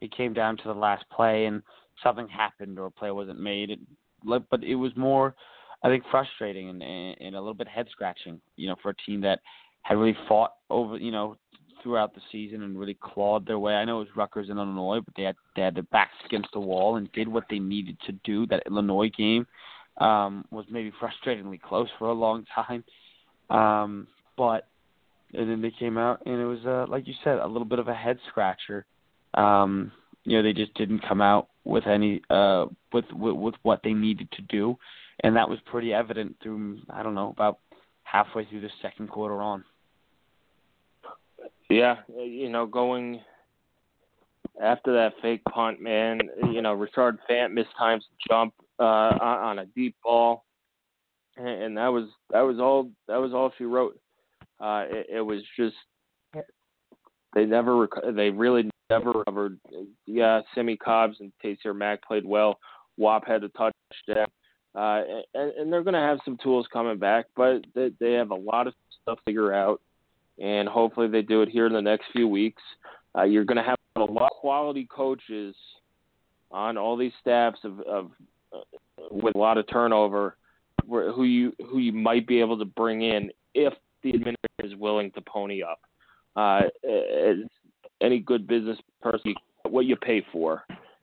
it 0.00 0.16
came 0.16 0.32
down 0.32 0.56
to 0.58 0.64
the 0.64 0.74
last 0.74 1.04
play 1.10 1.46
and 1.46 1.62
something 2.02 2.28
happened 2.28 2.78
or 2.78 2.86
a 2.86 2.90
play 2.90 3.10
wasn't 3.10 3.40
made. 3.40 3.70
It, 3.70 3.80
but 4.24 4.64
it 4.64 4.74
was 4.74 4.92
more, 4.96 5.34
I 5.82 5.88
think, 5.88 6.04
frustrating 6.10 6.68
and, 6.68 6.82
and 6.82 7.34
a 7.34 7.40
little 7.40 7.54
bit 7.54 7.68
head 7.68 7.86
scratching. 7.90 8.40
You 8.56 8.68
know, 8.68 8.76
for 8.82 8.90
a 8.90 8.94
team 9.06 9.20
that 9.22 9.40
had 9.82 9.96
really 9.96 10.16
fought 10.28 10.54
over, 10.70 10.96
you 10.96 11.12
know, 11.12 11.36
throughout 11.82 12.14
the 12.14 12.20
season 12.30 12.62
and 12.62 12.78
really 12.78 12.96
clawed 13.00 13.46
their 13.46 13.58
way. 13.58 13.74
I 13.74 13.84
know 13.84 13.96
it 13.96 14.06
was 14.06 14.16
Rutgers 14.16 14.48
and 14.48 14.58
Illinois, 14.58 15.00
but 15.04 15.14
they 15.16 15.22
had 15.24 15.36
they 15.56 15.62
had 15.62 15.74
their 15.74 15.84
backs 15.84 16.14
against 16.24 16.50
the 16.52 16.60
wall 16.60 16.96
and 16.96 17.10
did 17.12 17.28
what 17.28 17.44
they 17.50 17.58
needed 17.58 17.96
to 18.06 18.12
do. 18.24 18.46
That 18.46 18.62
Illinois 18.66 19.10
game 19.16 19.46
um, 19.98 20.44
was 20.50 20.66
maybe 20.70 20.92
frustratingly 21.00 21.60
close 21.60 21.88
for 21.98 22.08
a 22.08 22.12
long 22.12 22.44
time, 22.54 22.84
um, 23.50 24.06
but 24.36 24.66
and 25.34 25.50
then 25.50 25.60
they 25.60 25.72
came 25.78 25.98
out 25.98 26.22
and 26.26 26.40
it 26.40 26.44
was 26.44 26.64
uh, 26.66 26.86
like 26.88 27.06
you 27.06 27.14
said, 27.24 27.38
a 27.38 27.46
little 27.46 27.66
bit 27.66 27.78
of 27.78 27.88
a 27.88 27.94
head 27.94 28.18
scratcher. 28.28 28.86
Um, 29.34 29.92
you 30.24 30.36
know, 30.36 30.42
they 30.42 30.52
just 30.52 30.74
didn't 30.74 31.06
come 31.06 31.20
out 31.20 31.48
with 31.64 31.86
any 31.86 32.22
uh, 32.30 32.66
with, 32.92 33.04
with 33.12 33.36
with 33.36 33.54
what 33.62 33.80
they 33.82 33.92
needed 33.92 34.30
to 34.32 34.42
do, 34.42 34.76
and 35.22 35.36
that 35.36 35.48
was 35.48 35.58
pretty 35.66 35.92
evident 35.92 36.36
through 36.42 36.80
I 36.90 37.02
don't 37.02 37.14
know 37.14 37.30
about 37.30 37.58
halfway 38.02 38.44
through 38.46 38.62
the 38.62 38.70
second 38.82 39.08
quarter 39.08 39.40
on. 39.40 39.64
Yeah, 41.68 41.96
you 42.16 42.48
know, 42.48 42.66
going 42.66 43.20
after 44.62 44.92
that 44.94 45.12
fake 45.20 45.42
punt, 45.52 45.80
man, 45.80 46.20
you 46.50 46.62
know, 46.62 46.76
Rashard 46.76 47.18
Fant 47.30 47.52
missed 47.52 47.76
times 47.78 48.04
jump 48.28 48.54
uh, 48.78 48.82
on 48.82 49.58
a 49.60 49.66
deep 49.66 49.94
ball, 50.02 50.44
and 51.36 51.76
that 51.76 51.88
was 51.88 52.08
that 52.30 52.40
was 52.40 52.58
all 52.58 52.90
that 53.06 53.16
was 53.16 53.32
all 53.32 53.52
she 53.58 53.64
wrote. 53.64 53.98
Uh, 54.60 54.84
it, 54.88 55.06
it 55.16 55.20
was 55.20 55.42
just 55.56 55.76
they 57.34 57.44
never 57.44 57.76
rec- 57.76 58.14
they 58.14 58.30
really 58.30 58.70
never 58.90 59.12
recovered. 59.12 59.58
Yeah, 60.06 60.40
Simmie 60.54 60.76
Cobbs 60.76 61.16
and 61.20 61.32
Taysir 61.44 61.76
Mack 61.76 62.02
played 62.02 62.24
well. 62.24 62.58
Whop 62.96 63.26
had 63.26 63.44
a 63.44 63.48
touchdown. 63.48 64.26
Uh, 64.74 65.02
and, 65.34 65.52
and 65.52 65.72
they're 65.72 65.82
going 65.82 65.94
to 65.94 66.00
have 66.00 66.18
some 66.24 66.38
tools 66.42 66.66
coming 66.72 66.98
back, 66.98 67.26
but 67.34 67.64
they, 67.74 67.90
they 68.00 68.12
have 68.12 68.30
a 68.30 68.34
lot 68.34 68.66
of 68.66 68.74
stuff 69.02 69.18
to 69.18 69.22
figure 69.24 69.52
out, 69.52 69.80
and 70.40 70.68
hopefully 70.68 71.08
they 71.08 71.22
do 71.22 71.42
it 71.42 71.48
here 71.48 71.66
in 71.66 71.72
the 71.72 71.80
next 71.80 72.04
few 72.12 72.28
weeks. 72.28 72.62
Uh, 73.16 73.24
you're 73.24 73.44
going 73.44 73.56
to 73.56 73.62
have 73.62 73.76
a 73.96 74.00
lot 74.00 74.30
of 74.30 74.38
quality 74.40 74.86
coaches 74.90 75.56
on 76.50 76.76
all 76.76 76.96
these 76.96 77.12
staffs 77.20 77.58
of, 77.64 77.80
of 77.80 78.10
uh, 78.52 78.60
with 79.10 79.34
a 79.34 79.38
lot 79.38 79.58
of 79.58 79.66
turnover, 79.68 80.36
who 80.86 81.24
you 81.24 81.52
who 81.70 81.78
you 81.78 81.92
might 81.92 82.26
be 82.26 82.40
able 82.40 82.58
to 82.58 82.64
bring 82.64 83.02
in 83.02 83.30
if 83.54 83.74
the 84.02 84.10
administrator 84.10 84.64
is 84.64 84.74
willing 84.76 85.10
to 85.12 85.20
pony 85.22 85.62
up. 85.62 85.80
Uh, 86.38 86.62
any 88.00 88.20
good 88.20 88.46
business 88.46 88.78
person, 89.02 89.34
what 89.68 89.86
you 89.86 89.96
pay 89.96 90.24
for, 90.30 90.62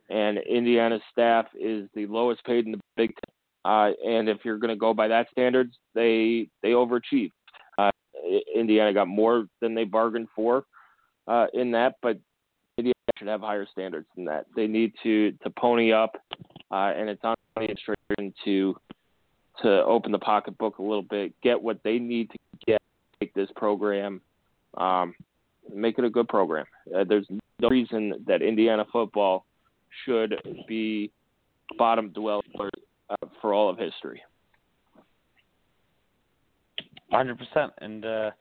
and 0.10 0.38
Indiana's 0.38 1.02
staff 1.12 1.46
is 1.60 1.90
the 1.94 2.06
lowest 2.06 2.42
paid 2.46 2.66
in 2.66 2.72
the 2.72 2.80
Big 2.96 3.10
Ten. 3.10 3.72
Uh, 3.74 3.92
and 4.08 4.30
if 4.30 4.38
you're 4.46 4.58
going 4.58 4.70
to 4.70 4.80
go 4.80 4.94
by 4.94 5.10
that 5.10 5.28
standards, 5.32 5.74
they 5.94 6.48
they 6.64 6.70
overachieved. 6.70 7.32
Uh, 7.78 7.92
Indiana 8.56 8.94
got 8.94 9.10
more 9.10 9.48
than 9.60 9.76
they 9.76 9.84
bargained 9.84 10.30
for 10.34 10.64
uh, 11.28 11.48
in 11.54 11.70
that, 11.72 11.96
but 12.02 12.18
Indiana 12.78 12.94
should 13.18 13.28
have 13.28 13.42
higher 13.42 13.68
standards 13.70 14.08
than 14.16 14.24
that. 14.24 14.46
They 14.56 14.68
need 14.68 14.94
to 15.04 15.34
to 15.44 15.50
pony 15.50 15.92
up, 15.92 16.16
uh, 16.72 16.94
and 16.96 17.10
it's 17.10 17.24
on 17.26 17.36
the 17.58 17.64
administration 17.64 18.34
to 18.46 18.78
to 19.64 19.84
open 19.84 20.14
the 20.14 20.20
pocketbook 20.20 20.78
a 20.78 20.82
little 20.82 21.02
bit, 21.02 21.34
get 21.42 21.62
what 21.62 21.80
they 21.84 22.00
need 22.00 22.30
to 22.30 22.38
get, 22.66 22.82
this 23.36 23.50
program, 23.56 24.22
um, 24.78 25.16
make 25.74 25.98
it 25.98 26.06
a 26.06 26.10
good 26.10 26.28
program. 26.28 26.66
Uh, 26.96 27.04
there's 27.08 27.28
no 27.60 27.70
reason 27.70 28.14
that 28.28 28.42
Indiana 28.42 28.86
football 28.92 29.46
should 30.06 30.36
be 30.68 31.12
bottom 31.78 32.10
dweller 32.10 32.42
uh, 33.10 33.16
for 33.42 33.54
all 33.54 33.70
of 33.70 33.78
history. 33.78 34.22
Hundred 37.12 37.38
percent, 37.38 37.72
and 37.80 38.04
uh, 38.04 38.32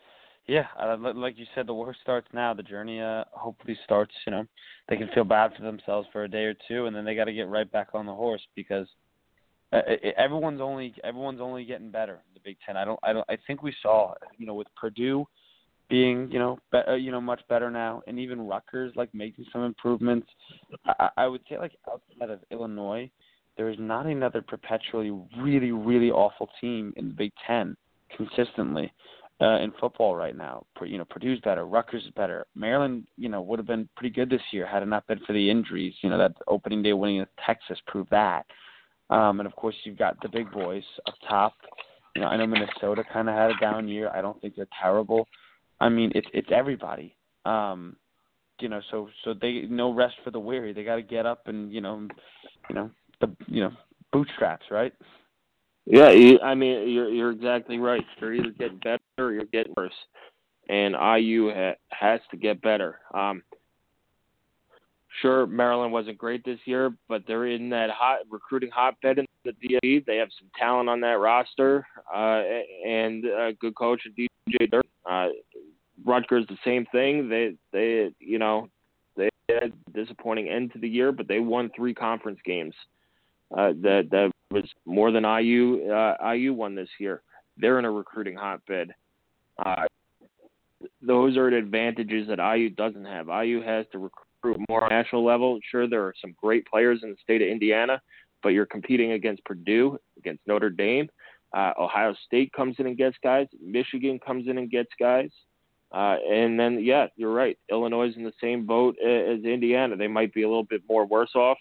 yeah, 0.47 0.67
uh, 0.81 0.97
like 1.15 1.39
you 1.39 1.47
said, 1.55 1.67
the 1.67 1.75
work 1.75 1.97
starts 2.03 2.27
now. 2.33 2.53
The 2.55 2.63
journey 2.63 3.01
uh, 3.01 3.25
hopefully 3.33 3.79
starts. 3.85 4.13
You 4.27 4.33
know, 4.33 4.45
they 4.89 4.97
can 4.97 5.09
feel 5.15 5.25
bad 5.25 5.53
for 5.57 5.63
themselves 5.63 6.09
for 6.13 6.25
a 6.25 6.29
day 6.29 6.45
or 6.45 6.55
two, 6.67 6.87
and 6.87 6.97
then 6.97 7.05
they 7.05 7.15
got 7.15 7.25
to 7.25 7.33
get 7.33 7.49
right 7.49 7.71
back 7.71 7.89
on 7.95 8.07
the 8.07 8.15
horse 8.15 8.43
because 8.57 8.89
uh, 9.73 9.81
everyone's 10.17 10.61
only 10.61 10.95
everyone's 11.05 11.41
only 11.41 11.65
getting 11.65 11.91
better. 11.91 12.15
In 12.15 12.35
the 12.35 12.41
Big 12.43 12.57
Ten. 12.67 12.77
I 12.77 12.85
don't. 12.85 12.99
I 13.03 13.13
don't. 13.13 13.27
I 13.29 13.39
think 13.47 13.63
we 13.63 13.75
saw. 13.83 14.15
You 14.37 14.47
know, 14.47 14.55
with 14.55 14.69
Purdue 14.77 15.27
being 15.89 16.31
you 16.31 16.39
know 16.39 16.59
be, 16.73 16.79
uh, 16.89 16.95
you 16.95 17.11
know 17.11 17.21
much 17.21 17.41
better 17.49 17.71
now, 17.71 18.03
and 18.07 18.19
even 18.19 18.47
Rutgers 18.47 18.93
like 18.97 19.15
making 19.15 19.47
some 19.53 19.63
improvements. 19.65 20.29
I, 20.87 21.09
I 21.17 21.27
would 21.27 21.43
say 21.49 21.59
like 21.59 21.73
outside 21.91 22.31
of 22.31 22.41
Illinois, 22.51 23.11
there 23.57 23.71
is 23.71 23.77
not 23.79 24.07
another 24.07 24.43
perpetually 24.43 25.11
really 25.39 25.73
really 25.73 26.11
awful 26.11 26.49
team 26.61 26.93
in 26.97 27.09
the 27.09 27.15
Big 27.15 27.33
Ten 27.47 27.77
consistently. 28.17 28.93
uh, 29.41 29.59
in 29.59 29.73
football 29.81 30.15
right 30.15 30.37
now. 30.37 30.65
You 30.85 30.99
know, 30.99 31.05
Purdue's 31.05 31.41
better, 31.41 31.67
Rutgers 31.67 32.05
is 32.05 32.11
better. 32.13 32.47
Maryland, 32.55 33.05
you 33.17 33.29
know, 33.29 33.43
would 33.43 33.59
have 33.59 33.67
been 33.67 33.89
pretty 33.97 34.15
good 34.15 34.31
this 34.31 34.41
year 34.53 34.67
had 34.67 34.83
it 34.83 34.87
not 34.87 35.07
been 35.07 35.21
for 35.27 35.33
the 35.33 35.51
injuries. 35.51 35.95
You 36.03 36.11
know, 36.11 36.19
that 36.19 36.33
opening 36.47 36.83
day 36.83 36.93
winning 36.93 37.19
with 37.19 37.29
Texas 37.45 37.79
proved 37.87 38.11
that. 38.11 38.47
Um, 39.11 39.41
and 39.41 39.47
of 39.47 39.55
course, 39.57 39.75
you've 39.85 39.99
got 39.99 40.17
the 40.23 40.29
big 40.29 40.51
boys 40.51 40.85
up 41.07 41.15
top. 41.29 41.55
You 42.15 42.23
know, 42.23 42.29
I 42.29 42.37
know 42.37 42.47
Minnesota 42.47 43.03
kind 43.13 43.29
of 43.29 43.35
had 43.35 43.51
a 43.51 43.61
down 43.61 43.89
year. 43.89 44.09
I 44.15 44.23
don't 44.23 44.41
think 44.41 44.55
they're 44.57 44.69
terrible. 44.81 45.27
I 45.81 45.89
mean, 45.89 46.13
it's 46.15 46.29
it's 46.33 46.49
everybody. 46.53 47.17
Um, 47.45 47.97
you 48.61 48.69
know, 48.69 48.81
so 48.91 49.09
so 49.25 49.35
they 49.35 49.63
no 49.69 49.93
rest 49.93 50.15
for 50.25 50.31
the 50.31 50.41
weary. 50.41 50.73
They 50.73 50.85
got 50.85 50.97
to 50.97 51.03
get 51.03 51.27
up 51.27 51.49
and 51.49 51.73
you 51.73 51.81
know, 51.81 52.07
you 52.69 52.75
know 52.75 52.91
the 53.21 53.35
you 53.47 53.63
know 53.63 53.73
bootstraps, 54.13 54.67
right? 54.71 54.93
Yeah, 55.87 56.11
you, 56.11 56.39
I 56.41 56.55
mean 56.55 56.89
you're 56.89 57.09
you're 57.09 57.31
exactly 57.31 57.79
right. 57.79 58.05
You're 58.21 58.35
either 58.35 58.51
getting 58.51 58.79
better 58.79 59.01
or 59.19 59.33
you're 59.33 59.45
getting 59.47 59.75
worse, 59.77 59.93
and 60.69 60.95
IU 60.95 61.53
ha- 61.53 61.77
has 61.91 62.21
to 62.31 62.37
get 62.37 62.63
better. 62.63 63.01
Um, 63.13 63.43
sure, 65.21 65.47
Maryland 65.47 65.93
wasn't 65.93 66.19
great 66.19 66.45
this 66.45 66.61
year, 66.65 66.95
but 67.09 67.23
they're 67.27 67.49
in 67.49 67.69
that 67.71 67.91
hot 67.91 68.21
recruiting 68.31 68.71
hotbed 68.71 69.19
in 69.19 69.27
the 69.45 69.53
DMV. 69.53 70.07
They 70.07 70.17
have 70.17 70.29
some 70.39 70.49
talent 70.59 70.89
on 70.89 71.01
that 71.01 71.19
roster, 71.19 71.87
uh, 72.15 72.43
and 72.87 73.25
a 73.25 73.53
good 73.61 73.75
coach, 73.75 74.01
DJ 74.17 74.71
Durkin. 74.71 74.91
Uh, 75.05 75.29
Rutgers 76.05 76.47
the 76.49 76.59
same 76.65 76.87
thing. 76.93 77.29
They 77.29 77.55
they 77.73 78.11
you 78.19 78.39
know 78.39 78.69
they 79.17 79.29
had 79.49 79.73
a 79.73 79.91
disappointing 79.93 80.49
end 80.49 80.73
to 80.73 80.79
the 80.79 80.89
year, 80.89 81.13
but 81.13 81.29
they 81.29 81.41
won 81.41 81.71
three 81.77 81.95
conference 81.95 82.41
games. 82.45 82.75
Uh, 83.57 83.73
that 83.83 84.09
that 84.11 84.31
was 84.51 84.65
more 84.87 85.11
than 85.11 85.25
IU 85.25 85.91
uh, 85.91 86.33
IU 86.33 86.53
won 86.53 86.75
this 86.75 86.89
year. 86.99 87.23
They're 87.57 87.79
in 87.79 87.85
a 87.85 87.91
recruiting 87.91 88.37
hotbed. 88.37 88.93
Uh, 89.65 89.85
those 91.01 91.37
are 91.37 91.49
advantages 91.49 92.29
that 92.29 92.39
IU 92.39 92.71
doesn't 92.71 93.05
have. 93.05 93.29
IU 93.29 93.63
has 93.63 93.87
to 93.93 93.99
recruit 93.99 94.59
more 94.69 94.87
national 94.89 95.25
level. 95.25 95.59
Sure, 95.71 95.89
there 95.89 96.03
are 96.03 96.15
some 96.21 96.35
great 96.41 96.67
players 96.67 97.01
in 97.03 97.11
the 97.11 97.17
state 97.23 97.43
of 97.43 97.49
Indiana, 97.49 98.01
but 98.43 98.51
you're 98.51 98.67
competing 98.67 99.13
against 99.13 99.45
Purdue, 99.45 99.99
against 100.19 100.43
Notre 100.47 100.71
Dame. 100.71 101.09
Uh, 101.55 101.73
Ohio 101.79 102.15
State 102.27 102.53
comes 102.53 102.77
in 102.79 102.87
and 102.87 102.97
gets 102.97 103.17
guys. 103.23 103.47
Michigan 103.63 104.19
comes 104.19 104.49
in 104.49 104.59
and 104.59 104.71
gets 104.71 104.91
guys. 104.99 105.31
Uh, 105.95 106.17
and 106.29 106.59
then, 106.59 106.83
yeah, 106.83 107.07
you're 107.15 107.33
right. 107.33 107.57
Illinois 107.71 108.09
is 108.09 108.17
in 108.17 108.25
the 108.25 108.33
same 108.41 108.67
boat 108.67 108.97
as 108.99 109.45
Indiana. 109.45 109.97
They 109.97 110.09
might 110.09 110.35
be 110.35 110.43
a 110.43 110.49
little 110.49 110.65
bit 110.65 110.83
more 110.89 111.07
worse 111.07 111.35
off 111.37 111.59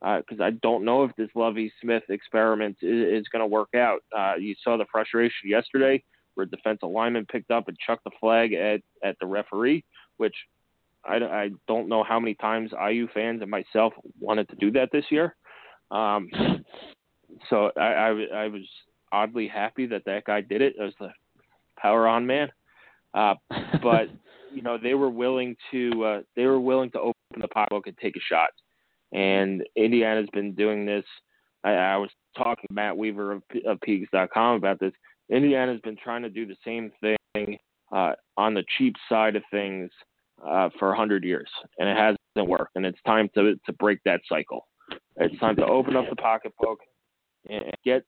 because 0.00 0.40
uh, 0.40 0.44
I 0.44 0.50
don't 0.62 0.84
know 0.84 1.04
if 1.04 1.14
this 1.16 1.28
Lovie 1.34 1.70
Smith 1.82 2.04
experiment 2.08 2.78
is, 2.80 3.22
is 3.22 3.28
going 3.28 3.40
to 3.40 3.46
work 3.46 3.74
out. 3.74 4.00
Uh, 4.16 4.34
you 4.38 4.54
saw 4.64 4.78
the 4.78 4.86
frustration 4.90 5.50
yesterday 5.50 6.02
where 6.34 6.46
defensive 6.46 6.88
lineman 6.88 7.26
picked 7.26 7.50
up 7.50 7.68
and 7.68 7.76
chucked 7.78 8.04
the 8.04 8.10
flag 8.18 8.54
at, 8.54 8.80
at 9.04 9.16
the 9.20 9.26
referee, 9.26 9.84
which 10.16 10.34
I, 11.04 11.16
I 11.16 11.50
don't 11.68 11.88
know 11.88 12.02
how 12.02 12.18
many 12.18 12.34
times 12.34 12.70
IU 12.72 13.08
fans 13.12 13.42
and 13.42 13.50
myself 13.50 13.92
wanted 14.18 14.48
to 14.48 14.56
do 14.56 14.70
that 14.72 14.90
this 14.90 15.04
year. 15.10 15.36
Um, 15.90 16.30
so 17.50 17.72
I, 17.76 17.82
I, 17.82 18.08
I 18.34 18.48
was 18.48 18.62
oddly 19.12 19.48
happy 19.48 19.86
that 19.86 20.06
that 20.06 20.24
guy 20.24 20.40
did 20.40 20.62
it 20.62 20.76
as 20.82 20.92
the 20.98 21.10
power 21.78 22.06
on 22.06 22.26
man. 22.26 22.48
Uh, 23.16 23.34
but 23.82 24.08
you 24.54 24.62
know 24.62 24.78
they 24.78 24.94
were 24.94 25.10
willing 25.10 25.56
to 25.72 26.04
uh, 26.04 26.20
they 26.36 26.46
were 26.46 26.60
willing 26.60 26.90
to 26.92 27.00
open 27.00 27.14
the 27.40 27.48
pocketbook 27.48 27.86
and 27.86 27.98
take 27.98 28.16
a 28.16 28.20
shot. 28.28 28.50
And 29.12 29.62
Indiana's 29.76 30.28
been 30.32 30.54
doing 30.54 30.84
this. 30.84 31.04
I, 31.64 31.72
I 31.72 31.96
was 31.96 32.10
talking 32.36 32.66
to 32.68 32.74
Matt 32.74 32.96
Weaver 32.96 33.32
of, 33.32 33.42
of 33.66 33.78
Peegs.com 33.80 34.56
about 34.56 34.78
this. 34.78 34.92
Indiana's 35.30 35.80
been 35.80 35.96
trying 35.96 36.22
to 36.22 36.30
do 36.30 36.46
the 36.46 36.56
same 36.64 36.92
thing 37.00 37.58
uh, 37.92 38.12
on 38.36 38.54
the 38.54 38.64
cheap 38.76 38.94
side 39.08 39.36
of 39.36 39.42
things 39.50 39.90
uh, 40.46 40.68
for 40.78 40.92
a 40.92 40.96
hundred 40.96 41.24
years, 41.24 41.48
and 41.78 41.88
it 41.88 41.96
hasn't 41.96 42.48
worked. 42.48 42.76
And 42.76 42.84
it's 42.86 43.00
time 43.06 43.28
to 43.34 43.54
to 43.64 43.72
break 43.74 43.98
that 44.04 44.20
cycle. 44.28 44.66
It's 45.16 45.38
time 45.40 45.56
to 45.56 45.66
open 45.66 45.96
up 45.96 46.08
the 46.10 46.16
pocketbook 46.16 46.78
and 47.48 47.64
get, 47.84 48.04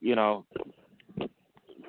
you 0.00 0.14
know, 0.14 0.46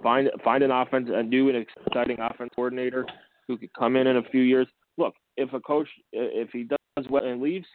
Find 0.03 0.29
find 0.43 0.63
an 0.63 0.71
offense, 0.71 1.09
a 1.11 1.23
new 1.23 1.49
and 1.49 1.65
exciting 1.87 2.19
offense 2.19 2.51
coordinator 2.55 3.05
who 3.47 3.57
could 3.57 3.73
come 3.73 3.95
in 3.95 4.07
in 4.07 4.17
a 4.17 4.23
few 4.23 4.41
years. 4.41 4.67
Look, 4.97 5.15
if 5.37 5.53
a 5.53 5.59
coach, 5.59 5.87
if 6.11 6.49
he 6.51 6.63
does 6.63 7.07
well 7.09 7.25
and 7.25 7.41
leaves, 7.41 7.67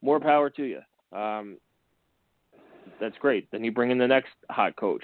more 0.00 0.20
power 0.20 0.50
to 0.50 0.64
you. 0.64 0.80
Um, 1.16 1.58
that's 3.00 3.16
great. 3.18 3.50
Then 3.50 3.64
you 3.64 3.72
bring 3.72 3.90
in 3.90 3.98
the 3.98 4.06
next 4.06 4.32
hot 4.50 4.76
coach 4.76 5.02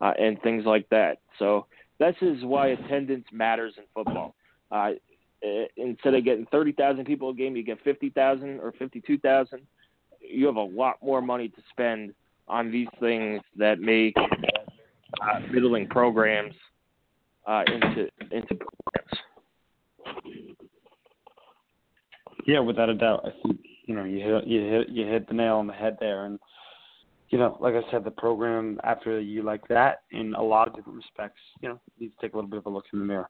uh, 0.00 0.12
and 0.18 0.40
things 0.42 0.64
like 0.64 0.88
that. 0.90 1.18
So 1.38 1.66
this 1.98 2.14
is 2.20 2.42
why 2.44 2.68
attendance 2.68 3.26
matters 3.32 3.74
in 3.76 3.84
football. 3.94 4.34
Uh, 4.70 4.92
instead 5.76 6.14
of 6.14 6.24
getting 6.24 6.46
30,000 6.46 7.04
people 7.04 7.30
a 7.30 7.34
game, 7.34 7.56
you 7.56 7.62
get 7.62 7.82
50,000 7.84 8.60
or 8.60 8.72
52,000. 8.72 9.60
You 10.20 10.46
have 10.46 10.56
a 10.56 10.60
lot 10.60 10.96
more 11.02 11.20
money 11.20 11.48
to 11.48 11.62
spend 11.70 12.14
on 12.48 12.70
these 12.70 12.88
things 13.00 13.42
that 13.56 13.78
make 13.80 14.14
uh, 15.22 15.40
middling 15.52 15.86
programs 15.88 16.54
uh, 17.46 17.62
into 17.66 18.08
into 18.30 18.54
programs. 18.54 20.24
Yeah, 22.46 22.60
without 22.60 22.88
a 22.88 22.94
doubt. 22.94 23.24
I 23.26 23.30
think 23.46 23.60
you 23.86 23.94
know 23.94 24.04
you 24.04 24.20
hit 24.20 24.46
you 24.46 24.60
hit 24.60 24.88
you 24.88 25.06
hit 25.06 25.28
the 25.28 25.34
nail 25.34 25.56
on 25.56 25.66
the 25.66 25.72
head 25.72 25.96
there, 26.00 26.26
and 26.26 26.38
you 27.30 27.38
know, 27.38 27.56
like 27.60 27.74
I 27.74 27.90
said, 27.90 28.04
the 28.04 28.10
program 28.10 28.78
after 28.84 29.20
you 29.20 29.42
like 29.42 29.66
that, 29.68 30.02
in 30.12 30.34
a 30.34 30.42
lot 30.42 30.68
of 30.68 30.76
different 30.76 30.96
respects, 30.96 31.40
you 31.60 31.68
know, 31.68 31.80
needs 31.98 32.12
to 32.14 32.26
take 32.26 32.34
a 32.34 32.36
little 32.36 32.50
bit 32.50 32.58
of 32.58 32.66
a 32.66 32.70
look 32.70 32.84
in 32.92 33.00
the 33.00 33.04
mirror. 33.04 33.28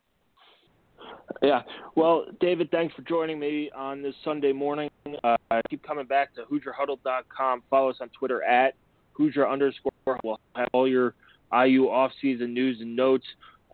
Yeah. 1.43 1.63
Well, 1.95 2.27
David, 2.41 2.71
thanks 2.71 2.95
for 2.95 3.03
joining 3.03 3.39
me 3.39 3.71
on 3.75 4.03
this 4.03 4.15
Sunday 4.25 4.53
morning. 4.53 4.91
Uh, 5.23 5.37
keep 5.71 5.83
coming 5.83 6.07
back 6.07 6.35
to 6.35 6.43
HoosierHuddle.com. 6.43 7.63
Follow 7.71 7.91
us 7.91 7.97
on 8.01 8.11
Twitter 8.11 8.43
at 8.43 8.75
Hoosier 9.13 9.49
underscore. 9.49 9.93
We'll 10.23 10.41
have 10.55 10.69
all 10.73 10.89
your 10.89 11.15
IU 11.55 11.87
offseason 11.87 12.51
news 12.51 12.81
and 12.81 12.95
notes. 12.95 13.25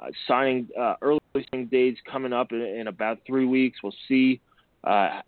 Uh, 0.01 0.07
signing 0.27 0.67
uh, 0.81 0.95
early 1.03 1.21
signing 1.35 1.67
dates 1.67 2.01
coming 2.11 2.33
up 2.33 2.53
in, 2.53 2.61
in, 2.63 2.87
about 2.87 3.19
three 3.27 3.45
weeks. 3.45 3.79
We'll 3.83 3.95
see 4.09 4.41
uh, 4.85 5.21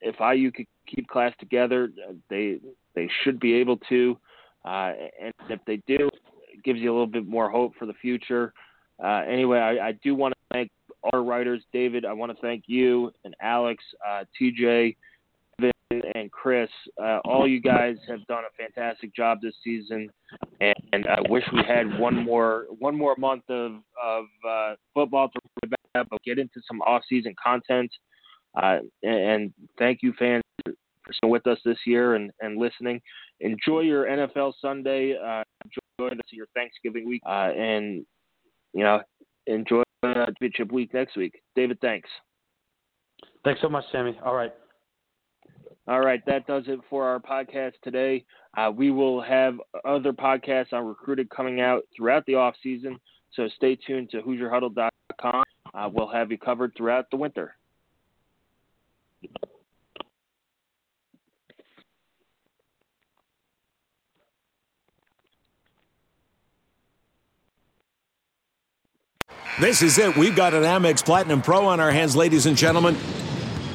if 0.00 0.16
IU 0.20 0.50
could 0.50 0.66
keep 0.86 1.06
class 1.08 1.32
together. 1.38 1.90
They 2.28 2.58
they 2.94 3.08
should 3.22 3.38
be 3.38 3.54
able 3.54 3.76
to, 3.88 4.18
uh, 4.64 4.92
and 5.20 5.32
if 5.48 5.60
they 5.64 5.76
do, 5.86 6.08
it 6.52 6.64
gives 6.64 6.80
you 6.80 6.90
a 6.90 6.94
little 6.94 7.06
bit 7.06 7.26
more 7.26 7.48
hope 7.48 7.74
for 7.78 7.86
the 7.86 7.94
future. 7.94 8.52
Uh, 9.02 9.22
anyway, 9.28 9.58
I, 9.58 9.88
I 9.88 9.92
do 10.02 10.14
want 10.14 10.34
to 10.34 10.40
thank 10.52 10.70
our 11.12 11.22
writers, 11.22 11.62
David. 11.72 12.04
I 12.04 12.12
want 12.12 12.34
to 12.34 12.40
thank 12.42 12.64
you 12.66 13.12
and 13.24 13.34
Alex, 13.40 13.82
uh, 14.06 14.24
TJ, 14.38 14.96
and 15.90 16.30
Chris. 16.30 16.70
all 17.24 17.46
you 17.48 17.60
guys 17.60 17.96
have 18.08 18.24
done 18.26 18.44
a 18.44 18.62
fantastic 18.62 19.14
job 19.14 19.38
this 19.42 19.54
season 19.64 20.10
and, 20.60 20.74
and 20.92 21.06
I 21.06 21.20
wish 21.28 21.44
we 21.52 21.62
had 21.66 21.98
one 21.98 22.24
more 22.24 22.66
one 22.78 22.96
more 22.96 23.16
month 23.16 23.44
of 23.48 23.72
of 24.02 24.24
uh, 24.48 24.74
football 24.94 25.28
to 25.28 25.68
but 25.92 26.22
get 26.24 26.38
into 26.38 26.60
some 26.68 26.80
off 26.82 27.02
season 27.08 27.34
content. 27.42 27.90
Uh, 28.60 28.78
and, 29.02 29.14
and, 29.14 29.52
thank 29.78 30.00
you, 30.02 30.12
fans, 30.18 30.42
for 30.64 31.12
staying 31.12 31.30
with 31.30 31.46
us 31.46 31.58
this 31.64 31.78
year 31.86 32.16
and, 32.16 32.32
and 32.40 32.58
listening. 32.58 33.00
Enjoy 33.38 33.80
your 33.80 34.06
NFL 34.06 34.54
Sunday. 34.60 35.16
Uh, 35.16 35.42
enjoy 35.64 36.14
your 36.32 36.46
Thanksgiving 36.54 37.08
week, 37.08 37.22
uh, 37.26 37.50
and 37.56 38.04
you 38.72 38.84
know 38.84 39.00
enjoy 39.46 39.82
uh, 40.02 40.26
championship 40.26 40.72
week 40.72 40.92
next 40.94 41.16
week. 41.16 41.40
David, 41.54 41.78
thanks. 41.80 42.08
Thanks 43.44 43.60
so 43.60 43.68
much, 43.68 43.84
Sammy. 43.92 44.18
All 44.24 44.34
right. 44.34 44.52
All 45.88 46.00
right, 46.00 46.24
that 46.26 46.46
does 46.46 46.64
it 46.66 46.78
for 46.88 47.06
our 47.06 47.18
podcast 47.18 47.72
today. 47.82 48.24
Uh, 48.56 48.70
we 48.74 48.90
will 48.90 49.20
have 49.20 49.54
other 49.84 50.12
podcasts 50.12 50.72
on 50.72 50.84
recruited 50.84 51.30
coming 51.30 51.60
out 51.60 51.82
throughout 51.96 52.24
the 52.26 52.34
off 52.34 52.54
season, 52.62 52.98
so 53.32 53.48
stay 53.56 53.76
tuned 53.76 54.10
to 54.10 54.20
HoosierHuddle.com. 54.22 55.42
Uh, 55.72 55.88
we'll 55.92 56.08
have 56.08 56.30
you 56.30 56.38
covered 56.38 56.72
throughout 56.76 57.10
the 57.10 57.16
winter. 57.16 57.56
This 69.60 69.82
is 69.82 69.98
it. 69.98 70.16
We've 70.16 70.34
got 70.34 70.54
an 70.54 70.62
Amex 70.62 71.04
Platinum 71.04 71.42
Pro 71.42 71.66
on 71.66 71.80
our 71.80 71.90
hands, 71.90 72.16
ladies 72.16 72.46
and 72.46 72.56
gentlemen. 72.56 72.96